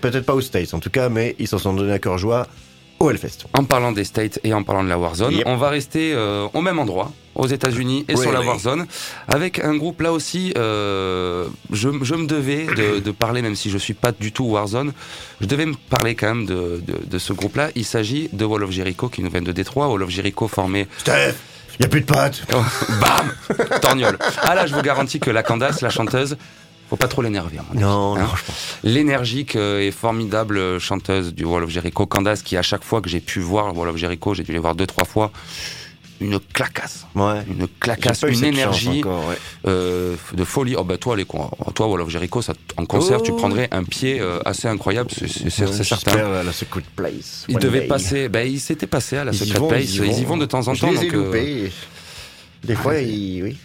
Peut-être 0.00 0.24
pas 0.24 0.34
aux 0.34 0.40
States 0.40 0.72
en 0.74 0.78
tout 0.80 0.90
cas, 0.90 1.08
mais 1.08 1.36
ils 1.38 1.46
s'en 1.48 1.58
sont 1.58 1.74
donné 1.74 1.92
à 1.92 1.98
cœur 1.98 2.16
joie 2.18 2.46
au 2.98 3.10
Hellfest. 3.10 3.44
En 3.52 3.64
parlant 3.64 3.92
des 3.92 4.04
States 4.04 4.40
et 4.42 4.54
en 4.54 4.62
parlant 4.62 4.82
de 4.82 4.88
la 4.88 4.98
Warzone, 4.98 5.34
Yep. 5.34 5.42
on 5.46 5.56
va 5.58 5.68
rester 5.68 6.14
euh, 6.14 6.46
au 6.54 6.62
même 6.62 6.78
endroit, 6.78 7.12
aux 7.34 7.46
États-Unis 7.46 8.06
et 8.08 8.16
sur 8.16 8.32
la? 8.32 8.40
Warzone, 8.40 8.86
avec 9.28 9.62
un 9.62 9.76
groupe 9.76 10.00
là 10.00 10.12
aussi. 10.12 10.54
euh, 10.56 11.46
je, 11.70 11.90
je 12.00 12.14
me 12.14 12.26
devais 12.26 12.64
de, 12.64 13.00
de 13.00 13.10
parler, 13.10 13.42
même 13.42 13.54
si 13.54 13.68
je 13.68 13.76
suis 13.76 13.92
pas 13.92 14.12
du 14.12 14.32
tout 14.32 14.44
Warzone, 14.46 14.94
je 15.42 15.46
devais 15.46 15.66
me 15.66 15.74
parler 15.90 16.14
quand 16.14 16.28
même 16.28 16.46
de, 16.46 16.82
de, 16.86 16.94
de 17.06 17.18
ce 17.18 17.34
groupe-là. 17.34 17.68
Il 17.74 17.84
s'agit 17.84 18.30
de 18.32 18.44
Wall 18.46 18.62
of 18.64 18.70
Jericho 18.70 19.10
qui 19.10 19.20
nous 19.22 19.30
vient 19.30 19.42
de 19.42 19.52
Détroit. 19.52 19.88
Wall 19.88 20.02
of 20.02 20.08
Jericho 20.08 20.48
formé 20.48 20.86
Steph, 20.96 21.34
y 21.82 21.84
a 21.84 21.88
plus 21.88 22.00
de 22.00 22.06
pâtes. 22.06 22.42
Bam 23.00 23.32
Torgnole. 23.80 24.18
Ah 24.42 24.54
là, 24.54 24.66
je 24.66 24.74
vous 24.74 24.82
garantis 24.82 25.20
que 25.20 25.30
la 25.30 25.42
Candace, 25.42 25.80
la 25.80 25.90
chanteuse, 25.90 26.36
faut 26.88 26.96
pas 26.96 27.08
trop 27.08 27.22
l'énerver. 27.22 27.58
Non, 27.74 28.16
Hein 28.16 28.20
non, 28.20 28.36
je 28.36 28.44
pense. 28.44 28.78
L'énergique 28.84 29.56
euh, 29.56 29.80
et 29.80 29.90
formidable 29.90 30.78
chanteuse 30.78 31.34
du 31.34 31.44
Wall 31.44 31.64
of 31.64 31.70
Jericho, 31.70 32.06
Candace, 32.06 32.42
qui 32.42 32.56
à 32.56 32.62
chaque 32.62 32.84
fois 32.84 33.00
que 33.00 33.08
j'ai 33.08 33.20
pu 33.20 33.40
voir 33.40 33.76
Wall 33.76 33.88
of 33.88 33.96
Jericho, 33.96 34.34
j'ai 34.34 34.44
dû 34.44 34.52
les 34.52 34.58
voir 34.58 34.74
deux, 34.74 34.86
trois 34.86 35.04
fois, 35.04 35.32
une 36.20 36.40
clacasse. 36.40 37.06
Ouais. 37.14 37.42
Une 37.48 37.68
clacasse, 37.68 38.22
une 38.28 38.44
énergie 38.44 39.00
encore, 39.00 39.28
ouais. 39.28 39.38
euh, 39.66 40.16
de 40.32 40.44
folie. 40.44 40.74
Oh 40.76 40.84
bah 40.84 40.96
toi, 40.98 41.16
les, 41.16 41.24
con- 41.24 41.50
toi 41.74 41.86
Wall 41.88 42.00
of 42.00 42.08
Jericho, 42.08 42.40
ça, 42.42 42.54
en 42.76 42.86
concert, 42.86 43.18
Oh. 43.20 43.24
tu 43.24 43.32
prendrais 43.32 43.68
un 43.70 43.84
pied 43.84 44.20
euh, 44.20 44.38
assez 44.44 44.68
incroyable, 44.68 45.10
c'est 45.10 45.64
Ouais, 45.64 45.84
certain. 45.84 46.16
À 46.34 46.42
la 46.42 46.52
Secret 46.52 46.82
Place. 46.96 47.44
Il 47.48 47.58
devait 47.58 47.80
day. 47.80 47.86
passer, 47.86 48.28
ben 48.28 48.46
il 48.46 48.60
s'était 48.60 48.86
passé 48.86 49.16
à 49.18 49.24
la 49.24 49.32
Ils 49.32 49.38
Secret 49.38 49.58
vont, 49.58 49.68
Place, 49.68 49.84
ils 49.94 50.18
y 50.20 50.24
vont 50.24 50.36
de 50.36 50.46
temps 50.46 50.66
en 50.68 50.74
Je 50.74 50.80
temps. 50.80 50.90
les 50.90 50.98
ai 51.04 51.04
donc, 51.06 51.14
euh, 51.14 51.24
loupés. 51.26 51.72
Des 52.64 52.74
fois, 52.74 52.98
ils, 52.98 53.42
oui. 53.44 53.56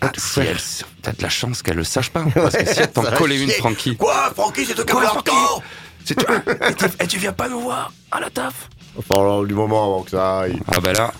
Ah, 0.00 0.08
tout 0.08 0.20
si 0.20 0.40
elle, 0.40 0.56
t'as 1.02 1.12
de 1.12 1.22
la 1.22 1.28
chance 1.28 1.62
qu'elle 1.62 1.76
le 1.76 1.84
sache 1.84 2.10
pas. 2.10 2.24
Parce 2.34 2.56
que 2.56 2.66
si 2.66 2.80
elle 2.80 2.90
t'en 2.90 3.02
collait 3.04 3.40
une. 3.40 3.50
Francky. 3.50 3.96
Quoi, 3.96 4.32
Francky, 4.34 4.64
c'est 4.66 4.74
toi 4.74 4.84
qui 4.84 5.30
as 5.30 5.62
et 7.04 7.06
tu 7.06 7.18
viens 7.18 7.34
pas 7.34 7.48
nous 7.50 7.60
voir 7.60 7.92
à 8.10 8.18
la 8.20 8.30
taf 8.30 8.70
Enfin, 8.98 9.44
du 9.44 9.54
moment 9.54 9.84
avant 9.84 10.02
que 10.02 10.10
ça 10.10 10.40
aille. 10.40 10.58
Ah 10.66 10.80
bah 10.80 10.92
là, 10.92 11.12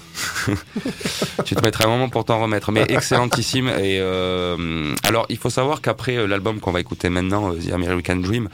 tu 1.45 1.55
te 1.55 1.63
mettrais 1.63 1.85
un 1.85 1.89
moment 1.89 2.09
pour 2.09 2.25
t'en 2.25 2.41
remettre. 2.41 2.73
Mais 2.73 2.85
excellentissime. 2.89 3.69
Et 3.69 3.99
euh, 4.01 4.95
alors, 5.05 5.27
il 5.29 5.37
faut 5.37 5.51
savoir 5.51 5.81
qu'après 5.81 6.17
euh, 6.17 6.27
l'album 6.27 6.61
qu'on 6.61 6.73
va 6.73 6.81
écouter 6.81 7.09
maintenant, 7.09 7.53
euh, 7.53 7.57
The 7.57 7.73
American 7.73 8.17
Dream, 8.17 8.49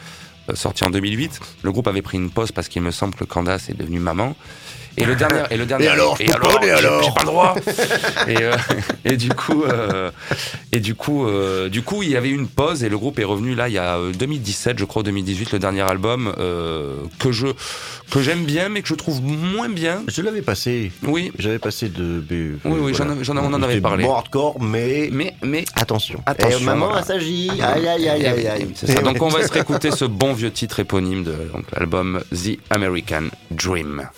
euh, 0.51 0.55
sorti 0.55 0.85
en 0.85 0.91
2008, 0.91 1.41
le 1.62 1.72
groupe 1.72 1.89
avait 1.89 2.03
pris 2.03 2.18
une 2.18 2.31
pause 2.31 2.53
parce 2.53 2.68
qu'il 2.68 2.83
me 2.83 2.91
semble 2.91 3.14
que 3.14 3.25
Candace 3.25 3.70
est 3.70 3.75
devenue 3.75 4.01
maman. 4.01 4.37
Et 4.97 5.05
le 5.05 5.16
dernier, 5.16 5.40
et 5.51 5.57
le 5.57 5.66
dernier, 5.66 5.86
Et 5.86 5.88
alors, 5.88 6.16
et 6.20 6.26
pas, 6.26 6.38
et 6.64 6.70
alors 6.70 7.03
j'ai 7.03 7.11
pas 7.11 7.20
le 7.22 7.26
droit. 7.26 7.55
et, 8.28 8.36
euh, 8.42 8.57
et 9.05 9.16
du 9.16 9.28
coup, 9.30 9.64
euh, 9.64 10.11
et 10.72 10.78
du 10.80 10.95
coup, 10.95 11.26
euh, 11.26 11.68
du 11.68 11.82
coup, 11.82 12.03
il 12.03 12.11
y 12.11 12.16
avait 12.16 12.28
une 12.30 12.47
pause 12.47 12.84
et 12.84 12.88
le 12.88 12.97
groupe 12.97 13.18
est 13.18 13.24
revenu 13.24 13.55
là 13.55 13.68
il 13.68 13.74
y 13.74 13.78
a 13.78 13.97
euh, 13.97 14.12
2017, 14.12 14.78
je 14.78 14.84
crois 14.84 15.03
2018, 15.03 15.53
le 15.53 15.59
dernier 15.59 15.80
album 15.82 16.32
euh, 16.38 16.95
que 17.18 17.32
je 17.32 17.49
que 18.11 18.22
j'aime 18.22 18.45
bien 18.45 18.68
mais 18.68 18.82
que 18.82 18.88
je 18.88 18.95
trouve 18.95 19.20
moins 19.22 19.68
bien. 19.68 20.03
Je 20.07 20.22
l'avais 20.22 20.42
passé. 20.42 20.92
Oui, 21.03 21.32
J'avais 21.38 21.59
passé 21.59 21.88
de. 21.88 22.20
de- 22.20 22.59
Oui, 22.64 22.78
oui, 22.80 22.92
voilà. 22.92 23.14
j'en 23.22 23.34
j'en 23.34 23.36
on 23.45 23.53
en 23.53 23.62
avait 23.62 23.80
parlé. 23.80 24.05
Bon 24.05 24.14
hardcore, 24.14 24.61
mais. 24.62 25.09
mais 25.12 25.34
mais 25.42 25.64
Attention. 25.74 26.20
Attention, 26.26 26.59
Eh, 26.61 26.64
maman, 26.64 26.86
voilà. 26.86 27.03
s'agit. 27.03 27.51
Aïe, 27.62 27.88
aïe, 27.88 28.09
aïe, 28.09 28.26
aïe, 28.26 28.47
aïe. 28.47 28.68
C'est 28.74 28.92
ça. 28.92 29.01
Donc 29.03 29.20
on 29.20 29.28
va 29.28 29.42
se 29.47 29.53
réécouter 29.53 29.90
ce 29.90 30.05
bon 30.05 30.32
vieux 30.34 30.53
titre 30.53 30.78
éponyme 30.80 31.24
de 31.24 31.32
donc, 31.53 31.64
l'album 31.76 32.22
The 32.32 32.59
American 32.70 33.24
Dream. 33.51 34.09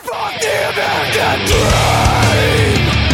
about 0.69 1.15
that 1.15 1.39
dream 1.47 3.06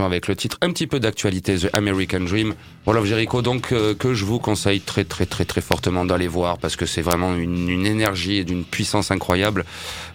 Avec 0.00 0.26
le 0.28 0.34
titre 0.36 0.56
un 0.62 0.70
petit 0.72 0.86
peu 0.86 0.98
d'actualité 1.00 1.56
The 1.56 1.68
American 1.74 2.20
Dream. 2.20 2.54
Wall 2.86 2.96
of 2.98 3.04
Jericho 3.04 3.42
donc 3.42 3.72
euh, 3.72 3.94
que 3.94 4.14
je 4.14 4.24
vous 4.24 4.38
conseille 4.38 4.80
très 4.80 5.04
très 5.04 5.26
très 5.26 5.44
très 5.44 5.60
fortement 5.60 6.04
d'aller 6.04 6.26
voir 6.28 6.58
parce 6.58 6.76
que 6.76 6.86
c'est 6.86 7.02
vraiment 7.02 7.34
une, 7.36 7.68
une 7.68 7.86
énergie 7.86 8.36
et 8.36 8.44
d'une 8.44 8.64
puissance 8.64 9.10
incroyable. 9.10 9.64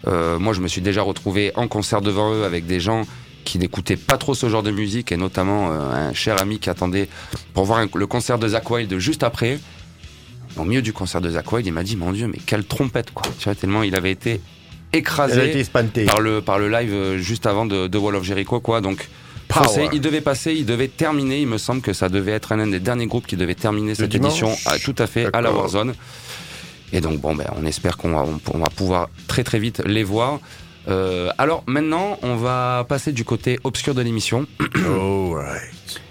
Euh, 0.08 0.40
moi 0.40 0.54
je 0.54 0.62
me 0.62 0.68
suis 0.68 0.82
déjà 0.82 1.02
retrouvé 1.04 1.52
en 1.56 1.68
concert 1.68 2.02
devant 2.02 2.34
eux 2.34 2.44
avec 2.44 2.66
des 2.66 2.80
gens 2.80 3.06
qui 3.46 3.60
n'écoutaient 3.60 3.96
pas 3.96 4.18
trop 4.18 4.34
ce 4.34 4.50
genre 4.50 4.64
de 4.64 4.72
musique 4.72 5.12
et 5.12 5.18
notamment 5.18 5.72
euh, 5.72 6.10
un 6.10 6.14
cher 6.14 6.42
ami 6.42 6.60
qui 6.60 6.70
attendait 6.70 7.08
pour 7.54 7.64
voir 7.66 7.80
un- 7.80 7.88
le 7.94 8.08
concert 8.08 8.38
de 8.40 8.48
Zach 8.50 8.70
Wild 8.70 8.98
juste 8.98 9.24
après. 9.24 9.60
Au 10.58 10.64
milieu 10.66 10.82
du 10.82 10.92
concert 10.92 11.22
de 11.22 11.30
Zach 11.30 11.52
Wild, 11.52 11.68
il 11.68 11.72
m'a 11.72 11.84
dit 11.84 11.96
mon 11.96 12.12
dieu 12.12 12.28
mais 12.28 12.40
quelle 12.46 12.66
trompette 12.66 13.12
quoi. 13.14 13.32
Tu 13.38 13.46
vois 13.46 13.54
tellement 13.56 13.84
il 13.84 13.96
avait 13.96 14.12
été 14.12 14.42
écrasé 14.92 15.36
par 16.06 16.20
le 16.20 16.42
par 16.42 16.58
le 16.60 16.70
live 16.70 17.18
juste 17.18 17.46
avant 17.46 17.66
de, 17.66 17.88
de 17.88 17.98
Wall 17.98 18.16
of 18.16 18.24
Jericho 18.24 18.60
quoi 18.60 18.82
donc 18.82 19.08
Power. 19.48 19.90
il 19.94 20.02
devait 20.02 20.22
passer 20.22 20.54
il 20.54 20.66
devait 20.66 20.88
terminer 20.90 21.40
il 21.42 21.48
me 21.48 21.58
semble 21.58 21.82
que 21.82 21.94
ça 21.94 22.10
devait 22.10 22.34
être 22.34 22.52
un 22.52 22.68
des 22.68 22.80
derniers 22.80 23.08
groupes 23.08 23.28
qui 23.28 23.38
devait 23.38 23.56
terminer 23.56 23.96
cette 23.96 24.14
édition 24.14 24.56
ah, 24.66 24.78
tout 24.84 24.96
à 24.98 25.08
fait 25.08 25.28
à 25.34 25.42
la. 25.42 25.52
Warzone 25.52 25.94
et 26.94 27.02
donc 27.02 27.20
bon 27.20 27.36
ben 27.36 27.46
on 27.56 27.66
espère 27.66 27.98
qu'on 27.98 28.12
va 28.12 28.26
on, 28.54 28.58
va 28.58 28.70
pouvoir 28.76 29.10
très 29.28 29.44
très 29.44 29.60
vite 29.60 29.82
les 29.86 30.04
voir 30.04 30.40
Euh, 30.90 31.30
alors 31.38 31.64
maintenant 31.68 32.18
on 32.22 32.36
va 32.38 32.86
passer 32.88 33.12
du 33.12 33.26
côté 33.26 33.60
obscur 33.66 33.94
de 33.94 34.02
l'émission 34.02 34.46
Alright. 34.76 36.02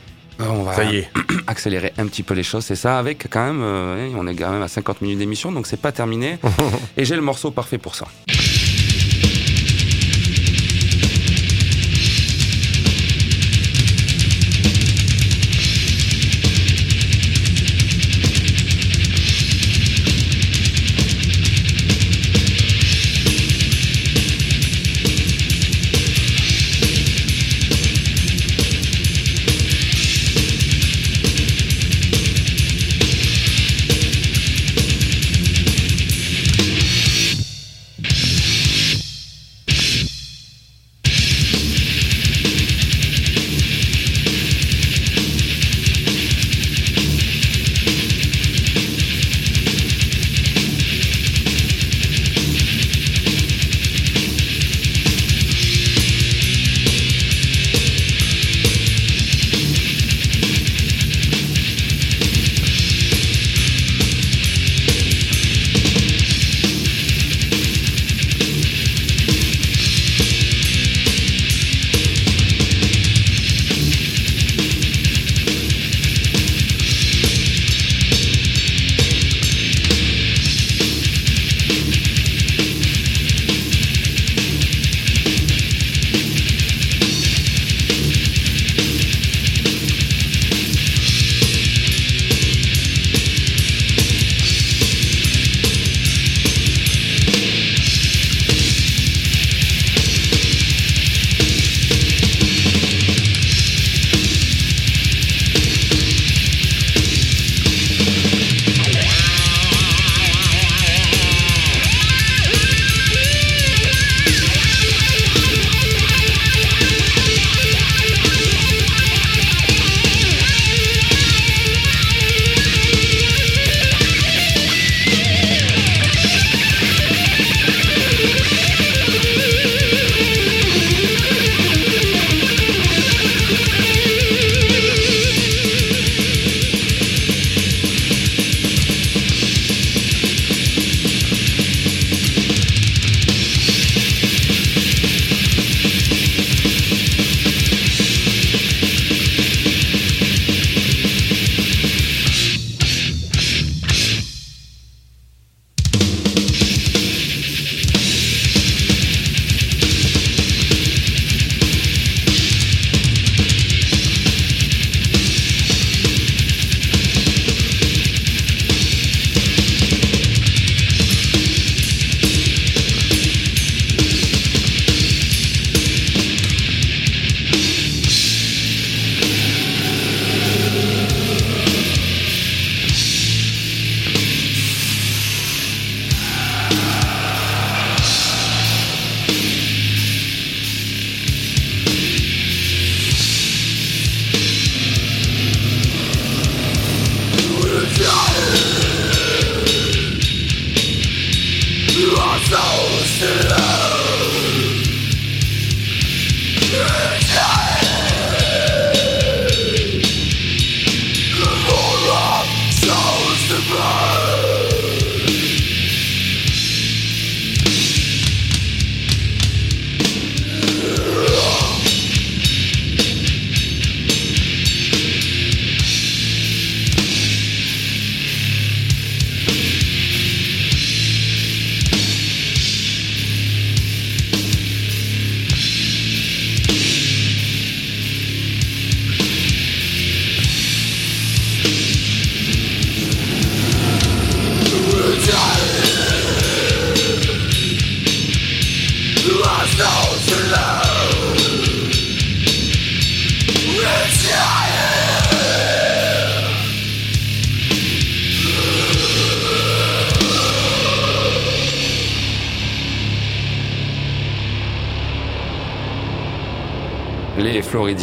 Euh, 0.40 0.44
on 0.50 0.64
va 0.64 0.74
Ça 0.74 0.84
y 0.84 0.96
est. 0.98 1.08
accélérer 1.46 1.92
un 1.96 2.06
petit 2.06 2.22
peu 2.22 2.34
les 2.34 2.42
choses 2.42 2.64
c'est 2.64 2.76
ça 2.76 2.98
avec 2.98 3.26
quand 3.30 3.46
même 3.46 3.62
euh, 3.62 4.10
on 4.20 4.26
est 4.26 4.34
quand 4.34 4.50
même 4.50 4.60
à 4.62 4.68
50 4.68 5.00
minutes 5.00 5.18
d'émission 5.18 5.50
donc 5.50 5.66
c'est 5.66 5.80
pas 5.80 5.92
terminé 5.92 6.38
et 6.98 7.04
j'ai 7.06 7.16
le 7.16 7.22
morceau 7.22 7.50
parfait 7.50 7.78
pour 7.78 7.94
ça 7.94 8.06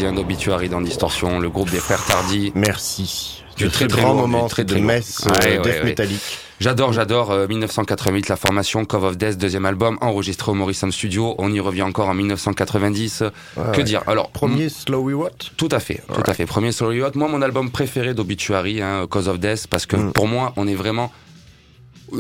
Floridiens 0.04 0.22
d'Obituary 0.22 0.68
dans 0.68 0.82
Distorsion, 0.82 1.40
le 1.40 1.50
groupe 1.50 1.70
des 1.72 1.78
frères 1.78 2.04
Tardy. 2.04 2.52
Merci. 2.56 3.42
Du 3.56 3.64
De 3.66 3.70
très, 3.70 3.88
très 3.88 4.02
grand 4.02 4.14
moment 4.16 4.48
très, 4.48 4.66
de 4.66 4.72
très 4.72 4.80
lourd. 4.80 4.88
messe 4.88 5.22
Ouais, 5.26 5.32
euh, 5.32 5.58
ouais, 5.58 5.64
death 5.64 5.74
ouais. 5.80 5.84
métallique. 5.86 6.40
J'adore, 6.60 6.92
j'adore 6.92 7.32
euh, 7.32 7.48
1988, 7.48 8.28
la 8.28 8.36
formation 8.36 8.84
Cove 8.84 9.06
of 9.06 9.18
Death, 9.18 9.38
deuxième 9.38 9.66
album, 9.66 9.98
enregistré 10.02 10.52
au 10.52 10.56
Morrison 10.56 10.92
Studio. 10.92 11.36
On 11.38 11.54
y 11.54 11.60
revient 11.62 11.84
encore 11.84 12.10
en 12.10 12.14
1990. 12.16 13.24
que 13.56 13.78
ouais. 13.78 13.84
dire? 13.84 14.02
Alors, 14.08 14.30
Premier 14.32 14.68
Slowy 14.68 15.14
What? 15.14 15.30
Tout 15.56 15.70
à 15.72 15.80
fait, 15.80 16.02
tout 16.14 16.24
à 16.30 16.34
fait. 16.34 16.46
Premier 16.46 16.74
Sorry 16.74 16.98
Yacht. 16.98 17.16
Moi, 17.16 17.30
mon 17.30 17.42
album 17.42 17.72
préféré 17.72 18.14
d'Obituary, 18.14 18.82
hein, 18.82 19.06
Cause 19.10 19.30
of 19.30 19.40
Death, 19.40 19.68
parce 19.68 19.86
que 19.86 19.96
Mm. 19.96 20.12
pour 20.12 20.28
moi, 20.28 20.52
on 20.58 20.68
est 20.68 20.76
vraiment. 20.76 21.12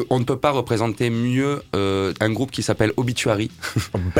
On 0.09 0.19
ne 0.19 0.23
peut 0.23 0.37
pas 0.37 0.51
représenter 0.51 1.09
mieux 1.09 1.61
euh, 1.75 2.13
un 2.19 2.31
groupe 2.31 2.51
qui 2.51 2.63
s'appelle 2.63 2.93
Obituary 2.97 3.51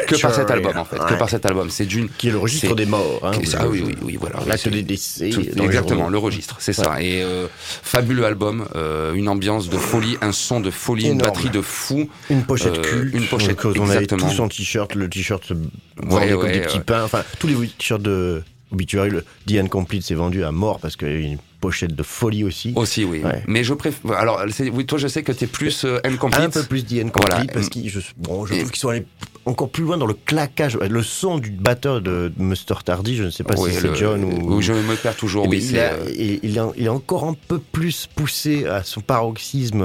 que 0.08 0.22
par 0.22 0.34
cet 0.34 0.52
album, 0.52 0.78
en 0.78 0.86
fait. 0.86 0.98
Que 0.98 1.16
par 1.16 1.30
cet 1.30 1.46
album. 1.46 1.70
C'est 1.70 1.86
d'une. 1.86 2.10
Qui 2.10 2.30
est 2.30 2.32
le 2.32 2.38
registre 2.38 2.76
des 2.76 2.86
morts. 2.86 3.20
Hein, 3.24 3.32
ah 3.58 3.68
oui, 3.68 3.84
oui, 3.86 3.96
oui, 4.02 4.18
voilà. 4.20 4.40
L'acte 4.46 4.70
des 4.70 4.84
décès. 4.84 5.30
exactement, 5.30 6.10
le 6.10 6.18
registre, 6.18 6.58
c'est 6.60 6.74
ça. 6.74 7.02
Et 7.02 7.24
euh, 7.24 7.48
fabuleux 7.58 8.26
album, 8.26 8.66
euh, 8.76 9.14
une 9.14 9.28
ambiance 9.28 9.70
de 9.70 9.78
folie, 9.78 10.18
un 10.22 10.32
son 10.32 10.60
de 10.60 10.72
folie, 10.72 11.08
une 11.08 11.18
batterie 11.18 11.50
de 11.50 11.62
fou. 11.62 12.10
Une 12.30 12.44
pochette 12.44 12.82
culte. 12.82 13.14
une 13.14 13.26
pochette, 13.26 13.62
donc, 13.64 13.76
on 13.78 13.90
avait 13.90 14.04
exactement. 14.04 14.30
tous 14.30 14.40
en 14.40 14.48
t-shirt, 14.48 14.96
le 14.96 15.10
t-shirt 15.10 15.44
se 15.44 15.54
Ouais, 15.54 16.34
ouais, 16.34 16.52
des 16.52 16.60
petits 16.62 16.80
pains. 16.80 17.04
Enfin, 17.04 17.24
tous 17.40 17.48
les 17.48 17.56
t-shirts 17.68 18.02
de 18.02 18.44
Obituary, 18.72 19.12
le 19.12 19.24
The 19.48 19.64
Incomplete 19.64 20.04
s'est 20.04 20.16
vendu 20.16 20.44
à 20.44 20.52
mort 20.52 20.80
parce 20.80 20.96
qu'il 20.96 21.38
y 21.64 21.70
a 21.76 21.82
eu 21.82 21.84
une 21.84 21.92
pochette 21.92 21.96
de 21.96 22.04
folie 22.04 22.44
aussi. 22.44 22.74
Aussi, 22.76 23.04
oui. 23.06 23.22
Ouais. 23.24 23.44
Mais 23.48 23.64
je 23.64 23.74
préfère. 23.74 24.12
Alors, 24.14 24.44
oui, 24.74 24.86
toi, 24.86 24.98
je 24.98 25.08
sais 25.08 25.24
que 25.24 25.32
t'es 25.32 25.48
plus 25.48 25.86
euh, 25.86 26.00
Incomplete. 26.04 26.42
un 26.42 26.50
peu 26.50 26.64
plus 26.64 26.84
The 26.86 26.94
Incomplete 27.06 27.32
Voilà. 27.34 27.46
parce 27.54 27.70
que 27.70 27.80
je, 27.88 28.00
bon, 28.18 28.46
je 28.46 28.54
trouve 28.56 28.72
qu'ils 28.72 28.80
sont 28.80 28.90
allés 28.90 29.06
encore 29.46 29.70
plus 29.70 29.84
loin 29.84 29.98
dans 29.98 30.06
le 30.08 30.14
claquage. 30.14 30.78
Le 30.78 31.04
son 31.04 31.38
du 31.38 31.52
batteur 31.52 32.02
de 32.02 32.32
Mr. 32.38 32.84
Tardy, 32.86 33.16
je 33.18 33.24
ne 33.24 33.30
sais 33.30 33.44
pas 33.44 33.56
Oui, 33.58 33.72
si 33.74 33.80
c'est 33.82 33.96
John 33.96 34.24
ou. 34.24 34.56
oui, 34.58 34.64
je 34.64 34.74
me 34.74 34.96
perds 34.96 35.16
toujours. 35.18 35.44
Eh 35.46 35.50
Oui, 35.50 35.58
ben, 35.58 35.64
il, 35.64 35.70
c'est. 35.72 35.80
a- 35.80 35.94
euh, 35.94 36.12
il, 36.16 36.40
il 36.44 36.60
a- 36.60 36.72
il 36.78 36.86
est 36.86 36.90
encore 36.90 37.26
un 37.26 37.36
peu 37.48 37.60
plus 37.60 38.08
poussé 38.16 38.66
à 38.66 38.84
son 38.84 39.02
paroxysme. 39.02 39.82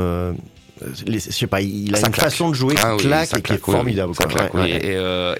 Euh, 0.82 0.86
je 1.06 1.18
sais 1.18 1.46
pas, 1.46 1.60
il 1.60 1.94
a 1.94 1.98
Ça 1.98 2.06
une 2.06 2.12
claque. 2.12 2.30
façon 2.30 2.50
de 2.50 2.54
jouer 2.54 2.74
Ah 2.78 2.90
qui 2.90 2.96
oui, 2.96 3.02
claque 3.02 3.28
ça 3.28 3.38
et 3.38 3.42
qui 3.42 3.52
est 3.52 3.58
formidable. 3.58 4.10
oui, 4.10 4.16
ça 4.16 4.24
quoi. 4.24 4.32
claque, 4.34 4.54
Ouais, 4.54 4.60
oui. 4.62 4.70
ouais. 4.72 4.86
Et, 4.86 4.96
euh, 4.96 5.34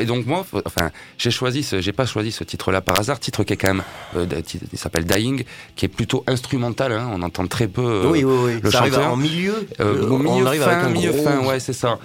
et- 0.00 0.04
donc 0.04 0.26
moi, 0.26 0.44
enfin, 0.64 0.90
j'ai 1.18 1.30
choisi, 1.30 1.66
j'ai 1.80 1.92
pas 1.92 2.06
choisi 2.06 2.32
ce 2.32 2.44
titre-là 2.44 2.80
par 2.80 2.98
hasard. 3.00 3.18
Titre 3.20 3.44
qui 3.44 3.52
est 3.52 3.56
quand 3.56 3.68
même, 3.74 3.82
euh, 4.16 4.26
il 4.72 4.78
s'appelle 4.78 5.04
Dying, 5.04 5.44
qui 5.76 5.84
est 5.86 5.88
plutôt 5.88 6.24
instrumental. 6.26 6.92
Hein, 6.92 7.08
on 7.12 7.22
entend 7.22 7.46
très 7.46 7.68
peu. 7.68 7.82
euh, 7.82 8.10
oui, 8.10 8.24
oui, 8.24 8.36
oui. 8.54 8.60
le 8.62 8.70
ça 8.70 8.78
chanteur, 8.84 9.12
en 9.12 9.16
milieu. 9.16 9.54
au 9.80 10.18
milieu 10.18 10.30
on 10.42 10.46
arrive 10.46 10.62
fin, 10.62 10.70
avec 10.70 10.84
un 10.84 10.88
milieu 10.90 11.12
gros- 11.12 11.22
fin, 11.24 11.38
ouais, 11.46 11.60
c'est 11.60 11.72
ça. 11.72 11.98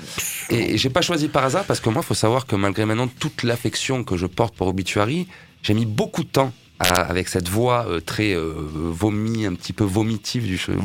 Et, 0.50 0.74
et 0.74 0.78
j'ai 0.78 0.90
pas 0.90 1.02
choisi 1.02 1.28
par 1.28 1.44
hasard 1.46 1.64
parce 1.66 1.80
que 1.80 1.90
moi, 1.90 2.02
faut 2.02 2.14
savoir 2.14 2.46
que 2.46 2.56
malgré 2.56 2.86
maintenant 2.86 3.08
toute 3.20 3.44
l'affection 3.44 4.04
que 4.04 4.18
je 4.18 4.26
porte 4.26 4.56
pour 4.56 4.68
Obituary, 4.68 5.28
j'ai 5.64 5.74
mis 5.74 5.86
beaucoup 5.86 6.24
de 6.24 6.30
temps 6.30 6.54
à- 6.80 7.02
avec 7.02 7.28
cette 7.28 7.50
voix 7.50 7.86
euh, 7.88 8.00
très 8.00 8.34
euh, 8.34 8.54
vomi, 8.56 9.46
un 9.46 9.54
petit 9.54 9.74
peu 9.74 9.84
vomitive 9.84 10.46
du 10.46 10.58
cheveu. 10.58 10.78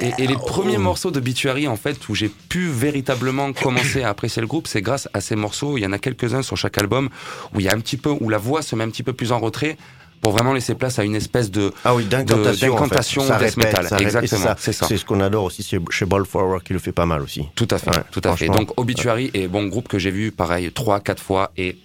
Et, 0.00 0.12
et 0.22 0.26
les 0.26 0.34
premiers 0.36 0.78
morceaux 0.78 1.10
de 1.10 1.20
Bituary, 1.20 1.66
en 1.66 1.76
fait, 1.76 2.08
où 2.08 2.14
j'ai 2.14 2.28
pu 2.28 2.68
véritablement 2.68 3.52
commencer 3.52 4.02
à 4.02 4.10
apprécier 4.10 4.40
le 4.40 4.48
groupe, 4.48 4.66
c'est 4.66 4.82
grâce 4.82 5.08
à 5.14 5.20
ces 5.20 5.36
morceaux. 5.36 5.76
Il 5.78 5.82
y 5.82 5.86
en 5.86 5.92
a 5.92 5.98
quelques-uns 5.98 6.42
sur 6.42 6.56
chaque 6.56 6.78
album 6.78 7.08
où 7.54 7.60
il 7.60 7.66
y 7.66 7.68
a 7.68 7.74
un 7.74 7.80
petit 7.80 7.96
peu, 7.96 8.10
où 8.20 8.28
la 8.28 8.38
voix 8.38 8.62
se 8.62 8.76
met 8.76 8.84
un 8.84 8.90
petit 8.90 9.02
peu 9.02 9.12
plus 9.12 9.32
en 9.32 9.38
retrait 9.40 9.76
pour 10.20 10.32
vraiment 10.32 10.52
laisser 10.52 10.74
place 10.74 10.98
à 10.98 11.04
une 11.04 11.14
espèce 11.14 11.50
de. 11.50 11.72
Ah 11.84 11.94
oui, 11.94 12.04
d'incantation. 12.04 12.74
en 12.74 12.86
fait. 12.86 12.96
death 12.96 13.38
répète, 13.38 13.56
metal. 13.56 14.00
Exactement, 14.02 14.54
c'est 14.58 14.72
ça. 14.72 14.86
C'est 14.88 14.96
ce 14.96 15.04
qu'on 15.04 15.20
adore 15.20 15.44
aussi 15.44 15.62
chez, 15.62 15.78
chez 15.90 16.06
Ball 16.06 16.26
Forward 16.26 16.62
qui 16.62 16.72
le 16.72 16.78
fait 16.80 16.92
pas 16.92 17.06
mal 17.06 17.22
aussi. 17.22 17.44
Tout 17.54 17.68
à 17.70 17.78
fait, 17.78 17.90
Ouais, 17.90 18.02
tout 18.10 18.20
à 18.24 18.36
fait. 18.36 18.48
Donc 18.48 18.72
Obituary 18.78 19.30
est 19.34 19.46
bon 19.48 19.66
groupe 19.66 19.88
que 19.88 19.98
j'ai 19.98 20.10
vu 20.10 20.32
pareil 20.32 20.70
trois, 20.72 21.00
quatre 21.00 21.22
fois 21.22 21.50
et 21.56 21.78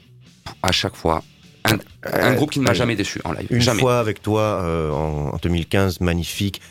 à 0.61 0.71
chaque 0.71 0.95
fois 0.95 1.23
un, 1.65 1.73
un 1.73 2.31
Euh, 2.31 2.35
groupe 2.35 2.51
qui 2.51 2.59
ne 2.59 2.65
m'a 2.65 2.73
jamais 2.73 2.95
déçu 2.95 3.19
en 3.23 3.31
live. 3.33 3.47
Une 3.49 3.61
jamais. 3.61 3.79
fois 3.81 3.99
avec 3.99 4.21
toi 4.21 4.41
euh, 4.41 4.91
en, 4.91 5.33
en 5.33 5.37
2015, 5.41 6.01
magnifique. 6.01 6.61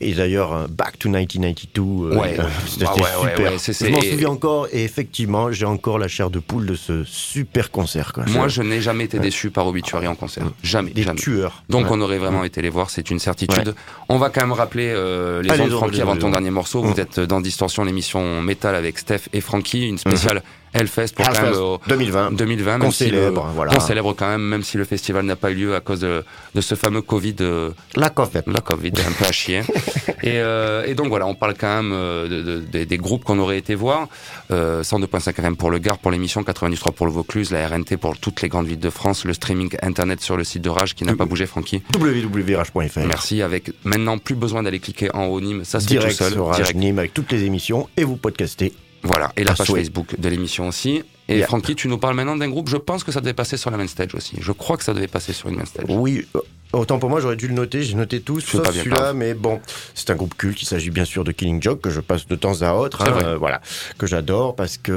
Et 0.00 0.12
d'ailleurs, 0.14 0.68
Back 0.68 1.00
to 1.00 1.08
1992, 1.08 2.12
euh, 2.12 2.16
Ouais. 2.16 2.36
euh, 2.38 2.44
c'était 2.68 2.84
Ah 2.86 2.94
ouais, 2.94 3.02
super. 3.30 3.52
ouais, 3.52 3.58
je 3.58 3.88
m'en 3.90 4.00
souviens 4.00 4.28
encore, 4.28 4.68
et 4.72 4.84
effectivement, 4.84 5.50
j'ai 5.50 5.64
encore 5.64 5.98
la 5.98 6.06
chair 6.06 6.30
de 6.30 6.38
poule 6.38 6.66
de 6.66 6.76
ce 6.76 7.02
super 7.02 7.72
concert. 7.72 8.12
Quoi. 8.12 8.24
Moi, 8.28 8.46
je 8.46 8.62
n'ai 8.62 8.80
jamais 8.80 9.04
été 9.04 9.18
déçu 9.18 9.50
par 9.50 9.66
Obituary 9.66 10.06
en 10.06 10.14
concert. 10.14 10.44
Jamais, 10.62 10.92
des 10.92 11.02
jamais. 11.02 11.18
tueurs. 11.18 11.64
Donc 11.68 11.90
on 11.90 12.00
aurait 12.02 12.18
vraiment 12.18 12.44
été 12.44 12.62
les 12.62 12.68
voir, 12.70 12.88
c'est 12.90 13.10
une 13.10 13.18
certitude. 13.18 13.74
On 14.08 14.18
va 14.18 14.30
quand 14.30 14.42
même 14.42 14.52
rappeler 14.52 14.92
euh, 14.94 15.42
les 15.42 15.50
Allez, 15.50 15.62
ondes 15.64 15.70
Francky 15.70 16.00
avant 16.00 16.16
ton 16.16 16.30
dernier 16.30 16.50
morceau. 16.50 16.82
Vous 16.82 16.94
Mm. 16.94 17.00
êtes 17.00 17.18
dans 17.20 17.40
Distorsion, 17.40 17.82
l'émission 17.82 18.42
métal 18.42 18.76
avec 18.76 18.96
Steph 18.96 19.22
et 19.32 19.40
Francky, 19.40 19.88
une 19.88 19.98
spéciale 19.98 20.42
Hellfest 20.72 21.08
pour 21.16 21.26
quand 21.26 21.32
même 21.32 21.44
Hellfest 21.46 21.60
euh, 21.60 21.76
2020. 21.88 22.32
2020, 22.32 22.72
Qu'on 22.78 22.82
même 22.84 22.92
si 22.92 23.04
le- 23.04 23.10
célèbre, 23.18 23.50
voilà. 23.54 23.72
qu'on 23.74 23.80
célèbre 23.80 24.12
quand 24.14 24.28
même, 24.28 24.42
même 24.42 24.62
si 24.62 24.76
le 24.76 24.84
festival 24.84 25.24
n'a 25.24 25.36
pas 25.36 25.50
eu 25.50 25.54
lieu 25.54 25.74
à 25.74 25.80
cause 25.80 26.00
de, 26.00 26.24
de 26.54 26.60
ce 26.60 26.74
fameux 26.74 27.02
Covid, 27.02 27.36
euh, 27.40 27.70
La 27.96 28.10
Covid. 28.10 28.40
la 28.46 28.60
Covid, 28.60 28.92
un 29.06 29.12
peu 29.12 29.24
à 29.26 29.32
chier. 29.32 29.60
et, 30.22 30.38
euh, 30.38 30.84
et 30.86 30.94
donc 30.94 31.08
voilà, 31.08 31.26
on 31.26 31.34
parle 31.34 31.54
quand 31.58 31.82
même 31.82 31.92
euh, 31.92 32.28
de, 32.28 32.42
de- 32.42 32.58
des- 32.60 32.86
des 32.86 32.98
groupes 32.98 33.24
qu'on 33.24 33.38
aurait 33.38 33.58
été 33.58 33.74
voir. 33.74 34.08
Euh, 34.50 34.82
102.5 34.82 35.30
FM 35.38 35.56
pour 35.56 35.70
le 35.70 35.78
Gard, 35.78 35.98
pour 35.98 36.10
l'émission, 36.10 36.42
93 36.44 36.92
pour 36.94 37.06
le 37.06 37.12
Vaucluse, 37.12 37.50
la 37.50 37.66
RNT 37.68 37.96
pour 37.96 38.16
toutes 38.18 38.42
les 38.42 38.48
grandes 38.48 38.66
villes 38.66 38.78
de 38.78 38.90
France, 38.90 39.24
le 39.24 39.32
streaming 39.32 39.70
internet 39.82 40.20
sur 40.20 40.36
le 40.36 40.44
site 40.44 40.62
de 40.62 40.70
Rage 40.70 40.94
qui 40.94 41.04
n'a 41.04 41.14
pas 41.14 41.24
bougé, 41.24 41.46
Francky. 41.46 41.82
www.rage.fr. 41.98 43.00
Merci. 43.06 43.42
Avec 43.42 43.72
maintenant 43.84 44.18
plus 44.18 44.34
besoin 44.34 44.62
d'aller 44.62 44.78
cliquer 44.78 45.10
en 45.14 45.24
haut 45.26 45.40
Nîmes, 45.40 45.64
ça 45.64 45.80
se 45.80 45.86
fait 45.88 45.94
Direct 45.94 46.16
tout 46.16 46.24
seul. 46.24 46.32
sur 46.32 46.46
Rage 46.46 46.56
direct. 46.56 46.76
Nîmes 46.78 46.98
avec 46.98 47.14
toutes 47.14 47.32
les 47.32 47.44
émissions 47.44 47.88
et 47.96 48.04
vous 48.04 48.16
podcastez. 48.16 48.72
Voilà. 49.02 49.32
Et 49.36 49.44
la 49.44 49.54
page. 49.54 49.66
Facebook 49.68 50.18
de 50.18 50.28
l'émission 50.28 50.68
aussi. 50.68 51.02
Et 51.28 51.38
Yeah. 51.38 51.46
Francky, 51.46 51.76
tu 51.76 51.86
nous 51.86 51.96
parles 51.98 52.16
maintenant 52.16 52.34
d'un 52.36 52.48
groupe. 52.50 52.68
Je 52.68 52.76
pense 52.76 53.04
que 53.04 53.12
ça 53.12 53.20
devait 53.20 53.34
passer 53.34 53.56
sur 53.56 53.70
la 53.70 53.76
main 53.76 53.86
stage 53.86 54.14
aussi. 54.16 54.36
Je 54.40 54.50
crois 54.50 54.76
que 54.76 54.82
ça 54.82 54.92
devait 54.94 55.06
passer 55.06 55.32
sur 55.32 55.48
une 55.48 55.56
main 55.56 55.64
stage. 55.64 55.84
Oui, 55.88 56.26
euh, 56.34 56.40
autant 56.72 56.98
pour 56.98 57.08
moi, 57.08 57.20
j'aurais 57.20 57.36
dû 57.36 57.46
le 57.46 57.54
noter. 57.54 57.82
J'ai 57.84 57.94
noté 57.94 58.20
tous, 58.20 58.40
C'est 58.40 58.56
sauf 58.56 58.72
celui-là. 58.74 59.12
Mais 59.12 59.34
bon, 59.34 59.60
c'est 59.94 60.10
un 60.10 60.16
groupe 60.16 60.34
culte. 60.36 60.60
Il 60.60 60.66
s'agit 60.66 60.90
bien 60.90 61.04
sûr 61.04 61.22
de 61.22 61.30
Killing 61.30 61.62
Joke 61.62 61.82
que 61.82 61.90
je 61.90 62.00
passe 62.00 62.26
de 62.26 62.34
temps 62.34 62.62
à 62.62 62.72
autre. 62.74 63.02
Hein, 63.02 63.16
euh, 63.22 63.36
voilà, 63.36 63.60
que 63.96 64.08
j'adore 64.08 64.56
parce 64.56 64.76
que 64.76 64.90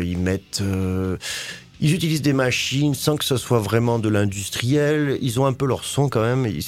euh, 0.00 0.04
ils 0.04 0.16
mettent. 0.18 0.62
euh, 0.62 1.18
ils 1.84 1.92
utilisent 1.94 2.22
des 2.22 2.32
machines 2.32 2.94
sans 2.94 3.16
que 3.16 3.24
ce 3.26 3.36
soit 3.36 3.58
vraiment 3.58 3.98
de 3.98 4.08
l'industriel. 4.08 5.18
Ils 5.20 5.38
ont 5.38 5.44
un 5.44 5.52
peu 5.52 5.66
leur 5.66 5.84
son 5.84 6.08
quand 6.08 6.22
même. 6.22 6.46
Ils, 6.46 6.64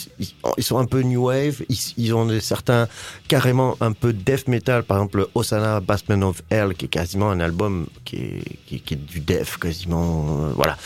ils- 0.58 0.62
sont 0.62 0.76
un 0.78 0.84
peu 0.84 1.00
new 1.00 1.24
wave. 1.28 1.62
Ils, 1.96 2.12
ont 2.14 2.26
des, 2.26 2.40
certains 2.40 2.86
carrément 3.26 3.78
un 3.80 3.92
peu 3.92 4.12
death 4.12 4.46
metal. 4.46 4.82
Par 4.82 4.98
exemple, 4.98 5.26
Osana 5.34 5.80
Bassman 5.80 6.22
of 6.22 6.42
Hell, 6.50 6.74
qui 6.74 6.84
est 6.84 6.88
quasiment 6.88 7.30
un 7.30 7.40
album 7.40 7.86
qui 8.04 8.16
est, 8.16 8.78
qui 8.84 8.92
est 8.94 8.96
du 9.06 9.20
death 9.20 9.56
quasiment. 9.58 10.26
euh, 10.48 10.52
voilà. 10.54 10.76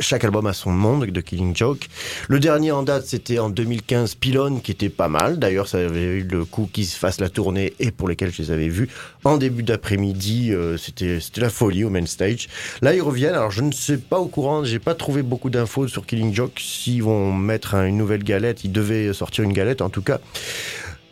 Chaque 0.00 0.24
album 0.24 0.46
a 0.46 0.52
son 0.52 0.70
monde 0.72 1.06
de 1.06 1.20
Killing 1.20 1.54
Joke. 1.54 1.86
Le 2.28 2.40
dernier 2.40 2.72
en 2.72 2.82
date, 2.82 3.06
c'était 3.06 3.38
en 3.38 3.48
2015, 3.48 4.16
Pylon, 4.16 4.58
qui 4.58 4.72
était 4.72 4.88
pas 4.88 5.08
mal. 5.08 5.38
D'ailleurs, 5.38 5.68
ça 5.68 5.78
avait 5.78 6.02
eu 6.18 6.22
le 6.24 6.44
coup 6.44 6.68
qu'ils 6.72 6.86
se 6.86 6.96
fassent 6.98 7.20
la 7.20 7.28
tournée 7.28 7.74
et 7.78 7.92
pour 7.92 8.08
lesquels 8.08 8.32
je 8.32 8.42
les 8.42 8.50
avais 8.50 8.68
vus 8.68 8.88
en 9.22 9.36
début 9.36 9.62
d'après-midi. 9.62 10.52
euh, 10.52 10.76
c'était 10.76 11.20
c'était 11.20 11.40
la 11.40 11.50
folie 11.50 11.84
au 11.84 11.90
main 11.90 12.04
stage. 12.06 12.48
Là, 12.82 12.92
ils 12.94 13.02
reviennent. 13.02 13.34
Alors, 13.34 13.52
je 13.52 13.62
ne 13.62 13.70
sais 13.72 13.98
pas 13.98 14.18
au 14.18 14.26
courant. 14.26 14.64
J'ai 14.64 14.80
pas 14.80 14.94
trouvé 14.94 15.22
beaucoup 15.22 15.48
d'infos 15.50 15.86
sur 15.86 16.06
Killing 16.06 16.34
Joke. 16.34 16.58
S'ils 16.60 17.02
vont 17.02 17.32
mettre 17.32 17.74
un- 17.76 17.86
une 17.86 17.96
nouvelle 17.96 18.24
galette, 18.24 18.64
ils 18.64 18.72
devaient 18.72 19.12
sortir 19.12 19.44
une 19.44 19.52
galette 19.52 19.80
en 19.80 19.90
tout 19.90 20.02
cas. 20.02 20.18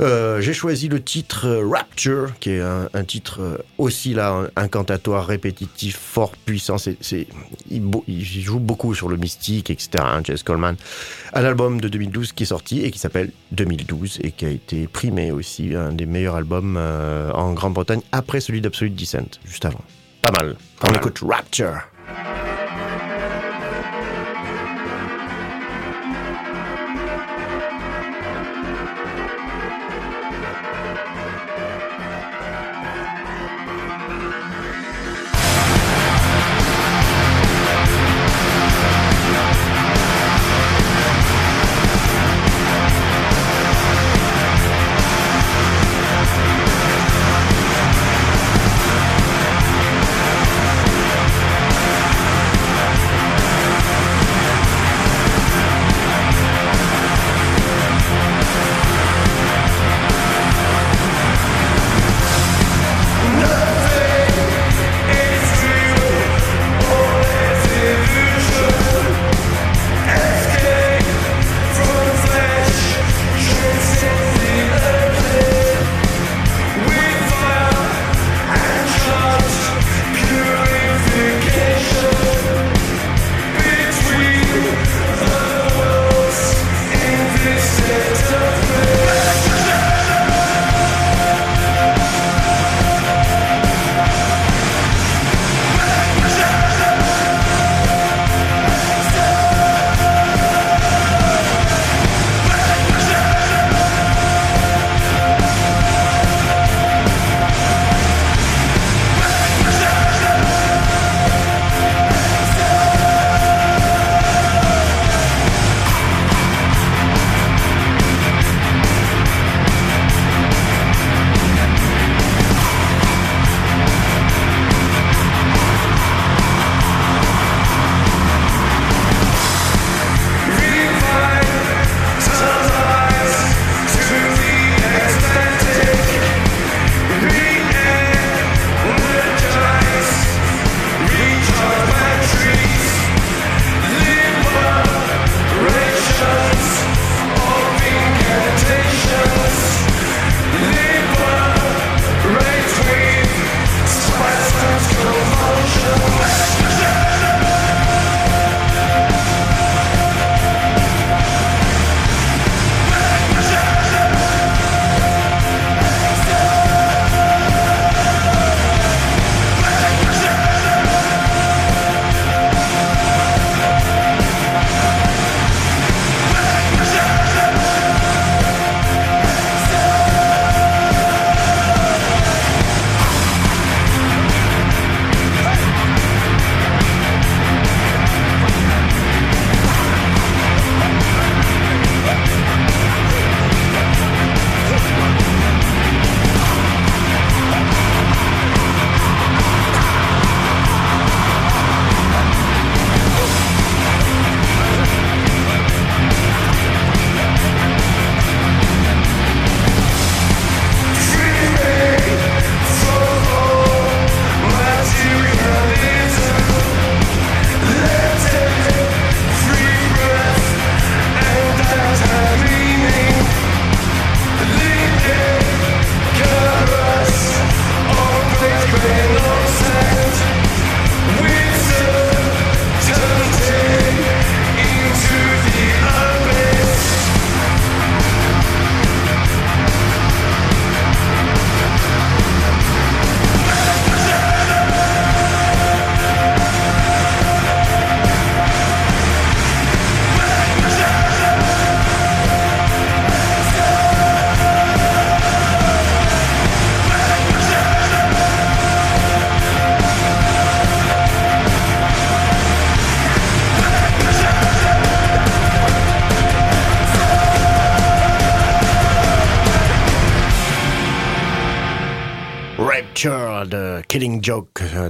Euh, 0.01 0.40
j'ai 0.40 0.53
choisi 0.53 0.88
le 0.88 1.01
titre 1.01 1.47
euh, 1.47 1.64
Rapture, 1.68 2.32
qui 2.40 2.51
est 2.51 2.61
un, 2.61 2.88
un 2.93 3.05
titre 3.05 3.40
euh, 3.40 3.59
aussi 3.78 4.14
là 4.14 4.32
un- 4.32 4.62
incantatoire, 4.62 5.26
répétitif, 5.26 5.97
fort, 5.97 6.32
puissant. 6.45 6.76
C'est, 6.78 6.97
il, 7.70 7.82
joue 8.43 8.59
beaucoup 8.59 8.95
sur 8.95 9.09
le 9.09 9.16
mystique, 9.16 9.70
etc. 9.70 9.90
Hein, 9.99 10.22
Jess 10.24 10.43
Coleman. 10.43 10.74
Un 11.34 11.45
album 11.45 11.80
de 11.80 11.88
2012 11.88 12.32
qui 12.32 12.43
est 12.43 12.47
sorti 12.47 12.82
et 12.84 12.90
qui 12.90 12.99
s'appelle 12.99 13.30
2012 13.53 14.18
et 14.22 14.32
qui 14.32 14.45
a 14.45 14.51
été 14.51 14.86
primé 14.88 15.30
aussi 15.30 15.74
un 15.76 15.93
des 15.93 16.07
meilleurs 16.07 16.34
albums 16.36 16.76
euh, 16.78 17.30
en 17.32 17.53
Grande-Bretagne 17.53 18.01
après 18.11 18.40
celui 18.40 18.61
d'Absolute 18.61 18.97
Descent, 18.97 19.38
juste 19.45 19.64
avant. 19.66 19.82
Pas 20.22 20.32
mal. 20.40 20.57
Pas 20.80 20.88
On 20.88 20.93
mal. 20.93 21.01
écoute. 21.01 21.20
Rapture 21.28 21.80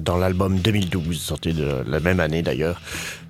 dans 0.03 0.17
l'album 0.17 0.59
2012, 0.59 1.21
sorti 1.21 1.53
de 1.53 1.83
la 1.87 2.01
même 2.01 2.21
année 2.21 2.43
d'ailleurs. 2.43 2.81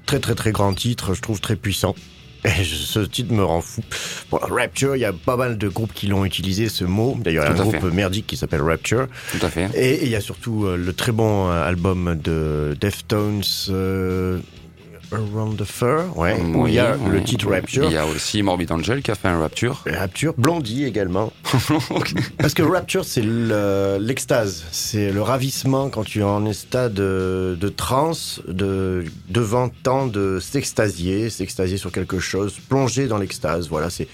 Très 0.06 0.18
très 0.18 0.34
très 0.34 0.52
grand 0.52 0.74
titre, 0.74 1.14
je 1.14 1.20
trouve 1.20 1.40
très 1.40 1.56
puissant. 1.56 1.94
Et 2.44 2.64
ce 2.64 2.98
titre 3.00 3.32
me 3.32 3.44
rend 3.44 3.60
fou. 3.60 3.82
Bon, 4.30 4.38
Rapture, 4.38 4.96
il 4.96 5.00
y 5.00 5.04
a 5.04 5.12
pas 5.12 5.36
mal 5.36 5.58
de 5.58 5.68
groupes 5.68 5.92
qui 5.92 6.08
l'ont 6.08 6.24
utilisé 6.24 6.68
ce 6.68 6.84
mot. 6.84 7.16
D'ailleurs, 7.20 7.44
il 7.44 7.54
y 7.54 7.58
a 7.58 7.62
un 7.62 7.62
groupe 7.62 7.80
fait. 7.80 7.94
merdique 7.94 8.26
qui 8.26 8.36
s'appelle 8.36 8.62
Rapture. 8.62 9.06
Tout 9.30 9.46
à 9.46 9.48
fait. 9.48 9.70
Et 9.76 10.02
il 10.02 10.08
y 10.08 10.16
a 10.16 10.20
surtout 10.20 10.64
euh, 10.66 10.76
le 10.76 10.92
très 10.92 11.12
bon 11.12 11.48
euh, 11.48 11.64
album 11.64 12.18
de 12.20 12.76
Deftones, 12.80 13.42
euh, 13.68 14.40
Around 15.12 15.56
the 15.58 15.64
Fur, 15.64 16.16
ouais, 16.16 16.40
où 16.40 16.66
il 16.66 16.74
y 16.74 16.78
a 16.78 16.96
Oui, 16.98 17.10
le 17.12 17.18
oui. 17.18 17.24
titre 17.24 17.50
Rapture. 17.50 17.84
Il 17.84 17.92
y 17.92 17.96
a 17.96 18.06
aussi 18.06 18.42
Morbid 18.42 18.70
Angel 18.72 19.02
qui 19.02 19.10
a 19.10 19.14
fait 19.14 19.28
un 19.28 19.38
Rapture. 19.38 19.82
Rapture, 19.86 20.34
Blondie 20.38 20.84
également. 20.84 21.32
Parce 22.38 22.54
que 22.54 22.62
Rapture, 22.62 23.04
c'est 23.04 23.22
le- 23.22 23.98
l'extase, 24.00 24.64
c'est 24.70 25.10
le 25.12 25.22
ravissement 25.22 25.90
quand 25.90 26.04
tu 26.04 26.20
es 26.20 26.24
en 26.24 26.44
état 26.46 26.88
de, 26.88 27.56
de 27.60 27.68
transe, 27.68 28.40
de, 28.48 29.04
devant 29.28 29.68
tant 29.68 30.06
de 30.06 30.38
s'extasier, 30.40 31.30
s'extasier 31.30 31.76
sur 31.76 31.92
quelque 31.92 32.18
chose, 32.18 32.54
plonger 32.68 33.06
dans 33.06 33.18
l'extase. 33.18 33.68
Voilà, 33.68 33.90
c'est 33.90 34.08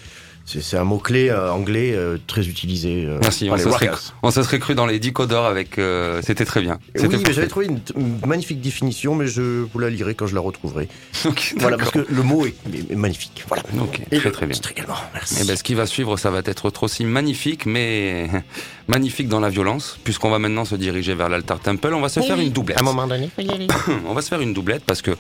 c'est 0.61 0.77
un 0.79 0.85
mot-clé 0.85 1.29
euh, 1.29 1.53
anglais 1.53 1.93
euh, 1.95 2.17
très 2.27 2.49
utilisé 2.49 3.05
euh, 3.07 3.19
Merci. 3.23 3.49
On 3.51 3.55
les 3.55 3.63
se, 3.63 3.71
serait, 3.71 3.87
rockers. 3.89 4.15
on 4.23 4.31
se 4.31 4.43
serait 4.43 4.59
cru 4.59 4.75
dans 4.75 4.87
les 4.87 4.99
Dicodors 4.99 5.45
avec. 5.47 5.79
euh, 5.79 6.21
C'était 6.25 6.45
très 6.47 6.61
bien. 6.63 6.79
Oui, 6.99 7.07
mais 7.25 7.33
j'avais 7.33 7.49
trouvé 7.49 7.67
une, 7.67 7.81
magnifique 8.27 8.61
définition, 8.61 9.15
mais 9.15 9.27
je 9.27 9.43
vous 9.71 9.79
la 9.79 9.91
lirai 9.91 10.15
quand 10.15 10.27
je 10.27 10.35
la 10.35 10.41
retrouverai. 10.41 10.89
Voilà, 11.59 11.77
parce 11.77 11.91
que 11.91 12.07
le 12.09 12.23
mot 12.23 12.47
est, 12.47 12.55
est- 12.73 12.93
est 12.93 12.97
magnifique. 12.97 13.45
Voilà. 13.49 13.63
Ok, 13.81 14.01
Et 14.11 14.19
très 14.19 14.31
très 14.31 14.47
bien. 14.47 14.59
également, 14.71 14.95
merci. 15.13 15.37
Eh 15.43 15.45
ben, 15.47 15.57
ce 15.57 15.63
qui 15.63 15.75
va 15.75 15.87
suivre, 15.87 16.17
ça 16.17 16.31
va 16.31 16.41
être 16.45 16.73
aussi 16.83 17.05
magnifique, 17.05 17.67
mais 17.67 18.29
magnifique 18.89 19.29
dans 19.29 19.41
la 19.41 19.51
violence, 19.51 19.99
puisqu'on 20.05 20.31
va 20.31 20.39
maintenant 20.39 20.65
se 20.65 20.75
diriger 20.77 21.15
vers 21.15 21.29
l'altar 21.29 21.61
temple. 21.61 21.93
On 21.93 22.01
va 22.01 22.09
se 22.09 22.21
faire 22.21 22.39
une 22.39 22.51
doublette. 22.51 22.79
À 22.79 22.81
un 22.83 22.85
moment 22.85 23.07
donné, 23.07 23.29
faut 23.35 23.43
y 23.43 23.51
aller. 23.51 23.67
on 24.07 24.15
va 24.15 24.23
se 24.23 24.29
faire 24.29 24.41
une 24.41 24.55
doublette 24.55 24.85
parce 24.87 25.03
que 25.03 25.11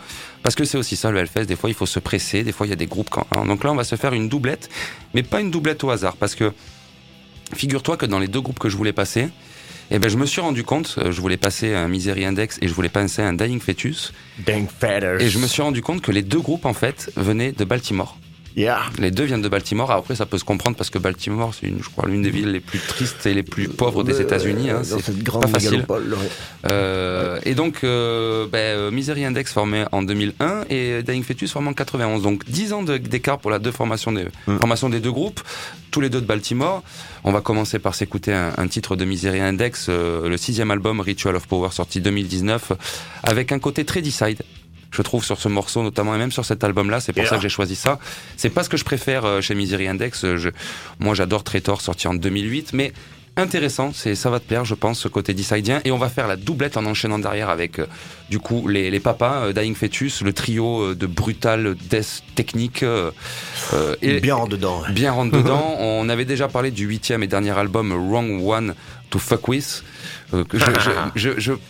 parce 0.42 0.54
que 0.54 0.64
c'est 0.64 0.78
aussi 0.78 0.96
ça 0.96 1.10
le 1.10 1.18
Hellfest. 1.18 1.44
Des 1.44 1.56
fois, 1.56 1.68
il 1.68 1.74
faut 1.74 1.84
se 1.86 1.98
presser. 1.98 2.42
Des 2.44 2.52
fois, 2.52 2.66
il 2.66 2.70
y 2.70 2.72
a 2.72 2.76
des 2.76 2.86
groupes. 2.86 3.10
Quand... 3.10 3.26
hein. 3.36 3.44
Donc 3.44 3.64
là, 3.64 3.72
on 3.72 3.76
va 3.76 3.84
se 3.84 3.96
faire 3.96 4.12
une 4.14 4.28
doublette, 4.28 4.68
mais 5.14 5.17
pas 5.22 5.40
une 5.40 5.50
doublette 5.50 5.84
au 5.84 5.90
hasard, 5.90 6.16
parce 6.16 6.34
que 6.34 6.52
figure-toi 7.54 7.96
que 7.96 8.06
dans 8.06 8.18
les 8.18 8.28
deux 8.28 8.40
groupes 8.40 8.58
que 8.58 8.68
je 8.68 8.76
voulais 8.76 8.92
passer, 8.92 9.28
eh 9.90 9.98
ben, 9.98 10.10
je 10.10 10.16
me 10.16 10.26
suis 10.26 10.40
rendu 10.40 10.64
compte, 10.64 10.96
euh, 10.98 11.12
je 11.12 11.20
voulais 11.20 11.38
passer 11.38 11.74
un 11.74 11.88
Misery 11.88 12.26
Index 12.26 12.58
et 12.60 12.68
je 12.68 12.74
voulais 12.74 12.90
passer 12.90 13.22
un 13.22 13.32
Dying 13.32 13.60
Fetus, 13.60 14.12
Dang 14.46 14.66
Feathers. 14.68 15.20
et 15.20 15.30
je 15.30 15.38
me 15.38 15.46
suis 15.46 15.62
rendu 15.62 15.80
compte 15.80 16.02
que 16.02 16.12
les 16.12 16.22
deux 16.22 16.40
groupes 16.40 16.66
en 16.66 16.74
fait 16.74 17.10
venaient 17.16 17.52
de 17.52 17.64
Baltimore. 17.64 18.18
Yeah. 18.56 18.80
Les 18.98 19.10
deux 19.12 19.24
viennent 19.24 19.42
de 19.42 19.48
Baltimore. 19.48 19.90
Après, 19.92 20.16
ça 20.16 20.26
peut 20.26 20.38
se 20.38 20.44
comprendre 20.44 20.76
parce 20.76 20.90
que 20.90 20.98
Baltimore, 20.98 21.54
c'est 21.54 21.68
une, 21.68 21.80
je 21.82 21.88
crois, 21.88 22.08
l'une 22.08 22.22
des 22.22 22.30
villes 22.30 22.50
les 22.50 22.60
plus 22.60 22.80
tristes 22.80 23.24
et 23.26 23.34
les 23.34 23.44
plus 23.44 23.68
pauvres 23.68 24.02
des 24.02 24.14
Euh, 24.18 24.22
États-Unis. 24.22 24.70
Hein. 24.70 24.82
C'est 24.82 25.24
pas 25.30 25.46
facile. 25.46 25.86
Euh, 26.70 27.38
et 27.44 27.54
donc, 27.54 27.80
euh, 27.84 28.46
ben, 28.50 28.58
euh, 28.58 28.90
Misery 28.90 29.24
Index 29.24 29.52
formé 29.52 29.84
en 29.92 30.02
2001 30.02 30.64
et 30.70 31.02
Dying 31.02 31.22
Fetus 31.22 31.52
formé 31.52 31.68
en 31.68 31.72
91. 31.74 32.22
Donc 32.22 32.44
10 32.48 32.72
ans 32.72 32.82
d'écart 32.82 33.38
pour 33.38 33.50
la 33.50 33.58
deux 33.58 33.70
formations 33.72 34.12
des, 34.12 34.24
Mm. 34.46 34.58
formation 34.58 34.88
des 34.88 35.00
deux 35.00 35.12
groupes, 35.12 35.40
tous 35.90 36.00
les 36.00 36.10
deux 36.10 36.20
de 36.20 36.26
Baltimore. 36.26 36.82
On 37.24 37.32
va 37.32 37.40
commencer 37.40 37.78
par 37.78 37.94
s'écouter 37.94 38.32
un, 38.32 38.52
un 38.56 38.66
titre 38.68 38.96
de 38.96 39.04
Misery 39.04 39.40
Index, 39.40 39.86
euh, 39.88 40.28
le 40.28 40.36
sixième 40.36 40.70
album 40.70 41.00
Ritual 41.00 41.36
of 41.36 41.46
Power 41.46 41.68
sorti 41.72 42.00
2019, 42.00 42.72
avec 43.22 43.52
un 43.52 43.58
côté 43.58 43.84
très 43.84 44.02
decide. 44.02 44.42
Je 44.90 45.02
trouve 45.02 45.24
sur 45.24 45.38
ce 45.38 45.48
morceau 45.48 45.82
notamment 45.82 46.14
et 46.14 46.18
même 46.18 46.32
sur 46.32 46.44
cet 46.44 46.64
album-là, 46.64 47.00
c'est 47.00 47.12
pour 47.12 47.22
Yeah. 47.22 47.30
ça 47.30 47.36
que 47.36 47.42
j'ai 47.42 47.48
choisi 47.48 47.74
ça. 47.76 47.98
C'est 48.36 48.50
pas 48.50 48.62
ce 48.64 48.68
que 48.68 48.76
je 48.78 48.84
préfère 48.84 49.24
euh, 49.24 49.40
chez 49.40 49.54
Misery 49.54 49.86
Index. 49.88 50.24
euh, 50.24 50.36
Je, 50.38 50.48
moi, 50.98 51.14
j'adore 51.14 51.44
Traitor 51.44 51.80
sorti 51.82 52.08
en 52.08 52.14
2008, 52.14 52.72
mais 52.72 52.92
intéressant, 53.36 53.92
c'est 53.94 54.14
ça 54.16 54.30
va 54.30 54.40
te 54.40 54.46
plaire, 54.48 54.64
je 54.64 54.74
pense, 54.74 54.98
ce 54.98 55.06
côté 55.08 55.32
dissidien. 55.34 55.80
Et 55.84 55.92
on 55.92 55.98
va 55.98 56.08
faire 56.08 56.26
la 56.26 56.34
doublette 56.36 56.76
en 56.76 56.84
enchaînant 56.86 57.18
derrière 57.20 57.50
avec, 57.50 57.78
euh, 57.78 57.86
du 58.30 58.38
coup, 58.40 58.66
les, 58.66 58.90
les 58.90 58.98
papas, 58.98 59.42
euh, 59.44 59.52
Dying 59.52 59.74
Fetus, 59.76 60.22
le 60.22 60.32
trio 60.32 60.80
euh, 60.82 60.94
de 60.96 61.06
brutal 61.06 61.76
death 61.88 62.22
technique. 62.34 62.82
et 64.02 64.20
Bien 64.20 64.36
en 64.36 64.46
dedans. 64.48 64.80
ouais. 64.82 64.92
bien 64.92 65.12
rentre 65.12 65.36
dedans. 65.36 65.76
On 65.80 66.08
avait 66.08 66.24
déjà 66.24 66.48
parlé 66.48 66.70
du 66.70 66.86
huitième 66.86 67.22
et 67.22 67.26
dernier 67.26 67.56
album 67.56 67.92
Wrong 67.92 68.40
One 68.44 68.74
to 69.10 69.18
Fuck 69.18 69.48
With. 69.48 69.84
Euh, 70.34 70.44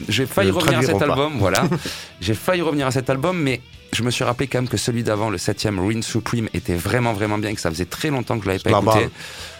J'ai 0.09 0.27
failli 0.27 0.51
revenir 0.51 0.79
à 0.79 0.83
cet 0.83 0.99
pas. 0.99 1.05
album, 1.05 1.35
voilà. 1.39 1.65
J'ai 2.21 2.35
failli 2.35 2.63
revenir 2.63 2.87
à 2.87 2.91
cet 2.91 3.11
album, 3.11 3.41
mais 3.41 3.61
je 3.93 4.03
me 4.03 4.11
suis 4.11 4.25
rappelé 4.25 4.49
quand 4.49 4.59
même 4.59 4.69
que 4.69 4.77
celui 4.77 5.03
d'avant, 5.03 5.31
le 5.31 5.39
septième 5.39 5.79
Reign 5.79 6.03
Supreme, 6.03 6.49
était 6.55 6.75
vraiment 6.75 7.13
vraiment 7.13 7.39
bien, 7.39 7.51
et 7.51 7.55
que 7.55 7.61
ça 7.61 7.71
faisait 7.71 7.85
très 7.85 8.11
longtemps 8.11 8.39
que 8.39 8.45
je 8.45 8.49
l'avais 8.49 8.59
pas 8.61 8.71
écouté. 8.71 9.09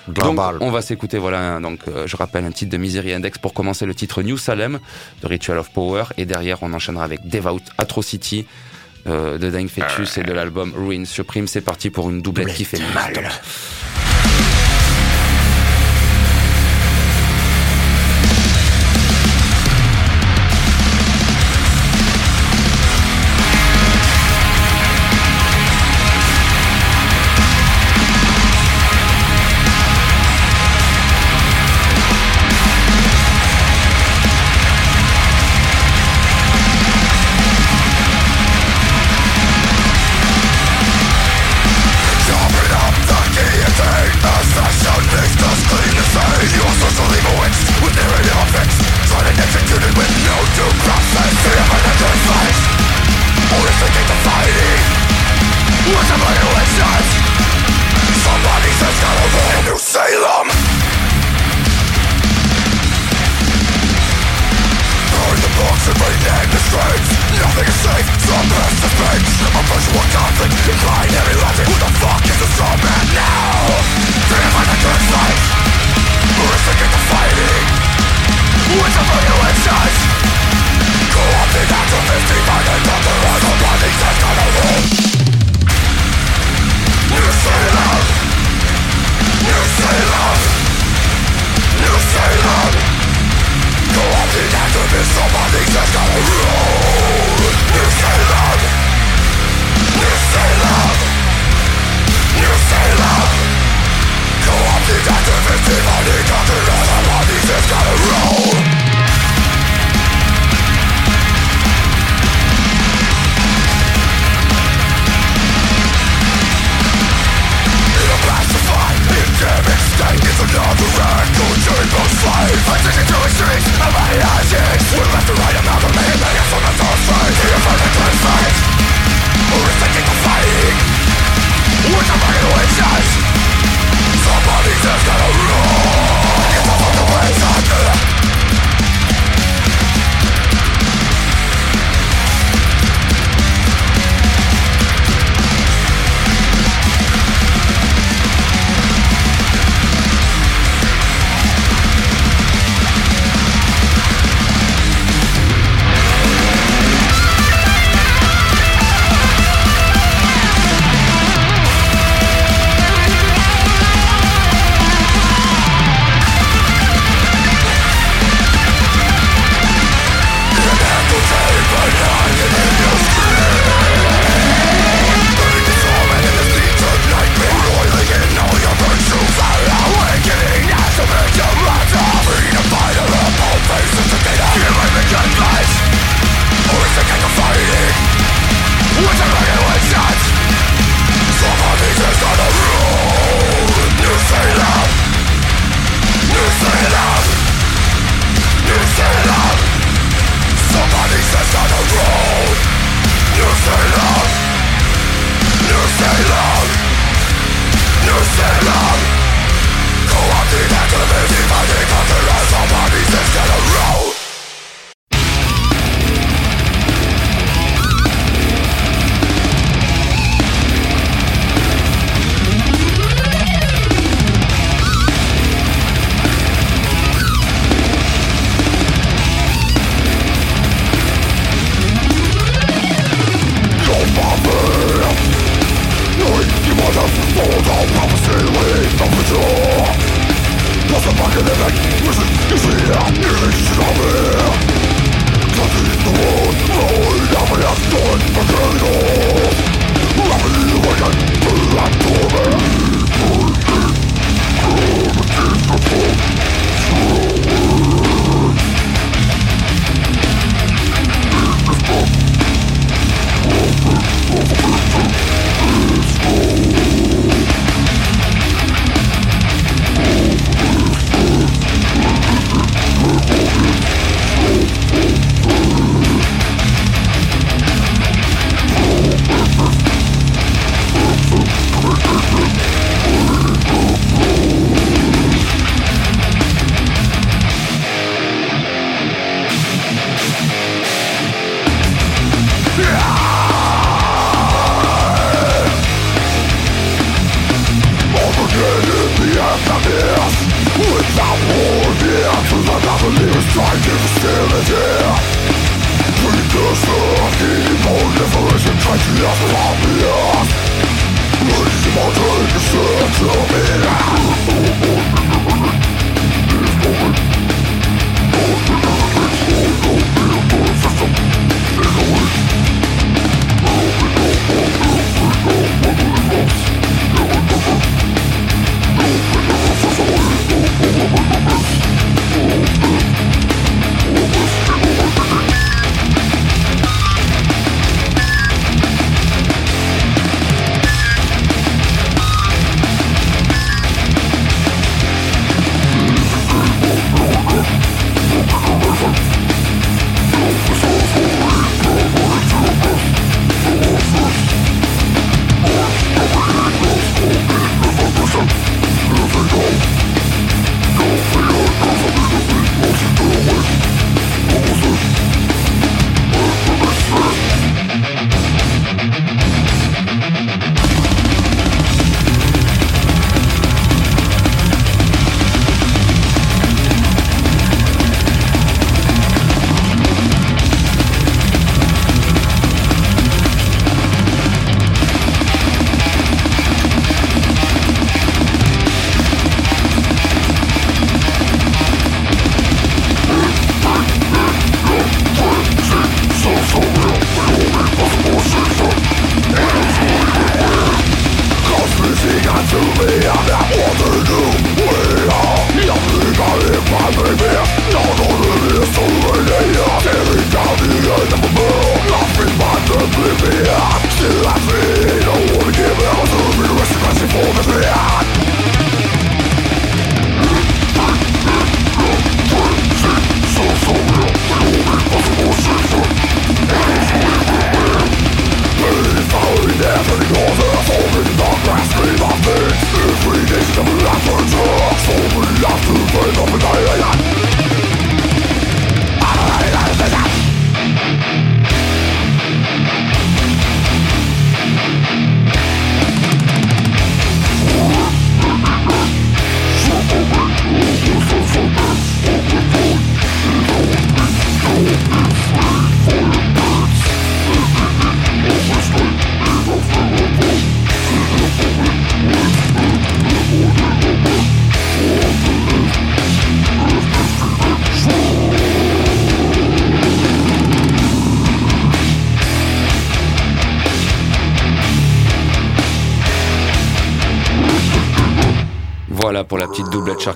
Donc, 0.09 0.41
on 0.61 0.71
va 0.71 0.83
s'écouter, 0.83 1.19
voilà, 1.19 1.61
donc 1.61 1.81
euh, 1.87 2.07
je 2.07 2.17
rappelle 2.17 2.45
un 2.45 2.51
titre 2.51 2.73
de 2.73 2.79
Misery 2.79 3.13
Index 3.13 3.39
pour 3.39 3.53
commencer 3.53 3.85
le 3.85 3.95
titre 3.95 4.23
New 4.23 4.39
Salem 4.39 4.79
de 5.23 5.27
Ritual 5.27 5.59
of 5.59 5.71
Power, 5.71 6.05
et 6.17 6.25
derrière 6.25 6.63
on 6.63 6.73
enchaînera 6.73 7.05
avec 7.05 7.29
Devout 7.29 7.61
Atrocity 7.77 8.47
euh, 9.07 9.39
de 9.39 9.51
Dying 9.51 9.69
Fetus 9.69 10.19
et 10.19 10.23
de 10.23 10.33
l'album 10.33 10.73
Ruin 10.77 11.05
Supreme. 11.05 11.47
C'est 11.47 11.61
parti 11.61 11.91
pour 11.91 12.11
une 12.11 12.21
doublette 12.21 12.55
qui 12.55 12.65
fait 12.65 12.81
mal. 12.95 13.15
Salem! 13.15 13.31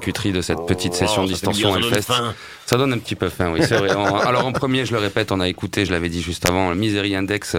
Charcuterie 0.03 0.33
de 0.33 0.41
cette 0.43 0.67
petite 0.67 0.95
session 0.95 1.23
Oh, 1.25 1.29
Distorsion 1.29 1.69
bien, 1.75 1.77
ça 1.77 1.81
donne 1.83 1.93
Hellfest. 1.95 2.13
Ça 2.67 2.77
donne 2.77 2.93
un 2.93 2.99
petit 2.99 3.15
peu 3.15 3.29
faim, 3.29 3.53
oui, 3.53 3.61
c'est 3.67 3.77
vrai. 3.77 3.91
Alors 4.27 4.47
en 4.47 4.53
premier, 4.53 4.85
je 4.85 4.93
le 4.93 4.99
répète, 4.99 5.31
on 5.31 5.41
a 5.41 5.49
écouté, 5.49 5.85
je 5.85 5.93
l'avais 5.93 6.09
dit 6.09 6.23
juste 6.23 6.49
avant, 6.49 6.75
Misery 6.75 7.15
Index 7.15 7.57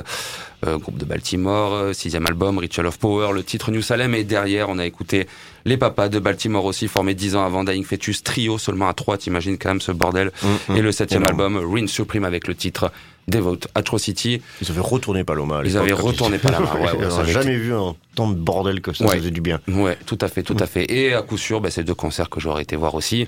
euh, 0.65 0.77
groupe 0.77 0.97
de 0.97 1.05
Baltimore, 1.05 1.73
euh, 1.73 1.93
sixième 1.93 2.25
album, 2.25 2.57
Ritual 2.57 2.85
of 2.87 2.97
Power, 2.99 3.31
le 3.33 3.43
titre 3.43 3.71
New 3.71 3.81
Salem, 3.81 4.13
et 4.15 4.23
derrière, 4.23 4.69
on 4.69 4.77
a 4.79 4.85
écouté 4.85 5.27
les 5.65 5.77
papas 5.77 6.09
de 6.09 6.19
Baltimore 6.19 6.65
aussi, 6.65 6.87
formés 6.87 7.13
dix 7.13 7.35
ans 7.35 7.45
avant 7.45 7.63
Dying 7.63 7.83
Fetus, 7.85 8.23
trio 8.23 8.57
seulement 8.57 8.89
à 8.89 8.93
trois, 8.93 9.17
t'imagines 9.17 9.57
quand 9.57 9.69
même 9.69 9.81
ce 9.81 9.91
bordel, 9.91 10.31
Mm, 10.43 10.75
et 10.77 10.81
le 10.81 10.91
septième 10.91 11.23
Énorme. 11.23 11.41
album, 11.55 11.73
Reign 11.73 11.87
Supreme, 11.87 12.25
avec 12.25 12.47
le 12.47 12.55
titre 12.55 12.91
Devote 13.27 13.67
Atrocity. 13.75 14.41
Ils 14.61 14.69
avaient 14.71 14.81
retourné 14.81 15.23
Paloma. 15.23 15.59
à 15.59 15.63
Ils 15.63 15.77
avaient 15.77 15.93
retourné 15.93 16.37
Paloma, 16.37 16.73
ouais, 16.75 16.81
ouais, 16.97 17.07
On 17.11 17.19
avait 17.19 17.31
jamais 17.31 17.55
vu 17.57 17.73
un 17.73 17.95
tant 18.15 18.27
de 18.29 18.35
bordel 18.35 18.81
que 18.81 18.93
ça, 18.93 19.05
Ouais. 19.05 19.11
ça 19.11 19.17
faisait 19.17 19.31
du 19.31 19.41
bien. 19.41 19.59
Ouais, 19.67 19.97
tout 20.05 20.17
à 20.21 20.27
fait, 20.27 20.43
tout 20.43 20.57
à 20.59 20.67
fait. 20.67 20.91
Et 20.91 21.13
à 21.13 21.21
coup 21.21 21.37
sûr, 21.37 21.61
bah, 21.61 21.69
c'est 21.71 21.83
deux 21.83 21.93
concerts 21.95 22.29
que 22.29 22.39
j'aurais 22.39 22.63
été 22.63 22.75
voir 22.75 22.95
aussi. 22.95 23.27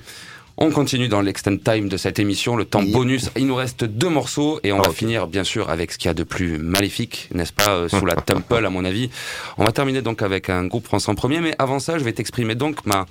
On 0.57 0.71
continue 0.71 1.09
dans 1.09 1.19
l'extend 1.21 1.57
time 1.57 1.89
de 1.89 1.97
cette 1.97 2.17
émission, 2.17 2.55
le 2.55 2.63
temps 2.63 2.81
bonus. 2.81 3.29
Il 3.35 3.45
nous 3.47 3.55
reste 3.55 3.83
deux 3.83 4.07
morceaux 4.07 4.61
et 4.63 4.71
on 4.71 4.79
Ah, 4.79 4.87
va 4.87 4.93
finir 4.93 5.27
bien 5.27 5.43
sûr 5.43 5.69
avec 5.69 5.91
ce 5.91 5.97
qu'il 5.97 6.07
y 6.07 6.11
a 6.11 6.13
de 6.13 6.23
plus 6.23 6.57
maléfique, 6.59 7.27
n'est-ce 7.33 7.51
pas, 7.51 7.71
euh, 7.71 7.89
sous 7.89 8.05
la 8.05 8.15
temple 8.15 8.65
à 8.65 8.69
mon 8.69 8.85
avis. 8.85 9.09
On 9.57 9.65
va 9.65 9.73
terminer 9.73 10.01
donc 10.01 10.21
avec 10.21 10.49
un 10.49 10.65
groupe 10.65 10.85
français 10.85 11.09
en 11.11 11.15
premier, 11.15 11.41
mais 11.41 11.53
avant 11.59 11.79
ça, 11.79 11.97
je 11.99 12.05
vais 12.05 12.13
t'exprimer 12.13 12.55
donc 12.55 12.85
ma, 12.85 13.05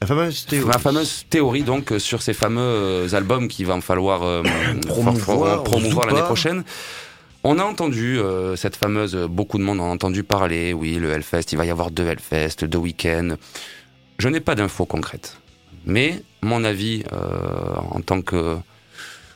La 0.00 0.06
fameuse 0.06 0.46
théorie. 0.46 0.66
ma 0.66 0.78
fameuse 0.78 1.26
théorie 1.28 1.62
donc 1.62 1.92
euh, 1.92 1.98
sur 1.98 2.22
ces 2.22 2.32
fameux 2.32 2.60
euh, 2.60 3.14
albums 3.14 3.48
qu'il 3.48 3.66
va 3.66 3.76
me 3.76 3.82
falloir 3.82 4.22
euh, 4.22 4.42
Promouvoir, 4.88 5.62
promouvoir 5.62 6.06
ou 6.06 6.08
l'année 6.08 6.22
prochaine. 6.22 6.64
On 7.42 7.58
a 7.58 7.64
entendu 7.64 8.18
euh, 8.18 8.54
cette 8.54 8.76
fameuse, 8.76 9.14
euh, 9.16 9.26
beaucoup 9.26 9.56
de 9.56 9.62
monde 9.62 9.80
en 9.80 9.84
a 9.84 9.88
entendu 9.88 10.24
parler, 10.24 10.74
oui, 10.74 10.96
le 10.96 11.10
Hellfest, 11.10 11.52
il 11.52 11.56
va 11.58 11.64
y 11.64 11.70
avoir 11.70 11.90
deux 11.90 12.06
Hellfest, 12.06 12.64
deux 12.64 12.76
week-ends. 12.78 13.36
Je 14.18 14.28
n'ai 14.28 14.40
pas 14.40 14.54
d'infos 14.54 14.84
concrètes. 14.84 15.38
Mais 15.86 16.22
mon 16.42 16.64
avis, 16.64 17.02
euh, 17.12 17.76
en 17.90 18.02
tant 18.02 18.20
que 18.20 18.56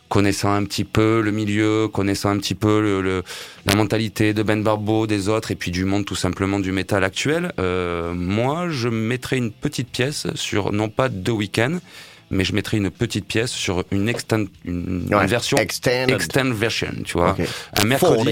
connaissant 0.08 0.52
un 0.52 0.64
petit 0.64 0.84
peu 0.84 1.20
le 1.20 1.30
milieu, 1.32 1.88
connaissant 1.88 2.30
un 2.30 2.38
petit 2.38 2.54
peu 2.54 2.80
le, 2.80 3.00
le- 3.00 3.22
la 3.66 3.74
mentalité 3.74 4.32
de 4.34 4.42
Ben 4.42 4.62
Barbeau, 4.62 5.06
des 5.06 5.28
autres, 5.28 5.50
et 5.50 5.54
puis 5.56 5.70
du 5.70 5.84
monde 5.84 6.04
tout 6.04 6.14
simplement 6.14 6.60
du 6.60 6.70
métal 6.72 7.02
actuel, 7.04 7.52
euh, 7.58 8.12
moi, 8.14 8.68
je 8.70 8.88
mettrais 8.88 9.38
une 9.38 9.50
petite 9.50 9.88
pièce 9.90 10.26
sur, 10.34 10.72
non 10.72 10.88
pas 10.88 11.08
deux 11.08 11.32
week-ends, 11.32 11.78
mais 12.30 12.44
je 12.44 12.54
mettrais 12.54 12.76
une 12.78 12.90
petite 12.90 13.26
pièce 13.26 13.50
sur 13.50 13.84
une, 13.90 14.08
extend, 14.08 14.44
une, 14.64 15.06
une 15.10 15.26
version 15.26 15.56
Extended. 15.58 16.10
extend 16.14 16.50
version, 16.52 16.88
tu 17.04 17.12
vois. 17.14 17.36
Un 17.82 17.84
mercredi. 17.86 18.22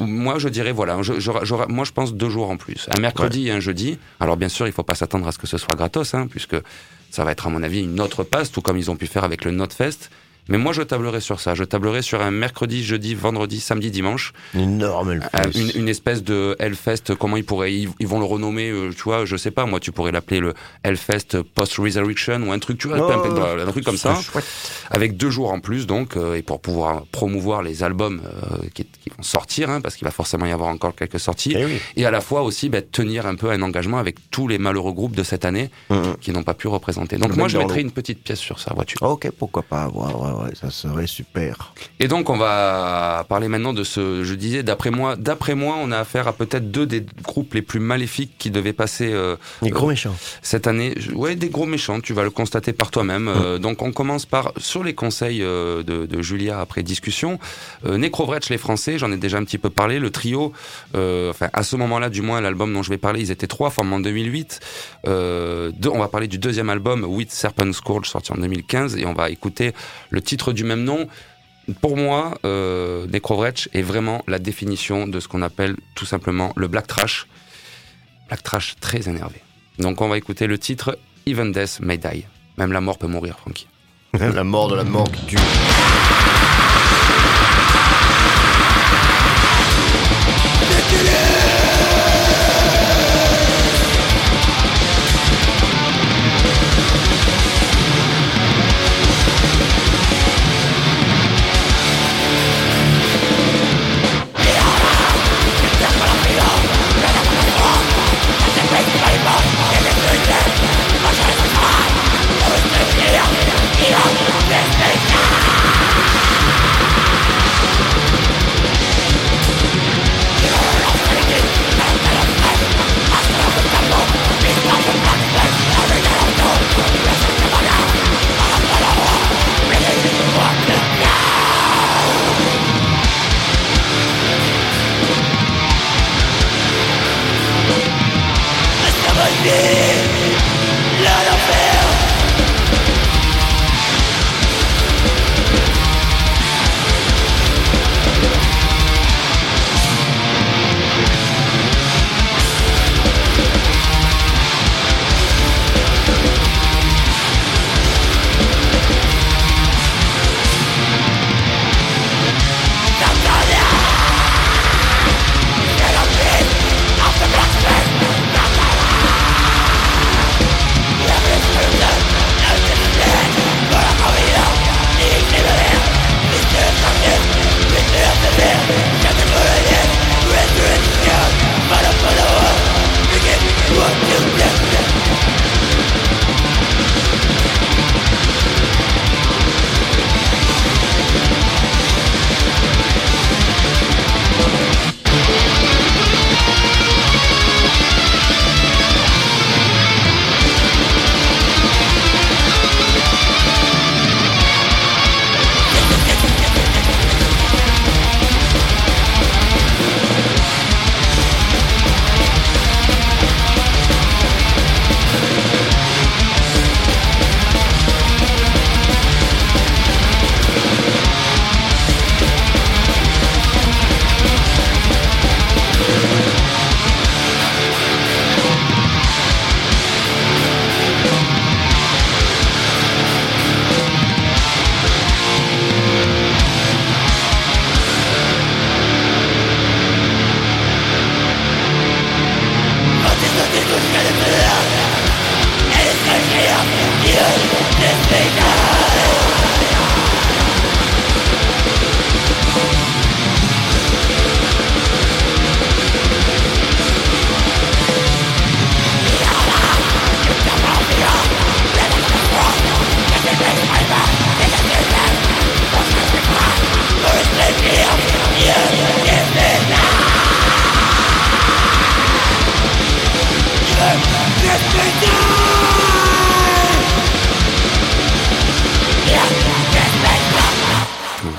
Moi, 0.00 0.38
je 0.38 0.48
dirais, 0.48 0.72
voilà, 0.72 1.00
je- 1.02 1.18
j'aurais- 1.18 1.66
moi, 1.68 1.84
je 1.84 1.92
pense 1.92 2.14
deux 2.14 2.30
jours 2.30 2.50
en 2.50 2.56
plus. 2.56 2.86
Un 2.96 3.00
mercredi 3.00 3.48
et 3.48 3.50
un 3.52 3.60
jeudi. 3.60 3.98
Alors, 4.20 4.36
bien 4.36 4.48
sûr, 4.48 4.66
il 4.66 4.72
faut 4.72 4.82
pas 4.82 4.94
s'attendre 4.94 5.26
à 5.26 5.32
ce 5.32 5.38
que 5.38 5.46
ce 5.46 5.56
soit 5.58 5.76
gratos, 5.76 6.14
hein, 6.14 6.26
puisque 6.30 6.56
ça 7.10 7.24
va 7.24 7.32
être, 7.32 7.46
à 7.46 7.50
mon 7.50 7.62
avis, 7.62 7.82
une 7.84 8.00
autre 8.00 8.22
passe, 8.22 8.50
tout 8.52 8.60
comme 8.60 8.76
ils 8.76 8.90
ont 8.90 8.96
pu 8.96 9.06
faire 9.06 9.24
avec 9.24 9.44
le 9.44 9.50
Notfest. 9.50 10.10
Mais 10.48 10.58
moi, 10.58 10.72
je 10.72 10.82
tablerai 10.82 11.20
sur 11.20 11.40
ça. 11.40 11.54
Je 11.54 11.64
tablerai 11.64 12.02
sur 12.02 12.20
un 12.22 12.30
mercredi, 12.30 12.82
jeudi, 12.84 13.14
vendredi, 13.14 13.60
samedi, 13.60 13.90
dimanche. 13.90 14.32
Une 14.54 14.60
énorme 14.60 15.08
Euh, 15.10 15.20
Hellfest. 15.32 15.58
une, 15.74 15.82
une 15.82 15.88
espèce 15.88 16.22
de 16.22 16.56
Hellfest, 16.58 17.14
comment 17.18 17.36
ils 17.36 17.44
pourraient, 17.44 17.72
ils, 17.74 17.88
ils 18.00 18.06
vont 18.06 18.18
le 18.18 18.24
renommer, 18.24 18.70
euh, 18.70 18.90
tu 18.94 19.02
vois, 19.02 19.24
je 19.24 19.36
sais 19.36 19.50
pas, 19.50 19.66
moi, 19.66 19.80
tu 19.80 19.92
pourrais 19.92 20.12
l'appeler 20.12 20.40
le 20.40 20.54
Hellfest 20.82 21.42
Post-Resurrection 21.54 22.42
ou 22.48 22.52
un 22.52 22.58
truc, 22.58 22.78
tu 22.78 22.88
vois, 22.88 22.98
Oh, 23.00 23.10
un, 23.10 23.58
un 23.66 23.70
truc 23.70 23.84
comme 23.84 23.96
ça 23.96 24.14
chouette. 24.20 24.44
avec 24.90 25.16
deux 25.16 25.30
jours 25.30 25.52
en 25.52 25.60
plus 25.60 25.86
donc 25.86 26.16
euh, 26.16 26.34
et 26.34 26.42
pour 26.42 26.60
pouvoir 26.60 27.04
promouvoir 27.06 27.62
les 27.62 27.82
albums 27.82 28.20
qui, 28.74 28.84
qui 28.84 29.10
vont 29.10 29.22
sortir 29.22 29.70
hein, 29.70 29.80
parce 29.80 29.94
qu'il 29.96 30.04
va 30.04 30.10
forcément 30.10 30.46
y 30.46 30.52
avoir 30.52 30.68
encore 30.70 30.94
quelques 30.94 31.20
sorties 31.20 31.54
Eh 31.56 31.64
oui. 31.64 31.78
et 31.96 32.06
à 32.06 32.10
la 32.10 32.20
fois 32.20 32.42
aussi 32.42 32.68
bah, 32.68 32.82
tenir 32.82 33.26
un 33.26 33.34
peu 33.36 33.50
un 33.50 33.62
engagement 33.62 33.98
avec 33.98 34.16
tous 34.30 34.48
les 34.48 34.58
malheureux 34.58 34.92
groupes 34.92 35.14
de 35.16 35.22
cette 35.22 35.44
année 35.44 35.70
Mhm. 35.90 36.16
qui 36.20 36.32
n'ont 36.32 36.42
pas 36.42 36.54
pu 36.54 36.68
représenter 36.68 37.16
donc 37.16 37.36
moi 37.36 37.48
je 37.48 37.58
mettrais 37.58 37.80
une 37.80 37.90
petite 37.92 38.22
pièce 38.22 38.38
sur 38.40 38.58
sa 38.60 38.74
voiture 38.74 39.00
Ok, 39.02 39.30
pourquoi 39.38 39.62
pas. 39.62 39.88
Ouais, 39.88 40.12
ouais, 40.12 40.32
ça 40.60 40.70
serait 40.70 41.06
super. 41.06 41.72
et 42.00 42.08
donc 42.08 42.30
on 42.30 42.36
va 42.36 43.24
parler 43.28 43.48
maintenant 43.48 43.72
de 43.72 43.84
ce 43.84 44.24
je 44.24 44.34
disais 44.34 44.62
d'après 44.62 44.90
moi 44.90 45.16
d'après 45.16 45.54
moi 45.54 45.76
on 45.80 45.90
a 45.92 45.98
affaire 45.98 46.28
à 46.28 46.32
peut-être 46.32 46.70
deux 46.70 46.86
des 46.86 47.04
groupes 47.22 47.54
les 47.54 47.62
plus 47.62 47.80
maléfiques 47.80 48.32
qui 48.38 48.50
devaient 48.50 48.72
passer 48.72 49.12
euh, 49.12 49.36
Les 49.62 49.70
gros 49.70 49.88
méchants. 49.88 50.14
cette 50.42 50.66
année, 50.66 50.94
ouais, 51.14 51.36
des 51.36 51.48
gros 51.48 51.66
méchants, 51.66 52.00
tu 52.00 52.12
vas 52.12 52.22
le 52.22 52.30
constater 52.30 52.72
par 52.72 52.90
toi-même. 52.90 53.28
Euh, 53.28 53.58
donc 53.58 53.82
on 53.82 53.92
commence 53.92 54.26
par, 54.26 54.52
sur 54.56 54.84
les 54.84 54.94
conseils 54.94 55.42
euh, 55.42 55.82
de, 55.82 56.06
de 56.06 56.22
Julia 56.22 56.60
après 56.60 56.82
discussion, 56.82 57.38
euh, 57.86 57.98
Necrovretch, 57.98 58.50
les 58.50 58.58
Français, 58.58 58.98
j'en 58.98 59.12
ai 59.12 59.16
déjà 59.16 59.38
un 59.38 59.44
petit 59.44 59.58
peu 59.58 59.70
parlé, 59.70 59.98
le 59.98 60.10
trio, 60.10 60.52
enfin 60.94 61.48
à 61.52 61.62
ce 61.62 61.76
moment-là 61.76 62.10
du 62.10 62.22
moins, 62.22 62.40
l'album 62.40 62.72
dont 62.72 62.82
je 62.82 62.90
vais 62.90 62.98
parler, 62.98 63.20
ils 63.20 63.30
étaient 63.30 63.46
trois, 63.46 63.70
formés 63.70 63.94
en 63.94 64.00
2008. 64.00 64.60
Euh, 65.06 65.70
deux, 65.74 65.90
on 65.90 65.98
va 65.98 66.08
parler 66.08 66.28
du 66.28 66.38
deuxième 66.38 66.70
album, 66.70 67.04
With 67.04 67.30
Serpent 67.30 67.72
Scourge, 67.72 68.08
sorti 68.08 68.32
en 68.32 68.36
2015, 68.36 68.96
et 68.96 69.06
on 69.06 69.14
va 69.14 69.30
écouter 69.30 69.72
le 70.10 70.20
titre 70.28 70.52
du 70.52 70.64
même 70.64 70.84
nom. 70.84 71.08
Pour 71.80 71.96
moi, 71.96 72.38
euh, 72.44 73.06
Necrovretch 73.06 73.68
est 73.72 73.82
vraiment 73.82 74.22
la 74.26 74.38
définition 74.38 75.06
de 75.06 75.20
ce 75.20 75.28
qu'on 75.28 75.40
appelle 75.42 75.74
tout 75.94 76.04
simplement 76.04 76.52
le 76.54 76.68
black 76.68 76.86
trash. 76.86 77.26
Black 78.28 78.42
trash 78.42 78.76
très 78.78 79.08
énervé. 79.08 79.36
Donc 79.78 80.02
on 80.02 80.08
va 80.08 80.18
écouter 80.18 80.46
le 80.46 80.58
titre 80.58 80.98
Even 81.26 81.50
Death 81.52 81.80
May 81.80 81.96
Die. 81.96 82.26
Même 82.58 82.72
la 82.72 82.82
mort 82.82 82.98
peut 82.98 83.06
mourir, 83.06 83.38
Frankie. 83.38 83.68
la 84.12 84.44
mort 84.44 84.68
de 84.68 84.76
la 84.76 84.84
mort 84.84 85.10
qui 85.10 85.24
tue. 85.26 85.38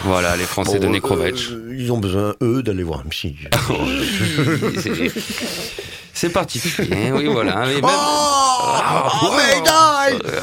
Voilà, 0.04 0.36
les 0.38 0.44
Français 0.44 0.80
de 0.80 0.88
Necrovec. 0.88 1.36
Euh, 1.52 1.76
ils 1.78 1.92
ont 1.92 2.00
besoin, 2.00 2.36
eux, 2.42 2.64
d'aller 2.64 2.84
voir 2.84 3.04
un 3.06 3.10
psy. 3.10 3.36
C'est- 6.20 6.30
particulier, 6.30 7.12
oui, 7.14 7.26
voilà. 7.28 7.66
Même, 7.66 7.82
Oh, 7.84 7.88
oh, 9.24 9.38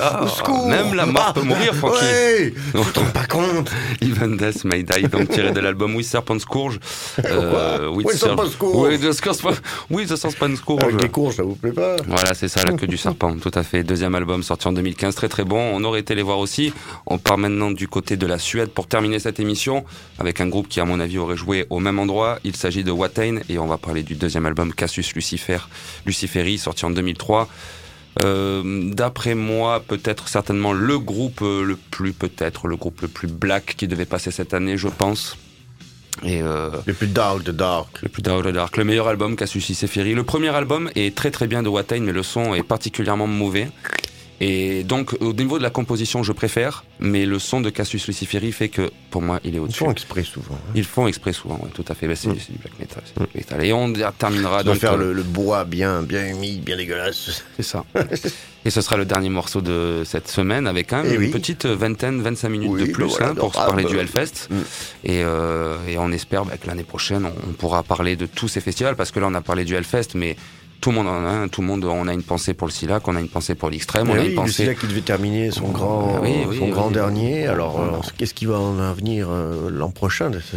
Ah, 0.00 0.22
Au 0.22 0.28
secours 0.28 0.68
même 0.68 0.94
la 0.94 1.06
mort 1.06 1.32
peut 1.34 1.42
mourir, 1.42 1.74
Francky. 1.74 1.96
Ouais, 2.04 2.52
tu 2.74 2.92
te 2.92 2.98
rends 3.00 3.06
pas 3.06 3.26
compte 3.26 3.70
Even 4.00 4.36
Death 4.36 4.64
May 4.64 4.82
Die, 4.82 5.08
donc 5.08 5.28
tiré 5.30 5.50
de 5.52 5.60
l'album 5.60 5.94
We 5.96 6.06
Serpent 6.06 6.38
Scourge. 6.38 6.78
Euh, 7.24 7.88
We 7.90 8.16
Serpent 8.16 8.46
Scourge 8.48 8.76
Oui, 8.76 8.98
oui, 8.98 10.06
The 10.06 10.16
Serpent 10.16 10.54
Scourge. 10.56 10.82
Avec 10.84 11.02
les 11.02 11.08
courges, 11.08 11.36
ça 11.36 11.42
vous 11.42 11.54
plaît 11.56 11.72
pas 11.72 11.96
Voilà, 12.06 12.34
c'est 12.34 12.48
ça, 12.48 12.62
la 12.64 12.72
queue 12.72 12.86
du 12.86 12.96
serpent, 12.96 13.36
tout 13.38 13.50
à 13.54 13.62
fait. 13.62 13.82
Deuxième 13.82 14.14
album 14.14 14.42
sorti 14.42 14.68
en 14.68 14.72
2015, 14.72 15.14
très 15.14 15.28
très 15.28 15.44
bon. 15.44 15.58
On 15.74 15.82
aurait 15.84 16.00
été 16.00 16.14
les 16.14 16.22
voir 16.22 16.38
aussi. 16.38 16.72
On 17.06 17.18
part 17.18 17.38
maintenant 17.38 17.70
du 17.70 17.88
côté 17.88 18.16
de 18.16 18.26
la 18.26 18.38
Suède 18.38 18.70
pour 18.70 18.86
terminer 18.86 19.18
cette 19.18 19.40
émission 19.40 19.84
avec 20.18 20.40
un 20.40 20.46
groupe 20.48 20.68
qui, 20.68 20.80
à 20.80 20.84
mon 20.84 21.00
avis, 21.00 21.18
aurait 21.18 21.36
joué 21.36 21.66
au 21.70 21.80
même 21.80 21.98
endroit. 21.98 22.38
Il 22.44 22.54
s'agit 22.56 22.84
de 22.84 22.90
Watain 22.90 23.38
et 23.48 23.58
on 23.58 23.66
va 23.66 23.78
parler 23.78 24.02
du 24.02 24.14
deuxième 24.14 24.46
album 24.46 24.72
Cassius 24.72 25.12
Lucifer, 25.14 25.58
Luciferi, 26.04 26.58
sorti 26.58 26.84
en 26.84 26.90
2003. 26.90 27.48
Euh, 28.24 28.90
D'après 28.92 29.34
moi, 29.34 29.82
peut-être 29.86 30.28
certainement 30.28 30.72
le 30.72 30.98
groupe 30.98 31.40
euh, 31.42 31.62
le 31.62 31.76
plus, 31.76 32.12
peut-être 32.12 32.66
le 32.66 32.76
groupe 32.76 33.02
le 33.02 33.08
plus 33.08 33.28
black 33.28 33.74
qui 33.76 33.86
devait 33.88 34.06
passer 34.06 34.30
cette 34.30 34.54
année, 34.54 34.76
je 34.76 34.88
pense. 34.88 35.36
Et 36.24 36.40
euh, 36.40 36.70
Les 36.86 36.94
plus 36.94 37.08
dark 37.08 37.42
de 37.42 37.52
dark. 37.52 38.00
le 38.02 38.08
plus 38.08 38.22
Dark 38.22 38.42
the 38.44 38.48
Dark, 38.48 38.76
le 38.78 38.84
meilleur 38.84 39.08
album 39.08 39.36
qu'a 39.36 39.46
su 39.46 39.58
Luciferi. 39.58 40.14
Le 40.14 40.22
premier 40.22 40.48
album 40.48 40.90
est 40.94 41.14
très 41.14 41.30
très 41.30 41.46
bien 41.46 41.62
de 41.62 41.68
Watain, 41.68 42.00
mais 42.00 42.12
le 42.12 42.22
son 42.22 42.54
est 42.54 42.62
particulièrement 42.62 43.26
mauvais. 43.26 43.68
Et 44.40 44.84
donc, 44.84 45.16
au 45.20 45.32
niveau 45.32 45.56
de 45.56 45.62
la 45.62 45.70
composition, 45.70 46.22
je 46.22 46.32
préfère, 46.32 46.84
mais 47.00 47.24
le 47.24 47.38
son 47.38 47.62
de 47.62 47.70
Cassius 47.70 48.06
Luciferi 48.06 48.52
fait 48.52 48.68
que, 48.68 48.90
pour 49.10 49.22
moi, 49.22 49.40
il 49.44 49.54
est 49.54 49.56
Ils 49.56 49.60
au-dessus. 49.60 49.78
font 49.78 49.90
exprès 49.90 50.24
souvent. 50.24 50.56
hein. 50.56 50.72
Ils 50.74 50.84
font 50.84 51.06
exprès 51.06 51.32
souvent, 51.32 51.54
ouais, 51.62 51.70
tout 51.72 51.84
à 51.88 51.94
fait. 51.94 52.14
C'est 52.14 52.28
Mm. 52.28 52.36
c'est 52.38 52.52
du 52.52 52.58
black 52.58 52.78
metal. 52.78 53.02
c'est 53.06 53.18
du 53.22 53.28
metal. 53.38 53.64
Et 53.64 53.72
on 53.72 53.90
terminera 54.18 54.62
donc. 54.62 54.76
faire 54.76 54.92
euh, 54.92 54.98
le, 54.98 55.12
le 55.14 55.22
bois 55.22 55.64
bien, 55.64 56.02
bien 56.02 56.26
humide, 56.28 56.62
bien 56.64 56.76
dégueulasse. 56.76 57.42
C'est 57.56 57.62
ça. 57.62 57.84
Et 58.66 58.70
ce 58.70 58.80
sera 58.82 58.96
le 58.96 59.04
dernier 59.04 59.28
morceau 59.30 59.60
de 59.62 60.02
cette 60.04 60.28
semaine 60.28 60.66
avec 60.66 60.92
Eh 60.92 61.14
une 61.14 61.18
oui. 61.20 61.30
petite 61.30 61.64
vingtaine, 61.66 62.20
25 62.20 62.48
minutes 62.50 62.70
Oui, 62.72 62.88
de 62.88 62.92
plus 62.92 63.04
voilà, 63.04 63.28
hein, 63.28 63.34
pour 63.36 63.54
se 63.54 63.58
parler 63.58 63.84
bah, 63.84 63.90
du 63.90 63.96
Hellfest. 63.98 64.48
mm. 64.50 64.54
Et, 65.04 65.22
euh, 65.24 65.76
et 65.88 65.96
on 65.98 66.10
espère 66.12 66.44
bah, 66.44 66.56
que 66.60 66.66
l'année 66.66 66.82
prochaine, 66.84 67.24
on, 67.24 67.32
on 67.50 67.52
pourra 67.52 67.82
parler 67.84 68.16
de 68.16 68.26
tous 68.26 68.48
ces 68.48 68.60
festivals 68.60 68.96
parce 68.96 69.12
que 69.12 69.20
là, 69.20 69.28
on 69.30 69.34
a 69.34 69.40
parlé 69.40 69.64
du 69.64 69.74
Hellfest, 69.74 70.08
mais 70.14 70.36
tout 70.80 70.90
le 70.90 70.96
monde 70.96 71.08
en 71.08 71.24
a 71.24 71.28
un, 71.30 71.48
tout 71.48 71.60
le 71.62 71.66
monde, 71.66 71.84
on 71.84 72.06
a 72.08 72.12
une 72.12 72.22
pensée 72.22 72.54
pour 72.54 72.66
le 72.66 72.72
Silac, 72.72 73.06
on 73.08 73.16
a 73.16 73.20
une 73.20 73.28
pensée 73.28 73.54
pour 73.54 73.70
l'Extrême, 73.70 74.08
on 74.10 74.14
Eh 74.14 74.18
a 74.18 74.20
oui, 74.20 74.26
une 74.26 74.30
le 74.32 74.36
pensée. 74.36 74.52
Silac 74.64 74.78
qui 74.78 74.86
devait 74.86 75.00
terminer 75.00 75.50
son 75.50 75.68
grand, 75.68 76.14
Ah 76.16 76.20
oui, 76.22 76.30
oui, 76.48 76.58
son 76.58 76.64
oui. 76.66 76.70
grand 76.70 76.90
dernier. 76.90 77.46
Alors, 77.46 77.76
Voilà. 77.78 77.92
euh, 77.94 78.00
qu'est-ce 78.16 78.34
qui 78.34 78.46
va 78.46 78.58
en 78.58 78.92
venir 78.92 79.28
euh, 79.30 79.70
l'an 79.70 79.90
prochain 79.90 80.30
de 80.30 80.38
ce- 80.40 80.56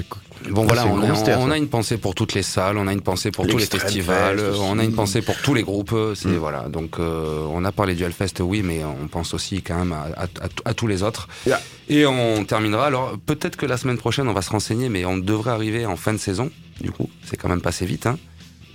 Bon 0.51 0.63
voilà, 0.65 0.87
on 0.87 1.01
a, 1.01 1.37
on 1.37 1.51
une 1.53 1.67
pensée 1.67 1.97
pour 1.97 2.15
toutes 2.15 2.33
les 2.33 2.43
salles, 2.43 2.77
on 2.77 2.87
a 2.87 2.93
une 2.93 3.01
pensée 3.01 3.29
pour 3.29 3.45
tous 3.45 3.57
les 3.57 3.65
festivals, 3.65 4.39
on 4.61 4.79
a 4.79 4.83
une 4.85 4.93
pensée 4.93 5.21
pour 5.21 5.35
tous 5.41 5.53
les 5.53 5.63
groupes. 5.63 5.93
C'est 6.15 6.29
Mm. 6.29 6.35
voilà, 6.37 6.69
donc 6.69 6.97
euh, 6.99 7.45
on 7.51 7.65
a 7.65 7.73
parlé 7.73 7.93
du 7.93 8.03
Hellfest, 8.03 8.39
oui, 8.41 8.61
mais 8.63 8.81
on 8.85 9.07
pense 9.09 9.33
aussi 9.33 9.61
quand 9.61 9.77
même 9.77 9.91
à, 9.91 10.07
à- 10.15 10.23
à- 10.23 10.69
à 10.69 10.73
tous 10.73 10.87
les 10.87 11.03
autres. 11.03 11.27
Yeah. 11.45 11.59
Et 11.89 12.05
on 12.05 12.45
terminera. 12.45 12.85
Alors 12.87 13.15
peut-être 13.25 13.57
que 13.57 13.65
la 13.65 13.75
semaine 13.75 13.97
prochaine, 13.97 14.29
on 14.29 14.33
va 14.33 14.41
se 14.41 14.49
renseigner, 14.51 14.87
mais 14.87 15.03
on 15.03 15.17
devrait 15.17 15.51
arriver 15.51 15.85
en 15.85 15.97
fin 15.97 16.13
de 16.13 16.17
saison. 16.19 16.49
Du 16.79 16.91
coup, 16.91 17.09
c'est 17.25 17.35
quand 17.35 17.49
même 17.49 17.61
passé 17.61 17.85
vite. 17.85 18.05
Hein. 18.07 18.17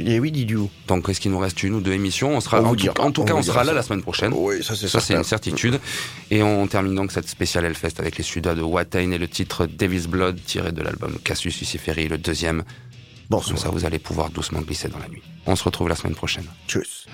Et 0.01 0.19
oui, 0.19 0.33
Didiou. 0.33 0.71
Donc 0.89 1.09
est-ce 1.09 1.21
qu'il 1.21 1.31
nous 1.31 1.39
reste 1.39 1.63
une 1.63 1.75
ou 1.75 1.81
deux 1.81 1.93
émissions 1.93 2.37
On 2.37 2.41
sera, 2.41 2.61
On 2.61 2.67
en, 2.67 2.71
tout, 2.71 2.77
dira. 2.77 2.95
en 2.99 3.13
tout 3.13 3.23
On 3.23 3.25
cas, 3.25 3.35
on 3.35 3.43
sera 3.43 3.63
là 3.65 3.73
la 3.73 3.83
semaine 3.83 4.03
prochaine. 4.03 4.33
Oui, 4.35 4.63
ça 4.63 4.75
c'est 4.75 4.89
Ça, 4.89 5.01
c'est 5.01 5.15
une 5.15 5.23
certitude. 5.25 5.79
Et 6.31 6.43
on 6.43 6.67
termine 6.67 6.95
donc 6.95 7.13
cette 7.13 7.29
spéciale 7.29 7.65
Hellfest 7.65 7.99
avec 7.99 8.17
les 8.19 8.25
Sudas 8.25 8.55
de 8.55 8.63
Watain 8.63 9.13
et 9.13 9.19
le 9.19 9.29
titre 9.29 9.67
Devil's 9.67 10.07
Blood 10.09 10.39
tiré 10.45 10.73
de 10.73 10.83
l'album 10.83 11.17
Cassius 11.23 11.59
Luciferi, 11.61 12.09
le 12.09 12.19
deuxième. 12.19 12.65
Bon, 13.31 13.41
Comme 13.41 13.57
ça, 13.57 13.71
vous 13.71 13.85
allez 13.87 13.99
pouvoir 13.99 14.31
doucement 14.31 14.61
glisser 14.61 14.89
dans 14.89 14.99
la 14.99 15.09
nuit. 15.09 15.23
On 15.47 15.57
se 15.57 15.65
retrouve 15.65 15.89
la 15.89 15.95
semaine 15.97 16.15
prochaine. 16.15 16.45
Tchuss. 16.69 17.07